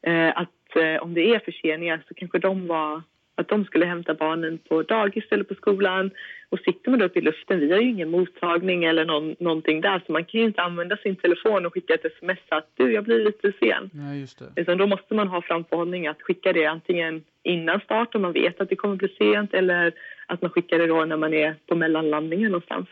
Eh, 0.06 0.28
att 0.28 0.76
eh, 0.76 1.02
om 1.02 1.14
det 1.14 1.34
är 1.34 1.38
förseningar 1.38 2.02
så 2.08 2.14
kanske 2.14 2.38
de 2.38 2.66
var 2.66 3.02
att 3.34 3.48
de 3.48 3.64
skulle 3.64 3.86
hämta 3.86 4.14
barnen 4.14 4.58
på 4.58 4.82
dagis 4.82 5.24
eller 5.30 5.44
på 5.44 5.54
skolan. 5.54 6.10
Och 6.48 6.58
sitter 6.58 6.90
man 6.90 6.98
då 6.98 7.04
uppe 7.04 7.18
i 7.18 7.22
luften, 7.22 7.60
vi 7.60 7.72
har 7.72 7.80
ju 7.80 7.88
ingen 7.88 8.10
mottagning 8.10 8.84
eller 8.84 9.04
någon, 9.04 9.36
någonting 9.38 9.80
där 9.80 10.02
så 10.06 10.12
man 10.12 10.24
kan 10.24 10.40
ju 10.40 10.46
inte 10.46 10.62
använda 10.62 10.96
sin 10.96 11.16
telefon 11.16 11.66
och 11.66 11.74
skicka 11.74 11.94
ett 11.94 12.04
sms 12.04 12.38
att 12.48 12.68
du, 12.74 12.92
jag 12.92 13.04
blir 13.04 13.24
lite 13.24 13.52
sen. 13.60 13.90
Nej, 13.92 14.20
just 14.20 14.38
det. 14.38 14.60
Utan 14.60 14.78
då 14.78 14.86
måste 14.86 15.14
man 15.14 15.28
ha 15.28 15.42
framförhållning 15.42 16.06
att 16.06 16.22
skicka 16.22 16.52
det 16.52 16.66
antingen 16.66 17.24
innan 17.42 17.80
start 17.80 18.14
om 18.14 18.22
man 18.22 18.32
vet 18.32 18.60
att 18.60 18.68
det 18.68 18.76
kommer 18.76 18.96
bli 18.96 19.08
sent 19.08 19.54
eller 19.54 19.92
att 20.26 20.42
man 20.42 20.50
skickar 20.50 20.78
det 20.78 20.86
då 20.86 21.04
när 21.04 21.16
man 21.16 21.34
är 21.34 21.54
på 21.66 21.74
mellanlandningen 21.74 22.52
någonstans. 22.52 22.88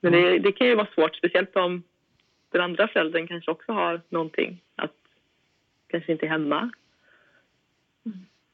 Men 0.00 0.12
det, 0.12 0.38
det 0.38 0.52
kan 0.52 0.66
ju 0.66 0.74
vara 0.74 0.88
svårt, 0.94 1.16
speciellt 1.16 1.56
om 1.56 1.82
den 2.52 2.60
andra 2.60 2.88
föräldern 2.88 3.26
kanske 3.26 3.50
också 3.50 3.72
har 3.72 4.00
någonting 4.08 4.62
att 4.76 4.94
kanske 5.88 6.12
inte 6.12 6.26
är 6.26 6.30
hemma. 6.30 6.70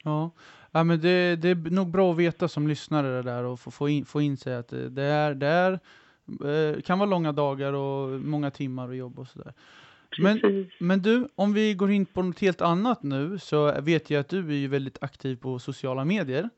Ja, 0.05 0.31
ja 0.73 0.85
men 0.85 1.01
det, 1.01 1.37
det 1.37 1.49
är 1.49 1.71
nog 1.71 1.91
bra 1.91 2.11
att 2.13 2.17
veta 2.19 2.49
som 2.49 2.69
lyssnare 2.69 3.17
det 3.17 3.23
där 3.23 3.45
och 3.45 3.61
få, 3.61 3.71
få, 3.71 3.89
in, 3.89 4.05
få 4.05 4.21
in 4.23 4.37
sig 4.37 4.55
att 4.57 4.69
det, 4.69 4.89
det 4.89 5.03
är, 5.03 5.35
det 5.35 5.47
är, 5.47 5.73
eh, 6.75 6.81
kan 6.81 6.99
vara 6.99 7.11
långa 7.11 7.33
dagar 7.33 7.73
och 7.73 8.21
många 8.21 8.51
timmar 8.51 8.89
och 8.89 8.97
jobb 8.97 9.19
och 9.19 9.29
sådär. 9.29 9.53
Men, 10.19 10.41
men 10.81 11.03
du, 11.03 11.29
om 11.35 11.53
vi 11.53 11.75
går 11.75 11.91
in 11.91 12.07
på 12.07 12.23
något 12.23 12.41
helt 12.41 12.61
annat 12.61 13.03
nu 13.03 13.39
så 13.39 13.81
vet 13.81 14.11
jag 14.11 14.21
att 14.21 14.29
du 14.29 14.49
är 14.49 14.57
ju 14.57 14.69
väldigt 14.69 14.99
aktiv 15.01 15.37
på 15.37 15.59
sociala 15.59 16.05
medier. 16.05 16.51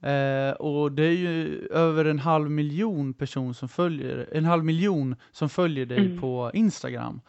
Eh, 0.00 0.50
och 0.52 0.92
det 0.92 1.02
är 1.04 1.12
ju 1.16 1.66
över 1.70 2.04
en 2.04 2.18
halv 2.18 2.50
miljon 2.50 3.14
person 3.14 3.54
som 3.54 3.68
följer, 3.68 4.28
en 4.32 4.44
halv 4.44 4.64
miljon 4.64 5.16
som 5.32 5.48
följer 5.48 5.86
dig 5.86 5.98
Mm. 6.06 6.20
på 6.20 6.50
Instagram. 6.54 7.20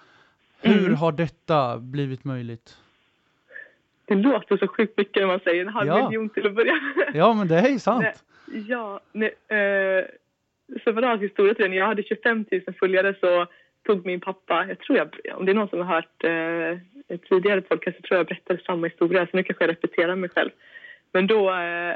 Hur 0.61 0.85
Mm. 0.85 0.95
har 0.95 1.11
detta 1.11 1.77
blivit 1.77 2.23
möjligt? 2.23 2.77
Det 4.09 4.15
låter 4.15 4.57
så 4.57 4.67
sjukt 4.67 4.97
mycket 4.97 5.21
när 5.21 5.27
man 5.27 5.39
säger 5.39 5.61
en 5.61 5.73
halv 5.73 5.87
Ja. 5.87 6.09
miljon 6.09 6.29
till 6.29 6.47
att 6.47 6.53
börja 6.55 6.73
med. 6.73 7.11
Ja, 7.13 7.33
men 7.33 7.47
det 7.47 7.55
är 7.55 7.69
ju 7.69 7.79
sant. 7.79 8.03
Nej. 8.45 8.63
Ja, 8.67 8.99
men, 9.11 9.27
eh, 9.27 10.05
separat 10.83 11.21
historia 11.21 11.53
till 11.53 11.63
den. 11.63 11.73
Jag 11.73 11.85
hade 11.87 12.03
25 12.03 12.45
000 12.51 12.61
följare 12.79 13.15
så 13.19 13.45
tog 13.87 14.05
min 14.05 14.19
pappa, 14.19 14.65
jag 14.67 14.79
tror 14.79 14.97
jag, 14.97 15.37
om 15.39 15.45
det 15.45 15.51
är 15.51 15.53
någon 15.55 15.69
som 15.69 15.79
har 15.79 15.95
hört 15.95 16.23
eh, 16.23 17.17
tidigare 17.29 17.61
podcast 17.61 17.97
så 17.97 18.01
tror 18.01 18.15
jag 18.15 18.19
jag 18.19 18.27
berättade 18.27 18.59
samma 18.65 18.87
historia 18.87 19.27
så 19.31 19.37
nu 19.37 19.43
kanske 19.43 19.63
jag 19.63 19.71
repeterar 19.71 20.15
mig 20.15 20.29
själv. 20.29 20.49
Men 21.11 21.27
då 21.27 21.49
eh, 21.53 21.95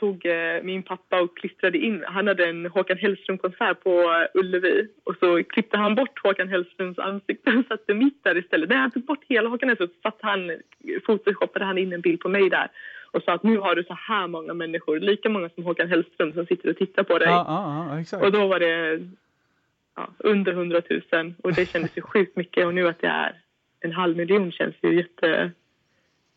tog 0.00 0.26
eh, 0.26 0.62
min 0.62 0.82
pappa 0.82 1.20
och 1.20 1.36
klistrade 1.36 1.78
in, 1.78 2.04
han 2.06 2.26
hade 2.26 2.46
en 2.46 2.66
Håkan 2.66 2.98
Hellström-konsert 2.98 3.82
på 3.82 3.90
eh, 3.90 4.40
Ullevi 4.40 4.88
och 5.04 5.16
så 5.20 5.44
klippte 5.44 5.76
han 5.76 5.94
bort 5.94 6.18
Håkan 6.22 6.48
Hellströms 6.48 6.98
ansikte 6.98 7.50
och 7.50 7.64
satte 7.68 7.94
mitt 7.94 8.24
där 8.24 8.38
istället. 8.38 8.68
Nej, 8.68 8.78
han 8.78 8.90
tog 8.90 9.04
bort 9.04 9.24
hela 9.28 9.48
Håkan 9.48 9.68
Hellström 9.68 9.88
så 9.88 10.00
satt 10.02 10.18
han, 10.20 10.50
photoshoppade 11.06 11.64
han 11.64 11.78
in 11.78 11.92
en 11.92 12.00
bild 12.00 12.20
på 12.20 12.28
mig 12.28 12.50
där 12.50 12.68
och 13.12 13.22
sa 13.22 13.32
att 13.32 13.42
nu 13.42 13.58
har 13.58 13.74
du 13.74 13.84
så 13.84 13.94
här 13.94 14.26
många 14.26 14.54
människor, 14.54 15.00
lika 15.00 15.28
många 15.28 15.48
som 15.48 15.64
Håkan 15.64 15.88
Hellström 15.88 16.32
som 16.32 16.46
sitter 16.46 16.70
och 16.70 16.76
tittar 16.76 17.02
på 17.02 17.18
dig. 17.18 17.28
Ja, 17.28 17.44
ja, 17.48 18.04
ja. 18.12 18.26
Och 18.26 18.32
då 18.32 18.46
var 18.46 18.60
det 18.60 19.00
under 20.18 20.52
100 20.52 20.82
000 21.12 21.34
och 21.42 21.54
det 21.54 21.66
kändes 21.66 21.96
ju 21.96 22.02
sjukt 22.02 22.36
mycket 22.36 22.66
och 22.66 22.74
nu 22.74 22.88
att 22.88 23.00
det 23.00 23.06
är 23.06 23.40
en 23.80 23.92
halv 23.92 24.16
miljon 24.16 24.52
känns 24.52 24.74
ju 24.82 24.96
jätte... 24.96 25.50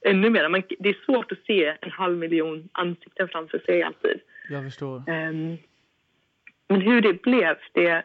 Ännu 0.06 0.30
mer. 0.30 0.50
Man, 0.50 0.64
det 0.80 0.90
är 0.90 1.06
svårt 1.06 1.32
att 1.32 1.46
se 1.48 1.76
en 1.82 1.92
halv 1.92 2.18
miljon 2.18 2.70
ansikten 2.72 3.28
framför 3.28 3.60
sig 3.60 3.84
alltid. 3.84 4.20
Jag 4.50 4.64
förstår. 4.64 4.96
Um, 4.96 5.58
men 6.68 6.82
hur 6.82 7.02
det 7.02 7.22
blev, 7.22 7.56
det 7.74 8.04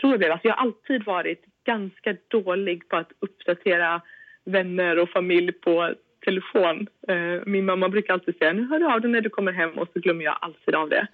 tror 0.00 0.12
jag 0.12 0.18
blev... 0.18 0.32
Alltså 0.32 0.48
jag 0.48 0.54
har 0.54 0.62
alltid 0.62 1.04
varit 1.04 1.44
ganska 1.64 2.16
dålig 2.28 2.88
på 2.88 2.96
att 2.96 3.12
uppdatera 3.18 4.02
vänner 4.44 4.98
och 4.98 5.10
familj 5.10 5.52
på 5.52 5.94
telefon. 6.24 6.86
Uh, 7.10 7.42
min 7.46 7.64
mamma 7.64 7.88
brukar 7.88 8.14
alltid 8.14 8.36
säga 8.36 8.52
nu 8.52 8.68
hör 8.68 8.78
du 8.78 8.86
av 8.86 9.00
dig 9.00 9.10
när 9.10 9.20
du 9.20 9.30
kommer 9.30 9.52
hem 9.52 9.78
och 9.78 9.88
så 9.92 10.00
glömmer 10.00 10.24
jag 10.24 10.38
alltid 10.40 10.74
av 10.74 10.88
det. 10.88 11.06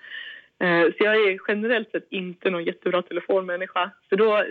Uh, 0.65 0.93
så 0.93 1.05
jag 1.05 1.17
är 1.17 1.39
generellt 1.49 1.91
sett 1.91 2.07
inte 2.11 2.51
någon 2.51 2.65
jättebra 2.65 3.03
telefonmänniska. 3.03 3.91
Så 4.09 4.17
då 4.17 4.45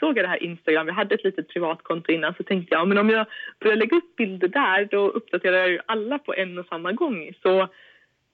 såg 0.00 0.18
jag 0.18 0.24
det 0.24 0.28
här 0.28 0.42
Instagram, 0.42 0.86
jag 0.86 0.94
hade 0.94 1.14
ett 1.14 1.24
litet 1.24 1.48
privatkonto 1.48 2.12
innan, 2.12 2.34
så 2.34 2.42
tänkte 2.42 2.74
jag 2.74 2.88
men 2.88 2.98
om 2.98 3.10
jag 3.10 3.26
börjar 3.60 3.76
lägga 3.76 3.96
upp 3.96 4.16
bilder 4.16 4.48
där 4.48 4.84
då 4.90 5.08
uppdaterar 5.08 5.56
jag 5.56 5.70
ju 5.70 5.78
alla 5.86 6.18
på 6.18 6.34
en 6.34 6.58
och 6.58 6.66
samma 6.66 6.92
gång. 6.92 7.32
Så 7.42 7.68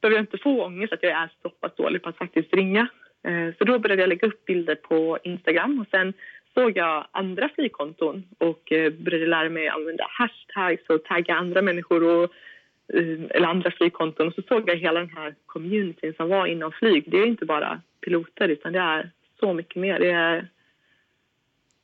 behöver 0.01 0.17
jag 0.17 0.23
inte 0.23 0.39
få 0.39 0.65
ångest 0.65 0.93
att 0.93 1.03
jag 1.03 1.13
är 1.13 1.31
så 1.43 1.49
pass 1.49 1.75
dålig 1.77 2.03
på 2.03 2.09
att 2.09 2.19
faktiskt 2.19 2.55
ringa. 2.55 2.89
Eh, 3.23 3.55
så 3.59 3.65
då 3.65 3.79
började 3.79 4.03
jag 4.03 4.09
lägga 4.09 4.29
upp 4.29 4.45
bilder 4.45 4.75
på 4.75 5.19
Instagram 5.23 5.81
och 5.81 5.87
sen 5.91 6.13
såg 6.55 6.77
jag 6.77 7.07
andra 7.11 7.49
flygkonton 7.49 8.25
och 8.39 8.73
eh, 8.73 8.93
började 8.93 9.27
lära 9.27 9.49
mig 9.49 9.69
använda 9.69 10.07
hashtags 10.09 10.89
och 10.89 11.05
tagga 11.05 11.35
andra 11.35 11.63
människor 11.63 12.03
och, 12.03 12.35
eh, 12.95 13.19
eller 13.31 13.47
andra 13.47 13.71
flygkonton. 13.71 14.27
Och 14.29 14.35
så 14.35 14.43
såg 14.43 14.69
jag 14.69 14.77
hela 14.77 15.01
den 15.01 15.17
här 15.17 15.35
communityn 15.47 16.15
som 16.15 16.29
var 16.29 16.47
inom 16.47 16.73
flyg. 16.73 17.05
Det 17.11 17.17
är 17.17 17.27
inte 17.27 17.45
bara 17.45 17.81
piloter 18.01 18.49
utan 18.49 18.73
det 18.73 18.79
är 18.79 19.11
så 19.41 19.53
mycket 19.53 19.77
mer. 19.77 19.99
Det 19.99 20.11
är 20.11 20.49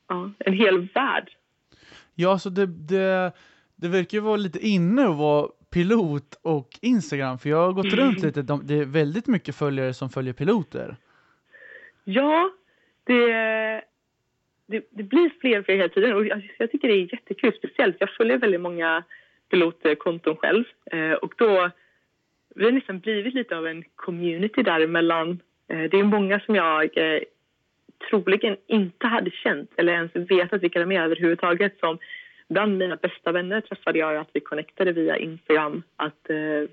ja, 0.07 0.31
en 0.39 0.53
hel 0.53 0.87
värld. 0.93 1.29
Ja, 2.15 2.39
så 2.39 2.49
det, 2.49 2.65
det, 2.65 3.31
det 3.75 3.87
verkar 3.87 4.17
ju 4.17 4.21
vara 4.21 4.35
lite 4.35 4.67
inne 4.67 5.03
att 5.03 5.17
vara 5.17 5.49
pilot 5.73 6.39
och 6.41 6.69
Instagram, 6.81 7.39
för 7.39 7.49
jag 7.49 7.57
har 7.57 7.73
gått 7.73 7.93
runt 7.93 8.23
lite, 8.23 8.41
de, 8.41 8.67
det 8.67 8.73
är 8.73 8.85
väldigt 8.85 9.27
mycket 9.27 9.55
följare 9.55 9.93
som 9.93 10.09
följer 10.09 10.33
piloter. 10.33 10.95
Ja, 12.03 12.51
det 13.03 13.83
det, 14.67 14.87
det, 14.91 15.03
blir 15.03 15.31
fler 15.41 15.59
och 15.59 15.65
fler 15.65 15.75
hela 15.75 15.89
tiden 15.89 16.13
och 16.13 16.25
jag, 16.25 16.55
jag, 16.57 16.71
tycker 16.71 16.87
det 16.87 16.93
är 16.93 17.13
jättekul. 17.13 17.53
Speciellt, 17.57 17.95
jag 17.99 18.09
följer 18.09 18.37
väldigt 18.37 18.61
många 18.61 19.03
pilotkonton 19.49 20.35
själv 20.35 20.63
eh, 20.91 21.11
och 21.11 21.33
då 21.37 21.69
vi 22.55 22.65
har 22.65 22.71
nästan 22.71 22.99
blivit 22.99 23.33
lite 23.33 23.57
av 23.57 23.67
en 23.67 23.83
community 23.95 24.63
däremellan. 24.63 25.39
Eh, 25.67 25.83
det 25.83 25.99
är 25.99 26.03
många 26.03 26.39
som 26.39 26.55
jag 26.55 26.97
eh, 26.97 27.21
troligen 28.09 28.57
inte 28.67 29.07
hade 29.07 29.31
känt 29.31 29.71
eller 29.77 29.93
ens 29.93 30.15
vetat 30.15 30.63
vilka 30.63 30.79
de 30.79 30.91
är 30.91 31.01
överhuvudtaget. 31.01 31.79
Som 31.79 31.97
bland 32.49 32.77
mina 32.77 32.95
bästa 32.95 33.31
vänner 33.31 33.61
träffade 33.61 33.99
jag 33.99 34.15
att 34.15 34.29
vi 34.33 34.39
connectade 34.39 34.91
via 34.91 35.17
Instagram. 35.17 35.83
Att 35.95 36.29
eh, 36.29 36.69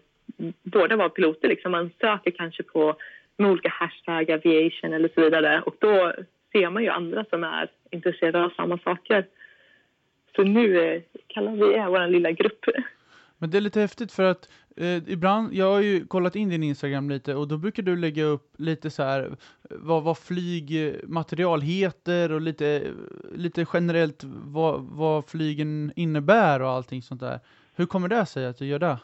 båda 0.63 0.97
var 0.97 1.09
piloter. 1.09 1.49
Liksom. 1.49 1.73
Man 1.73 1.91
söker 2.01 2.31
kanske 2.31 2.63
på 2.63 2.97
med 3.37 3.51
olika 3.51 3.69
hashtag, 3.69 4.31
aviation 4.31 4.93
eller 4.93 5.11
så 5.15 5.21
vidare. 5.21 5.63
Och 5.67 5.77
då 5.79 6.13
ser 6.53 6.71
man 6.71 6.83
ju 6.83 6.89
andra 6.89 7.25
som 7.31 7.45
är 7.45 7.69
intresserade 7.91 8.45
av 8.45 8.51
samma 8.51 8.79
saker. 8.79 9.27
Så 10.37 10.43
nu 10.43 10.81
eh, 10.81 11.03
kallar 11.27 11.53
vi 11.53 11.75
er 11.75 11.87
vår 11.87 12.07
lilla 12.07 12.31
grupp. 12.31 12.65
Men 13.41 13.51
det 13.51 13.57
är 13.57 13.61
lite 13.61 13.81
häftigt 13.81 14.13
för 14.13 14.25
att 14.25 14.49
eh, 14.77 14.97
ibland, 14.97 15.55
jag 15.55 15.73
har 15.73 15.81
ju 15.81 16.07
kollat 16.07 16.37
in 16.37 16.49
din 16.49 16.63
Instagram 16.63 17.11
lite 17.11 17.35
och 17.35 17.49
då 17.49 17.59
brukar 17.59 17.83
du 17.83 17.97
lägga 17.97 18.25
upp 18.25 18.55
lite 18.59 18.91
så 18.91 19.03
här 19.03 19.23
eh, 19.23 19.33
vad, 19.71 20.03
vad 20.03 20.19
flygmaterial 20.19 21.61
heter 21.61 22.33
och 22.33 22.41
lite, 22.41 22.67
eh, 22.67 22.93
lite 23.35 23.67
generellt 23.73 24.25
vad, 24.25 24.81
vad 24.83 25.29
flygen 25.29 25.93
innebär 25.97 26.63
och 26.63 26.69
allting 26.69 27.03
sånt 27.03 27.21
där. 27.21 27.41
Hur 27.77 27.87
kommer 27.87 28.09
det 28.09 28.27
sig 28.27 28.47
att 28.47 28.59
du 28.59 28.67
gör 28.67 28.79
det? 28.79 28.99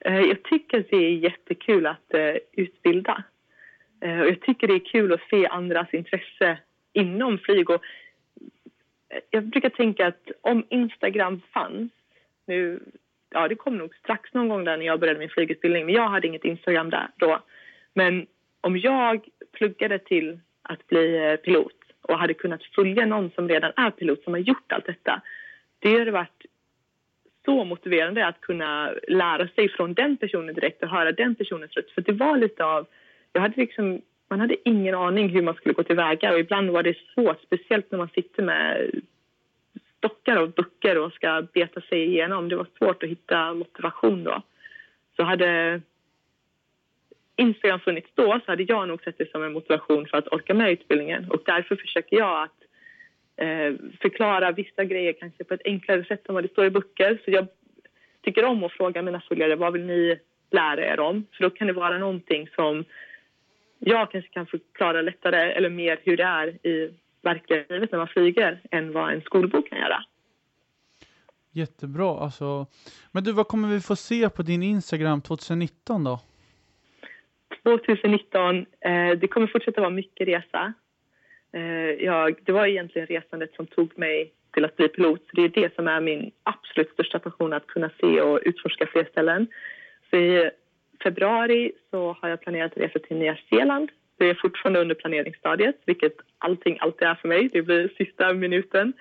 Eh, 0.00 0.20
jag 0.20 0.42
tycker 0.42 0.80
att 0.80 0.90
det 0.90 0.96
är 0.96 1.16
jättekul 1.16 1.86
att 1.86 2.14
utbilda. 2.52 3.24
Och 4.00 4.06
jag 4.06 4.40
tycker 4.40 4.66
det 4.66 4.74
är 4.74 4.92
kul 4.92 5.12
att 5.12 5.28
se 5.30 5.46
andras 5.46 5.94
intresse 5.94 6.58
inom 6.92 7.38
flyg. 7.38 7.70
Och 7.70 7.82
jag 9.30 9.46
brukar 9.46 9.68
tänka 9.70 10.06
att 10.06 10.30
om 10.40 10.66
Instagram 10.70 11.40
fanns... 11.52 11.92
Nu, 12.46 12.80
ja, 13.30 13.48
det 13.48 13.54
kom 13.54 13.78
nog 13.78 13.94
strax 13.94 14.34
någon 14.34 14.48
gång 14.48 14.64
där 14.64 14.76
när 14.76 14.86
jag 14.86 15.00
började 15.00 15.18
min 15.18 15.28
flygutbildning, 15.28 15.86
men 15.86 15.94
jag 15.94 16.08
hade 16.08 16.26
inget 16.26 16.44
Instagram 16.44 16.90
där 16.90 17.08
då. 17.16 17.42
Men 17.94 18.26
om 18.60 18.78
jag 18.78 19.28
pluggade 19.52 19.98
till 19.98 20.40
att 20.62 20.86
bli 20.86 21.16
eh, 21.16 21.36
pilot 21.36 21.72
och 22.02 22.18
hade 22.18 22.34
kunnat 22.34 22.64
följa 22.64 23.06
någon 23.06 23.30
som 23.30 23.48
redan 23.48 23.72
är 23.76 23.90
pilot, 23.90 24.24
som 24.24 24.32
har 24.32 24.40
gjort 24.40 24.72
allt 24.72 24.86
detta, 24.86 25.22
det 25.78 25.98
hade 25.98 26.10
varit 26.10 26.46
så 27.44 27.64
motiverande 27.64 28.26
att 28.26 28.40
kunna 28.40 28.92
lära 29.08 29.48
sig 29.48 29.68
från 29.68 29.94
den 29.94 30.16
personen 30.16 30.54
direkt 30.54 30.82
och 30.82 30.88
höra 30.88 31.12
den 31.12 31.34
personens 31.34 31.72
röst. 31.72 31.90
För 31.90 32.02
det 32.02 32.12
var 32.12 32.36
lite 32.36 32.64
av... 32.64 32.86
Jag 33.32 33.40
hade 33.40 33.60
liksom 33.60 34.02
man 34.30 34.40
hade 34.40 34.68
ingen 34.68 34.94
aning 34.94 35.28
hur 35.28 35.42
man 35.42 35.54
skulle 35.54 35.74
gå 35.74 35.82
tillväga 35.82 36.32
och 36.32 36.38
ibland 36.38 36.70
var 36.70 36.82
det 36.82 36.96
svårt, 37.14 37.42
speciellt 37.42 37.90
när 37.90 37.98
man 37.98 38.08
sitter 38.08 38.42
med 38.42 38.90
stockar 39.98 40.42
och 40.42 40.50
böcker 40.50 40.98
och 40.98 41.12
ska 41.12 41.46
beta 41.52 41.80
sig 41.80 42.04
igenom. 42.04 42.48
Det 42.48 42.56
var 42.56 42.66
svårt 42.78 43.02
att 43.02 43.08
hitta 43.08 43.54
motivation 43.54 44.24
då. 44.24 44.42
Så 45.16 45.22
hade 45.22 45.80
Instagram 47.36 47.80
funnits 47.80 48.08
då 48.14 48.40
så 48.44 48.52
hade 48.52 48.62
jag 48.62 48.88
nog 48.88 49.02
sett 49.02 49.18
det 49.18 49.30
som 49.30 49.44
en 49.44 49.52
motivation 49.52 50.06
för 50.06 50.18
att 50.18 50.32
orka 50.32 50.54
med 50.54 50.70
utbildningen 50.70 51.30
och 51.30 51.42
därför 51.46 51.76
försöker 51.76 52.16
jag 52.16 52.42
att 52.42 52.58
eh, 53.36 53.74
förklara 54.00 54.52
vissa 54.52 54.84
grejer 54.84 55.12
kanske 55.12 55.44
på 55.44 55.54
ett 55.54 55.60
enklare 55.64 56.04
sätt 56.04 56.28
än 56.28 56.34
vad 56.34 56.44
det 56.44 56.52
står 56.52 56.66
i 56.66 56.70
böcker. 56.70 57.18
Så 57.24 57.30
jag 57.30 57.46
tycker 58.22 58.44
om 58.44 58.64
att 58.64 58.72
fråga 58.72 59.02
mina 59.02 59.20
följare 59.20 59.56
vad 59.56 59.72
vill 59.72 59.84
ni 59.84 60.18
lära 60.50 60.86
er 60.92 61.00
om? 61.00 61.26
För 61.32 61.42
då 61.42 61.50
kan 61.50 61.66
det 61.66 61.72
vara 61.72 61.98
någonting 61.98 62.48
som 62.54 62.84
jag 63.78 64.10
kanske 64.10 64.30
kan 64.30 64.46
förklara 64.46 65.02
lättare 65.02 65.52
eller 65.52 65.70
mer 65.70 65.98
hur 66.02 66.16
det 66.16 66.22
är 66.22 66.66
i 66.66 66.90
verkliga 67.22 67.64
livet 67.68 67.92
när 67.92 67.98
man 67.98 68.08
flyger 68.08 68.60
än 68.70 68.92
vad 68.92 69.12
en 69.12 69.20
skolbok 69.20 69.68
kan 69.68 69.78
göra. 69.78 70.04
Jättebra. 71.52 72.18
Alltså. 72.18 72.66
Men 73.12 73.24
du, 73.24 73.32
vad 73.32 73.48
kommer 73.48 73.68
vi 73.68 73.80
få 73.80 73.96
se 73.96 74.30
på 74.30 74.42
din 74.42 74.62
Instagram 74.62 75.22
2019 75.22 76.04
då? 76.04 76.20
2019, 77.62 78.66
eh, 78.80 79.10
det 79.20 79.28
kommer 79.28 79.46
fortsätta 79.46 79.80
vara 79.80 79.90
mycket 79.90 80.28
resa. 80.28 80.72
Eh, 81.52 82.04
jag, 82.04 82.38
det 82.44 82.52
var 82.52 82.66
egentligen 82.66 83.06
resandet 83.06 83.54
som 83.54 83.66
tog 83.66 83.98
mig 83.98 84.32
till 84.52 84.64
att 84.64 84.76
bli 84.76 84.88
pilot. 84.88 85.20
Så 85.20 85.36
det 85.36 85.42
är 85.42 85.48
det 85.48 85.74
som 85.74 85.88
är 85.88 86.00
min 86.00 86.30
absolut 86.42 86.90
största 86.92 87.18
passion, 87.18 87.52
att 87.52 87.66
kunna 87.66 87.90
se 88.00 88.20
och 88.20 88.40
utforska 88.42 88.86
fler 88.86 89.04
ställen. 89.04 89.46
Så 90.10 90.16
i 90.16 90.50
februari 91.02 91.72
så 91.90 92.16
har 92.20 92.28
jag 92.28 92.40
planerat 92.40 92.72
att 92.72 92.78
resa 92.78 92.98
till 92.98 93.16
Nya 93.16 93.38
Zeeland. 93.50 93.90
Det 94.18 94.30
är 94.30 94.34
fortfarande 94.34 94.80
under 94.80 94.94
planeringsstadiet, 94.94 95.76
vilket 95.84 96.16
allting 96.38 96.78
alltid 96.80 97.08
är 97.08 97.14
för 97.14 97.28
mig. 97.28 97.48
Det 97.52 97.62
blir 97.62 97.90
sista 97.98 98.32
minuten. 98.32 98.92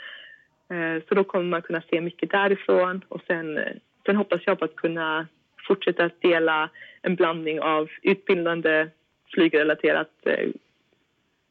Eh, 0.70 1.04
så 1.10 1.16
då 1.16 1.24
kommer 1.24 1.46
man 1.46 1.62
kunna 1.62 1.82
se 1.90 2.02
mycket 2.02 2.32
därifrån 2.32 3.06
och 3.08 3.22
sen, 3.28 3.58
eh, 3.58 3.74
sen 4.06 4.16
hoppas 4.16 4.42
jag 4.46 4.60
på 4.60 4.66
att 4.66 4.76
kunna 4.76 5.28
fortsätta 5.68 6.06
att 6.06 6.22
dela 6.22 6.70
en 7.02 7.16
blandning 7.16 7.60
av 7.60 7.90
utbildande 8.02 8.88
flygrelaterat 9.34 10.12
eh, 10.26 10.50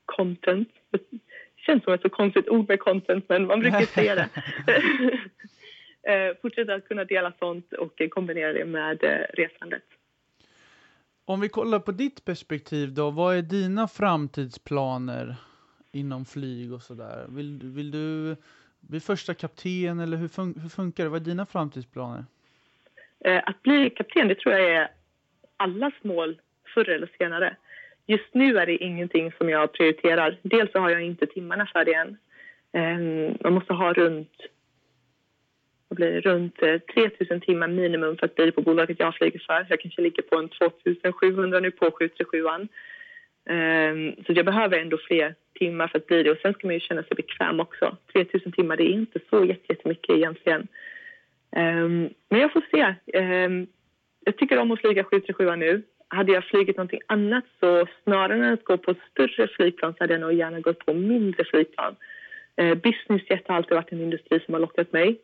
content. 0.05 0.69
Det 0.91 1.01
känns 1.57 1.85
som 1.85 1.93
ett 1.93 2.03
så 2.03 2.09
konstigt 2.09 2.49
ord 2.49 2.69
med 2.69 2.81
content, 2.81 3.29
men 3.29 3.47
man 3.47 3.61
brukar 3.61 3.81
säga 3.81 4.15
det. 4.15 4.29
fortsätta 6.43 6.75
att 6.75 6.89
kunna 6.89 7.05
dela 7.05 7.33
sånt 7.39 7.73
och 7.73 8.03
kombinera 8.11 8.53
det 8.53 8.65
med 8.65 9.27
resandet. 9.35 9.83
Om 11.29 11.41
vi 11.41 11.49
kollar 11.49 11.79
på 11.79 11.93
ditt 11.93 12.25
perspektiv 12.25 12.95
då, 12.95 13.11
vad 13.11 13.37
är 13.37 13.43
dina 13.43 13.89
framtidsplaner 13.89 15.35
inom 15.93 16.25
flyg 16.25 16.73
och 16.73 16.83
sådär? 16.83 17.27
Vill, 17.29 17.61
vill 17.63 17.91
du 17.91 18.37
bli 18.81 19.01
första 19.01 19.35
kapten 19.35 20.01
eller 20.01 20.17
hur, 20.17 20.29
fun 20.29 20.55
hur 20.63 20.69
funkar 20.69 21.05
det? 21.05 21.11
Vad 21.11 21.21
är 21.21 21.25
dina 21.25 21.47
framtidsplaner? 21.47 22.25
Eh, 23.25 23.43
att 23.47 23.63
bli 23.63 23.91
kapten, 23.91 24.29
det 24.29 24.35
tror 24.35 24.55
jag 24.55 24.75
är 24.75 24.91
allas 25.57 25.95
mål 26.03 26.41
förr 26.75 26.89
eller 26.89 27.11
senare. 27.19 27.57
Just 28.07 28.35
nu 28.35 28.59
är 28.59 28.67
det 28.67 28.77
ingenting 28.77 29.33
som 29.33 29.49
jag 29.49 29.73
prioriterar. 29.73 30.39
Dels 30.43 30.73
så 30.73 30.79
har 30.79 30.91
jag 30.91 31.03
inte 31.03 31.27
timmarna 31.27 31.67
för 31.67 31.85
det 31.85 31.95
än. 31.95 32.17
Ehm, 32.73 33.39
man 33.41 33.53
måste 33.53 33.73
ha 33.73 33.93
runt 33.93 34.37
blir 35.97 36.13
det, 36.13 36.21
runt 36.21 36.63
eh, 36.63 36.79
3000 36.79 37.41
timmar 37.41 37.69
minimum 37.69 38.17
för 38.17 38.27
att 38.27 38.35
bli 38.35 38.53
på 38.53 38.63
bolaget 38.63 39.01
jag 39.01 39.15
flyger 39.15 39.43
för. 39.47 39.67
Jag 39.69 39.81
kanske 39.81 40.03
ligger 40.03 40.23
på 40.23 40.37
en 40.39 40.49
2700 40.49 41.61
nu 41.61 41.71
på 41.71 41.91
737. 41.91 42.43
Um, 42.43 42.69
ehm, 43.49 44.13
så 44.27 44.33
jag 44.33 44.47
behöver 44.47 44.79
ändå 44.79 44.99
fler 44.99 45.35
timmar 45.59 45.89
för 45.89 45.99
att 45.99 46.07
bli 46.07 46.23
det. 46.23 46.31
Och 46.31 46.39
sen 46.43 46.53
ska 46.53 46.67
man 46.67 46.75
ju 46.75 46.81
känna 46.81 47.03
sig 47.03 47.15
bekväm 47.17 47.61
också. 47.61 47.97
3000 48.13 48.53
timmar, 48.53 48.77
det 48.77 48.85
är 48.85 48.93
inte 48.93 49.19
så 49.31 49.45
jättemycket 49.45 50.17
egentligen. 50.17 50.69
Um, 51.57 52.11
men 52.29 52.41
jag 52.41 52.53
får 52.53 52.63
se. 52.71 52.95
Um, 53.19 53.67
jag 54.25 54.37
tycker 54.37 54.59
om 54.59 54.71
att 54.71 54.81
flyga 54.81 55.05
737 55.05 55.57
nu. 55.57 55.83
Hade 56.09 56.33
jag 56.33 56.45
flugit 56.45 56.77
någonting 56.77 57.01
annat 57.07 57.45
så 57.61 57.87
snarare 58.05 58.47
än 58.47 58.53
att 58.53 58.65
gå 58.65 58.79
på 58.79 58.95
större 59.11 59.49
flygplan 59.49 59.95
så 59.95 60.05
hade 60.05 60.15
jag 60.15 60.21
nog 60.21 60.33
gärna 60.33 60.61
gått 60.61 60.87
på 60.87 60.95
mindre 60.95 61.45
flygplan. 61.45 61.97
Businessjet 62.57 62.83
business 62.83 63.31
jet 63.31 63.49
har 63.49 63.55
alltid 63.55 63.75
varit 63.75 63.93
en 63.93 64.01
industri 64.01 64.41
som 64.41 64.55
har 64.55 64.61
lockat 64.61 64.93
mig. 64.93 65.19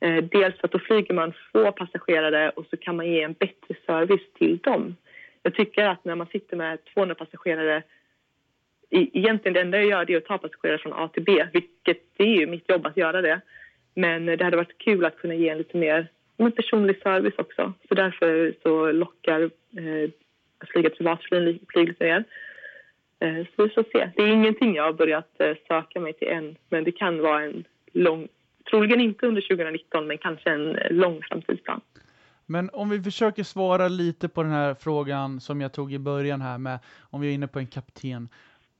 Eh, 0.00 0.24
dels 0.24 0.56
för 0.56 0.66
att 0.66 0.72
då 0.72 0.78
flyger 0.78 1.14
man 1.14 1.32
få 1.52 1.72
passagerare 1.72 2.50
och 2.50 2.66
så 2.70 2.76
kan 2.76 2.96
man 2.96 3.06
ge 3.06 3.22
en 3.22 3.32
bättre 3.32 3.74
service 3.86 4.32
till 4.38 4.58
dem. 4.58 4.96
Jag 5.42 5.54
tycker 5.54 5.84
att 5.84 6.04
när 6.04 6.14
man 6.14 6.26
sitter 6.26 6.56
med 6.56 6.78
200 6.94 7.14
passagerare 7.14 7.82
egentligen 8.90 9.54
det 9.54 9.60
enda 9.60 9.78
jag 9.78 9.86
gör 9.86 10.10
är 10.10 10.16
att 10.16 10.24
ta 10.24 10.38
passagerare 10.38 10.78
från 10.78 10.92
A 10.92 11.08
till 11.08 11.22
B, 11.22 11.46
vilket 11.52 12.02
det 12.16 12.24
är 12.24 12.40
ju 12.40 12.46
mitt 12.46 12.68
jobb 12.68 12.86
att 12.86 12.96
göra 12.96 13.22
det. 13.22 13.40
Men 13.94 14.28
eh, 14.28 14.36
det 14.36 14.44
hade 14.44 14.56
varit 14.56 14.78
kul 14.78 15.04
att 15.04 15.18
kunna 15.18 15.34
ge 15.34 15.48
en 15.48 15.58
lite 15.58 15.76
mer 15.76 16.08
en 16.38 16.52
personlig 16.52 17.02
service 17.02 17.34
också. 17.38 17.72
Så 17.88 17.94
därför 17.94 18.54
så 18.62 18.92
lockar 18.92 19.40
eh, 19.76 20.10
att 20.58 20.68
flyga 20.68 20.90
privatflyg 20.90 21.60
lite 21.74 22.04
mer. 22.04 22.24
Eh, 23.20 23.46
så 23.56 23.62
vi 23.62 23.68
får 23.68 23.84
se. 23.92 24.10
Det 24.16 24.22
är 24.22 24.26
ingenting 24.26 24.74
jag 24.74 24.82
har 24.82 24.92
börjat 24.92 25.40
eh, 25.40 25.56
söka 25.68 26.00
mig 26.00 26.12
till 26.12 26.28
än, 26.28 26.56
men 26.68 26.84
det 26.84 26.92
kan 26.92 27.22
vara 27.22 27.42
en 27.42 27.64
lång, 27.92 28.28
troligen 28.70 29.00
inte 29.00 29.26
under 29.26 29.40
2019, 29.40 30.06
men 30.06 30.18
kanske 30.18 30.50
en 30.50 30.76
lång 30.90 31.22
framtidsplan. 31.22 31.80
Men 32.46 32.70
om 32.72 32.90
vi 32.90 33.02
försöker 33.02 33.42
svara 33.42 33.88
lite 33.88 34.28
på 34.28 34.42
den 34.42 34.52
här 34.52 34.74
frågan 34.74 35.40
som 35.40 35.60
jag 35.60 35.72
tog 35.72 35.92
i 35.92 35.98
början 35.98 36.40
här 36.40 36.58
med 36.58 36.78
om 37.10 37.20
vi 37.20 37.28
är 37.28 37.32
inne 37.32 37.46
på 37.46 37.58
en 37.58 37.66
kapten 37.66 38.28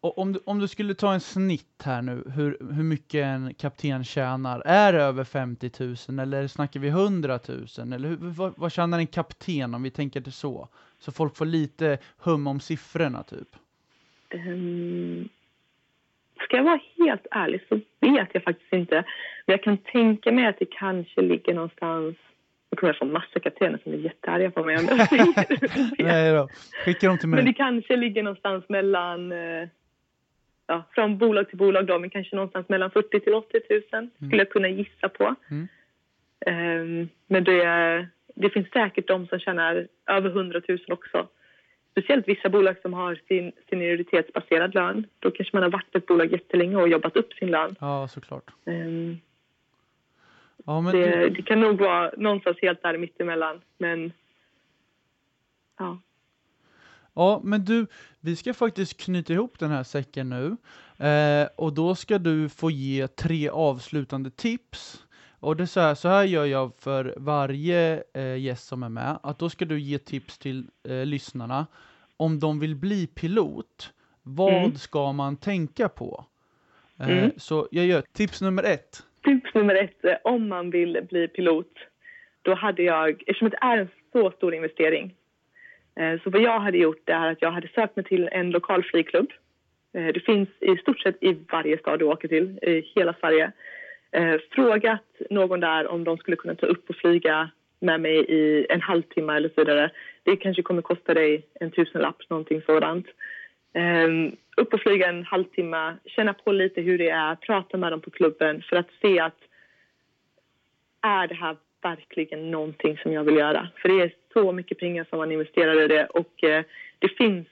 om 0.01 0.33
du, 0.33 0.41
om 0.45 0.59
du 0.59 0.69
skulle 0.69 0.95
ta 0.95 1.15
en 1.15 1.21
snitt 1.21 1.83
här 1.85 2.03
nu, 2.03 2.23
hur, 2.35 2.57
hur 2.73 2.83
mycket 2.83 3.25
en 3.25 3.55
kapten 3.55 4.05
tjänar, 4.05 4.63
är 4.65 4.93
det 4.93 5.03
över 5.03 5.25
50 5.25 5.71
000 6.09 6.19
eller 6.19 6.47
snackar 6.47 6.81
vi 6.81 6.89
100 6.89 7.39
000? 7.49 7.93
Eller 7.93 8.09
hur, 8.09 8.17
vad, 8.17 8.55
vad 8.57 8.73
tjänar 8.73 8.99
en 8.99 9.07
kapten 9.07 9.75
om 9.75 9.83
vi 9.83 9.91
tänker 9.91 10.21
det 10.21 10.31
så? 10.31 10.69
Så 11.01 11.13
folk 11.13 11.37
får 11.37 11.47
lite 11.47 11.99
hum 12.19 12.47
om 12.47 12.61
siffrorna 12.61 13.23
typ. 13.23 13.49
Um, 14.35 15.29
ska 16.41 16.57
jag 16.57 16.65
vara 16.65 16.81
helt 16.99 17.27
ärlig 17.31 17.61
så 17.69 17.81
vet 18.01 18.29
jag 18.33 18.43
faktiskt 18.43 18.73
inte. 18.73 18.95
Men 19.47 19.53
jag 19.53 19.63
kan 19.63 19.77
tänka 19.77 20.33
mig 20.33 20.47
att 20.47 20.59
det 20.59 20.71
kanske 20.71 21.23
ligger 21.23 21.55
någonstans 21.55 22.17
nu 22.71 22.77
kommer 22.77 22.93
jag 22.93 22.99
få 22.99 23.05
massa 23.05 23.41
kaptener 23.41 23.79
som 23.83 23.93
är 23.93 23.97
jättearga 23.97 24.51
på 24.51 24.65
mig 24.65 24.79
om 24.79 24.85
jag 24.89 25.09
Nej 25.99 26.33
då, 26.33 26.49
skicka 26.85 27.07
dem 27.07 27.19
till 27.19 27.29
mig. 27.29 27.37
Men 27.37 27.47
det 27.47 27.53
kanske 27.53 27.97
ligger 27.97 28.23
någonstans 28.23 28.65
mellan 28.69 29.33
eh, 29.33 29.69
ja, 30.67 30.85
från 30.95 31.19
bolag 31.19 31.49
till 31.49 31.59
bolag 31.59 31.87
då, 31.87 31.99
men 31.99 32.11
kanske 32.11 32.37
någonstans 32.37 32.69
mellan 32.69 32.91
40 32.91 33.21
till 33.21 33.35
80 33.35 33.61
000 33.71 33.83
mm. 33.93 34.11
skulle 34.17 34.37
jag 34.43 34.51
kunna 34.51 34.69
gissa 34.69 35.09
på. 35.09 35.35
Mm. 35.51 35.69
Um, 36.47 37.09
men 37.27 37.45
det, 37.45 38.09
det 38.35 38.51
finns 38.51 38.71
säkert 38.71 39.07
de 39.07 39.27
som 39.27 39.39
tjänar 39.39 39.87
över 40.07 40.31
100 40.31 40.61
000 40.69 40.79
också. 40.89 41.29
Speciellt 41.91 42.29
vissa 42.29 42.49
bolag 42.49 42.77
som 42.83 42.93
har 42.95 43.21
sin 43.29 43.53
senioritetsbaserad 43.71 44.75
lön. 44.75 45.07
Då 45.19 45.31
kanske 45.31 45.57
man 45.57 45.63
har 45.63 45.71
varit 45.71 45.97
ett 45.97 46.07
bolag 46.07 46.33
jättelänge 46.33 46.77
och 46.77 46.89
jobbat 46.89 47.17
upp 47.17 47.33
sin 47.33 47.51
lön. 47.51 47.77
Ja, 47.81 48.09
såklart. 48.09 48.51
Um, 48.65 49.21
ja, 50.67 50.81
men 50.81 50.93
det, 50.93 51.21
du... 51.21 51.31
det 51.31 51.43
kan 51.43 51.61
nog 51.61 51.79
vara 51.79 52.13
någonstans 52.17 52.57
helt 52.63 52.83
där 52.83 52.99
mittemellan. 52.99 53.61
Men 53.79 54.13
ja. 55.79 55.99
Ja, 57.15 57.41
men 57.45 57.65
du, 57.65 57.87
vi 58.21 58.37
ska 58.37 58.55
faktiskt 58.55 59.01
knyta 59.01 59.33
ihop 59.33 59.59
den 59.59 59.71
här 59.71 59.83
säcken 59.83 60.29
nu. 60.29 60.57
Eh, 61.07 61.49
och 61.57 61.73
då 61.73 61.95
ska 61.95 62.19
du 62.19 62.49
få 62.49 62.71
ge 62.71 63.09
tre 63.09 63.49
avslutande 63.49 64.31
tips. 64.31 65.05
Och 65.41 65.57
det 65.57 65.67
så 65.67 65.81
här, 65.81 65.95
så 65.95 66.09
här 66.09 66.25
gör 66.25 66.45
jag 66.45 66.73
för 66.79 67.15
varje 67.17 68.03
eh, 68.15 68.37
gäst 68.37 68.69
som 68.69 68.83
är 68.83 68.89
med, 68.89 69.19
att 69.23 69.39
då 69.39 69.51
ska 69.51 69.65
du 69.65 69.81
ge 69.81 69.99
tips 69.99 70.39
till 70.39 70.65
eh, 70.89 71.07
lyssnarna. 71.07 71.67
Om 72.17 72.39
de 72.39 72.61
vill 72.61 72.77
bli 72.77 73.07
pilot, 73.07 73.93
vad 74.23 74.53
mm. 74.53 74.75
ska 74.75 75.13
man 75.13 75.37
tänka 75.37 75.89
på? 75.89 76.25
Eh, 77.01 77.19
mm. 77.19 77.31
Så 77.37 77.69
jag 77.71 77.87
gör 77.87 78.03
tips 78.13 78.41
nummer 78.41 78.63
ett. 78.63 79.03
Tips 79.25 79.55
nummer 79.55 79.75
ett, 79.75 80.05
eh, 80.05 80.17
om 80.25 80.49
man 80.49 80.71
vill 80.71 81.07
bli 81.11 81.29
pilot, 81.29 81.73
då 82.43 82.55
hade 82.55 82.83
jag, 82.83 83.11
eftersom 83.11 83.51
det 83.51 83.59
är 83.61 83.79
en 83.79 83.89
så 84.13 84.31
stor 84.31 84.55
investering, 84.55 85.15
Eh, 85.99 86.21
så 86.23 86.31
vad 86.31 86.43
jag 86.43 86.61
hade 86.61 86.79
gjort 86.79 87.09
är 87.09 87.31
att 87.31 87.43
jag 87.43 87.51
hade 87.51 87.69
sökt 87.69 87.97
mig 87.97 88.05
till 88.05 88.29
en 88.33 88.51
lokal 88.51 88.85
flygklubb. 88.85 89.33
Eh, 89.95 90.07
det 90.07 90.21
finns 90.21 90.49
i 90.61 90.77
stort 90.77 91.01
sett 91.01 91.23
i 91.23 91.37
varje 91.53 91.79
stad 91.79 91.99
du 91.99 92.05
åker 92.05 92.29
till, 92.29 92.59
i 92.63 92.93
hela 92.95 93.15
Sverige. 93.21 93.53
Eh, 94.11 94.37
frågat 94.51 95.05
någon 95.31 95.61
där 95.61 95.87
om 95.87 96.05
de 96.05 96.19
skulle 96.19 96.37
kunna 96.37 96.55
ta 96.55 96.67
upp 96.67 96.91
och 96.91 96.97
flyga 96.97 97.51
med 97.81 98.01
mig 98.01 98.17
i 98.19 98.67
en 98.71 98.81
halvtimme 98.81 99.37
eller 99.37 99.49
så 99.49 99.55
vidare. 99.65 99.91
Det 100.23 100.37
kanske 100.37 100.63
kommer 100.63 100.83
kosta 100.83 101.15
dig 101.15 101.47
en 101.61 101.71
tusenlapp, 101.71 102.31
någonting 102.31 102.63
sådant. 102.63 103.07
Ehm, 103.73 104.37
upp 104.57 104.75
och 104.75 104.81
flyga 104.81 105.09
en 105.09 105.25
halvtimme, 105.25 105.97
känna 106.05 106.35
på 106.35 106.53
lite 106.53 106.81
hur 106.81 106.99
det 106.99 107.11
är, 107.11 107.35
prata 107.35 107.77
med 107.77 107.93
dem 107.93 108.01
på 108.01 108.11
klubben 108.11 108.63
för 108.63 108.77
att 108.77 108.89
se 109.03 109.21
att 109.21 109.39
är 111.01 111.27
det 111.27 111.35
här 111.35 111.57
verkligen 111.83 112.51
någonting 112.51 112.99
som 112.99 113.13
jag 113.13 113.25
vill 113.25 113.37
göra. 113.37 113.69
För 113.77 113.89
det 113.89 114.03
är 114.03 114.13
så 114.33 114.53
mycket 114.53 114.79
pengar 114.79 115.07
som 115.11 115.19
man 115.19 115.33
investerar 115.33 115.85
i 115.85 115.89
det 115.89 116.07
och 116.07 116.45
eh, 116.45 116.65
det 116.99 117.09
finns 117.09 117.47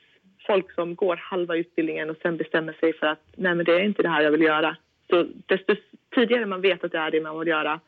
folk 0.46 0.72
som 0.72 0.94
går 0.94 1.16
halva 1.16 1.57
utbildningen 1.57 2.11
och 2.11 2.16
sen 2.22 2.36
bestämmer 2.36 2.72
sig 2.72 2.92
för 2.92 3.07
att 3.07 3.22
nej 3.36 3.54
men 3.54 3.64
det 3.64 3.74
är 3.74 3.84
inte 3.84 4.02
det 4.02 4.09
här 4.09 4.22
jag 4.22 4.30
vill 4.30 4.42
göra. 4.42 4.76
Så 5.11 5.26
desto 5.46 5.74
tidigare 6.16 6.46
man 6.46 6.60
vet 6.60 6.84
att 6.84 6.92
det 6.92 6.98
är 6.98 7.10
det 7.10 7.20
man 7.20 7.38
vill 7.38 7.48
göra, 7.48 7.80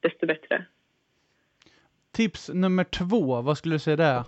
desto 0.00 0.26
bättre. 0.26 0.64
Tips 2.12 2.50
nummer 2.54 2.84
två, 2.84 3.42
vad 3.42 3.58
skulle 3.58 3.74
du 3.74 3.78
säga 3.78 3.96
där? 3.96 4.24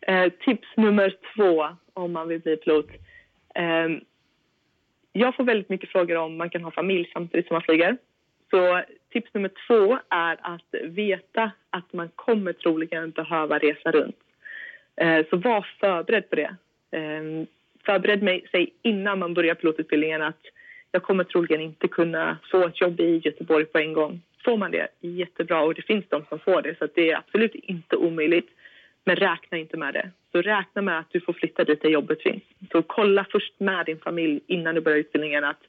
Eh, 0.00 0.32
tips 0.44 0.68
nummer 0.76 1.16
två 1.34 1.68
om 1.92 2.12
man 2.12 2.28
vill 2.28 2.40
bli 2.40 2.56
pilot. 2.56 2.88
Eh, 3.54 3.88
jag 5.12 5.36
får 5.36 5.44
väldigt 5.44 5.68
mycket 5.68 5.90
frågor 5.90 6.16
om 6.16 6.36
man 6.36 6.50
kan 6.50 6.64
ha 6.64 6.70
familj 6.70 7.10
samtidigt 7.12 7.46
som 7.46 7.54
man 7.54 7.62
flyger. 7.62 7.96
Så 8.50 8.82
tips 9.12 9.34
nummer 9.34 9.50
två 9.66 9.98
är 10.08 10.38
att 10.40 10.74
veta 10.82 11.50
att 11.70 11.92
man 11.92 12.08
kommer 12.08 12.52
troligen 12.52 13.10
behöva 13.10 13.58
resa 13.58 13.90
runt. 13.90 14.16
Eh, 14.96 15.26
så 15.30 15.36
var 15.36 15.66
förberedd 15.80 16.30
på 16.30 16.36
det. 16.36 16.56
Eh, 16.90 17.46
förbered 17.86 18.22
mig, 18.22 18.46
sig 18.50 18.72
innan 18.82 19.18
man 19.18 19.34
börjar 19.34 19.54
pilotutbildningen 19.54 20.22
att 20.22 20.40
jag 20.94 21.02
kommer 21.02 21.24
troligen 21.24 21.60
inte 21.60 21.88
kunna 21.88 22.38
få 22.50 22.66
ett 22.66 22.80
jobb 22.80 23.00
i 23.00 23.20
Göteborg 23.24 23.64
på 23.64 23.78
en 23.78 23.92
gång. 23.92 24.20
Får 24.44 24.56
man 24.56 24.70
det, 24.70 24.88
jättebra. 25.00 25.60
Och 25.60 25.74
det 25.74 25.82
finns 25.82 26.04
de 26.08 26.24
som 26.28 26.38
får 26.38 26.62
det, 26.62 26.78
så 26.78 26.88
det 26.94 27.10
är 27.10 27.16
absolut 27.16 27.54
inte 27.54 27.96
omöjligt. 27.96 28.48
Men 29.04 29.16
räkna 29.16 29.58
inte 29.58 29.76
med 29.76 29.94
det. 29.94 30.10
Så 30.32 30.42
räkna 30.42 30.82
med 30.82 30.98
att 30.98 31.10
du 31.10 31.20
får 31.20 31.32
flytta 31.32 31.64
dit 31.64 31.82
där 31.82 31.88
jobbet 31.88 32.22
finns. 32.22 32.42
Så 32.72 32.82
kolla 32.82 33.26
först 33.32 33.60
med 33.60 33.86
din 33.86 33.98
familj 33.98 34.40
innan 34.46 34.74
du 34.74 34.80
börjar 34.80 34.98
utbildningen 34.98 35.44
att 35.44 35.60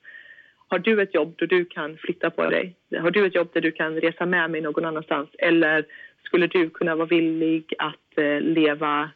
har 0.67 0.79
du 0.79 1.01
ett 1.01 1.13
jobb 1.13 1.35
där 1.37 1.47
du 1.47 1.65
kan 1.65 1.97
flytta 1.97 2.29
på 2.29 2.49
dig? 2.49 2.75
Har 2.99 3.11
du 3.11 3.25
ett 3.25 3.35
jobb 3.35 3.49
där 3.53 3.61
du 3.61 3.71
kan 3.71 4.01
resa 4.01 4.25
med 4.25 4.51
mig 4.51 4.61
någon 4.61 4.85
annanstans? 4.85 5.29
Eller 5.37 5.85
skulle 6.23 6.47
du 6.47 6.69
kunna 6.69 6.95
vara 6.95 7.07
villig 7.07 7.73
att 7.77 8.17
eh, 8.17 8.41
leva, 8.41 9.09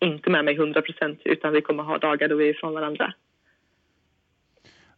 inte 0.00 0.30
med 0.30 0.44
mig 0.44 0.54
100 0.54 0.82
procent, 0.82 1.20
utan 1.24 1.52
vi 1.52 1.60
kommer 1.60 1.82
ha 1.82 1.98
dagar 1.98 2.28
då 2.28 2.36
vi 2.36 2.44
är 2.44 2.50
ifrån 2.50 2.74
varandra? 2.74 3.14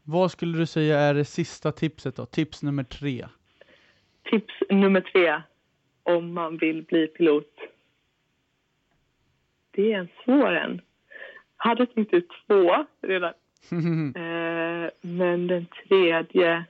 Vad 0.07 0.31
skulle 0.31 0.59
du 0.59 0.67
säga 0.67 0.99
är 0.99 1.15
det 1.15 1.25
sista 1.25 1.73
tipset 1.73 2.17
då? 2.17 2.27
Tips 2.27 2.63
nummer 2.63 2.85
tre? 2.85 3.27
Tips 4.31 4.55
nummer 4.71 5.01
tre, 5.01 5.43
om 6.03 6.33
man 6.33 6.57
vill 6.57 6.83
bli 6.83 7.07
pilot. 7.07 7.55
Det 9.71 9.93
är 9.93 9.99
en 9.99 10.09
svår 10.25 10.53
en. 10.53 10.81
Jag 11.59 11.69
hade 11.69 11.87
tänkt 11.87 12.15
ut 12.15 12.29
två 12.47 12.87
redan. 13.03 13.33
eh, 14.17 14.91
men 15.01 15.47
den 15.47 15.67
tredje... 15.89 16.65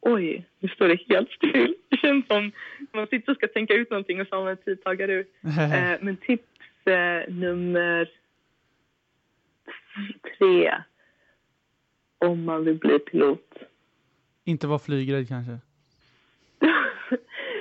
Oj, 0.00 0.44
nu 0.58 0.68
står 0.68 0.88
det 0.88 1.00
helt 1.08 1.30
still. 1.30 1.74
Det 1.88 1.96
känns 1.96 2.26
som 2.26 2.52
man 2.92 3.06
sitter 3.06 3.32
och 3.32 3.36
ska 3.36 3.48
tänka 3.48 3.74
ut 3.74 3.90
någonting 3.90 4.20
och 4.20 4.26
så 4.26 4.36
har 4.36 4.42
man 4.42 4.50
en 4.50 4.56
tidtagare 4.56 5.18
eh, 5.42 5.98
Men 6.00 6.16
tips 6.16 6.86
eh, 6.86 7.34
nummer 7.34 8.08
tre 10.38 10.74
om 12.18 12.44
man 12.44 12.64
vill 12.64 12.78
bli 12.78 12.98
pilot. 12.98 13.54
Inte 14.44 14.66
vara 14.66 14.78
flygrädd 14.78 15.28
kanske? 15.28 15.52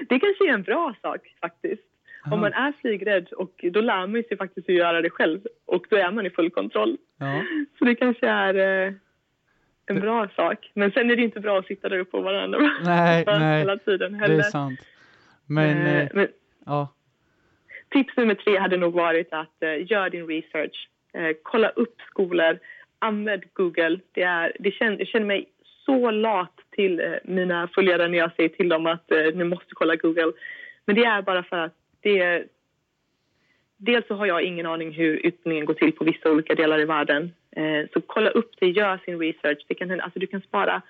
det 0.09 0.19
kanske 0.19 0.49
är 0.49 0.53
en 0.53 0.63
bra 0.63 0.95
sak 1.01 1.35
faktiskt. 1.41 1.83
Aha. 2.25 2.35
Om 2.35 2.41
man 2.41 2.53
är 2.53 2.73
flygrädd 2.81 3.27
och 3.27 3.65
då 3.71 3.81
lär 3.81 4.07
man 4.07 4.23
sig 4.23 4.37
faktiskt 4.37 4.69
att 4.69 4.75
göra 4.75 5.01
det 5.01 5.09
själv 5.09 5.39
och 5.65 5.85
då 5.89 5.95
är 5.95 6.11
man 6.11 6.25
i 6.25 6.29
full 6.29 6.49
kontroll. 6.51 6.97
Ja. 7.17 7.43
Så 7.79 7.85
det 7.85 7.95
kanske 7.95 8.27
är 8.27 8.85
eh, 8.87 8.93
en 9.85 9.99
bra 9.99 10.29
sak. 10.35 10.71
Men 10.73 10.91
sen 10.91 11.11
är 11.11 11.15
det 11.15 11.21
inte 11.21 11.39
bra 11.39 11.59
att 11.59 11.65
sitta 11.67 11.89
där 11.89 11.99
uppe 11.99 12.11
på 12.11 12.21
varandra 12.21 12.59
Nej, 12.83 13.23
nej, 13.27 13.59
hela 13.59 13.77
tiden 13.77 14.11
det 14.11 14.17
heller. 14.17 14.37
är 14.37 14.41
sant. 14.41 14.79
Men, 15.45 15.77
Eh, 15.77 16.01
eh, 16.01 16.09
men 16.13 16.27
ja. 16.65 16.93
tips 17.89 18.17
nummer 18.17 18.35
tre 18.35 18.57
hade 18.57 18.77
nog 18.77 18.93
varit 18.93 19.33
att 19.33 19.63
eh, 19.63 19.91
gör 19.91 20.09
din 20.09 20.27
research. 20.27 20.89
Eh, 21.17 21.35
kolla 21.43 21.69
upp 21.69 22.01
skolor. 22.09 22.59
Använd 22.99 23.43
Google. 23.53 23.99
Det 24.11 24.21
är, 24.21 24.55
det 24.59 24.71
känner, 24.71 24.97
jag 24.97 25.07
känner 25.07 25.25
mig 25.25 25.49
så 25.85 26.11
lat 26.11 26.59
till 26.71 26.99
eh, 26.99 27.13
mina 27.23 27.67
följare 27.67 28.07
när 28.07 28.17
jag 28.17 28.35
säger 28.35 28.49
till 28.49 28.69
dem 28.69 28.85
att 28.85 29.11
eh, 29.11 29.35
ni 29.35 29.43
måste 29.43 29.73
kolla 29.73 29.95
Google. 29.95 30.31
Men 30.85 30.95
det 30.95 31.05
är 31.05 31.21
bara 31.21 31.43
för 31.43 31.57
att 31.57 31.75
det 32.01 32.19
är... 32.19 32.45
Dels 33.77 34.07
så 34.07 34.15
har 34.15 34.25
jag 34.25 34.41
ingen 34.41 34.65
aning 34.65 34.91
hur 34.91 35.25
utbildningen 35.25 35.65
går 35.65 35.73
till 35.73 35.91
på 35.91 36.03
vissa 36.03 36.31
olika 36.31 36.55
delar 36.55 36.79
i 36.79 36.85
världen. 36.85 37.33
Eh, 37.51 37.85
så 37.93 38.01
kolla 38.01 38.29
upp 38.29 38.51
det, 38.59 38.67
gör 38.67 38.97
sin 39.05 39.19
research. 39.19 39.65
Det 39.67 39.75
kan, 39.75 40.01
alltså 40.01 40.19
du 40.19 40.27
kan 40.27 40.41
spara 40.41 40.81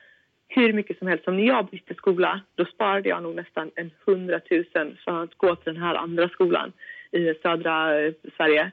hur 0.48 0.74
mycket 0.74 0.98
som 0.98 1.08
helst. 1.08 1.24
Som 1.24 1.38
när 1.38 1.44
jag 1.44 1.66
bytte 1.66 1.94
skola, 1.94 2.42
då 2.56 2.66
sparade 2.66 3.10
jag 3.10 3.24
nog 3.24 3.36
nästan 3.36 3.72
en 3.76 3.92
hundratusen 4.06 4.98
för 5.06 5.24
att 5.24 5.36
gå 5.36 5.56
till 5.56 5.74
den 5.74 5.84
här 5.84 5.96
andra 5.96 6.30
skolan 6.30 6.72
i 7.12 7.34
södra 7.34 8.00
eh, 8.00 8.14
Sverige. 8.38 8.72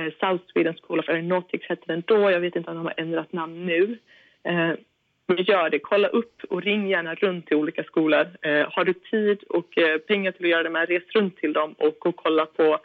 Eh, 0.00 0.12
South 0.20 0.44
Sweden 0.52 0.74
School 0.82 0.98
of 0.98 1.08
Aeronautics 1.08 1.68
hette 1.68 1.84
den 1.86 2.02
då. 2.06 2.30
Jag 2.30 2.40
vet 2.40 2.56
inte 2.56 2.70
om 2.70 2.76
de 2.76 2.86
har 2.86 2.94
ändrat 2.96 3.32
namn 3.32 3.66
nu. 3.66 3.98
Eh, 4.42 4.72
men 5.26 5.44
gör 5.44 5.70
det. 5.70 5.78
Kolla 5.78 6.08
upp 6.08 6.44
och 6.48 6.62
ring 6.62 6.88
gärna 6.88 7.14
runt 7.14 7.46
till 7.46 7.56
olika 7.56 7.84
skolor. 7.84 8.26
Eh, 8.42 8.66
har 8.70 8.84
du 8.84 8.92
tid 8.92 9.42
och 9.42 9.66
pengar 10.06 10.32
till 10.32 10.44
att 10.44 10.50
göra 10.50 10.62
det 10.62 10.70
med, 10.70 10.88
res 10.88 11.02
runt 11.14 11.36
till 11.36 11.52
dem 11.52 11.72
och, 11.72 12.06
och 12.06 12.16
kolla 12.16 12.46
på 12.46 12.78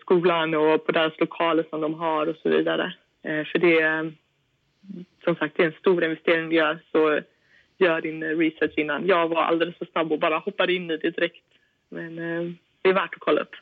skolan 0.00 0.54
och 0.54 0.86
på 0.86 0.92
deras 0.92 1.20
lokaler 1.20 1.64
som 1.70 1.80
de 1.80 1.94
har 1.94 2.26
och 2.26 2.36
så 2.36 2.48
vidare. 2.48 2.94
För 3.22 3.58
det 3.58 3.80
är 3.80 4.12
som 5.24 5.36
sagt 5.36 5.56
det 5.56 5.62
är 5.62 5.66
en 5.66 5.72
stor 5.72 6.04
investering 6.04 6.48
du 6.48 6.56
gör 6.56 6.78
så 6.92 7.20
gör 7.78 8.00
din 8.00 8.24
research 8.24 8.78
innan. 8.78 9.06
Jag 9.06 9.28
var 9.28 9.42
alldeles 9.42 9.76
för 9.76 9.86
snabb 9.86 10.12
och 10.12 10.18
bara 10.18 10.38
hoppade 10.38 10.72
in 10.72 10.90
i 10.90 10.96
det 10.96 11.10
direkt. 11.10 11.44
Men 11.88 12.16
det 12.82 12.88
är 12.88 12.94
värt 12.94 13.14
att 13.14 13.20
kolla 13.20 13.40
upp. 13.40 13.54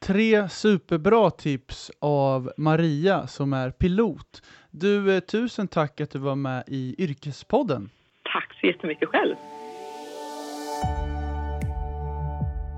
Tre 0.00 0.48
superbra 0.48 1.30
tips 1.30 1.90
av 2.00 2.52
Maria 2.56 3.26
som 3.26 3.52
är 3.52 3.70
pilot. 3.70 4.42
Du, 4.70 5.16
eh, 5.16 5.20
tusen 5.20 5.68
tack 5.68 6.00
att 6.00 6.10
du 6.10 6.18
var 6.18 6.34
med 6.34 6.64
i 6.66 6.94
Yrkespodden. 6.98 7.90
Tack 8.32 8.60
så 8.60 8.66
jättemycket 8.66 9.08
själv. 9.08 9.34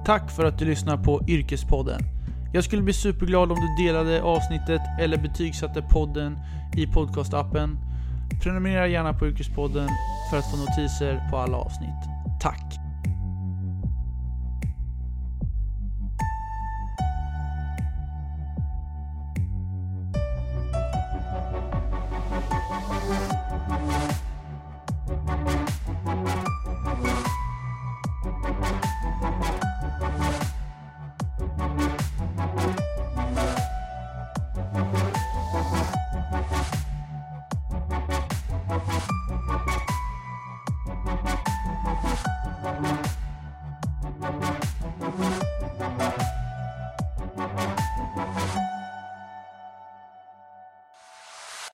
Tack 0.06 0.36
för 0.36 0.44
att 0.44 0.58
du 0.58 0.64
lyssnar 0.64 0.96
på 0.96 1.20
Yrkespodden. 1.28 2.00
Jag 2.52 2.64
skulle 2.64 2.82
bli 2.82 2.92
superglad 2.92 3.52
om 3.52 3.58
du 3.60 3.84
delade 3.84 4.22
avsnittet 4.22 4.80
eller 5.00 5.16
betygsatte 5.16 5.82
podden 5.82 6.38
i 6.76 6.86
podcastappen. 6.86 7.78
Prenumerera 8.42 8.86
gärna 8.86 9.12
på 9.12 9.26
Yrkespodden 9.26 9.88
för 10.30 10.38
att 10.38 10.50
få 10.50 10.56
notiser 10.56 11.30
på 11.30 11.36
alla 11.36 11.56
avsnitt. 11.56 12.00
Tack! 12.42 12.79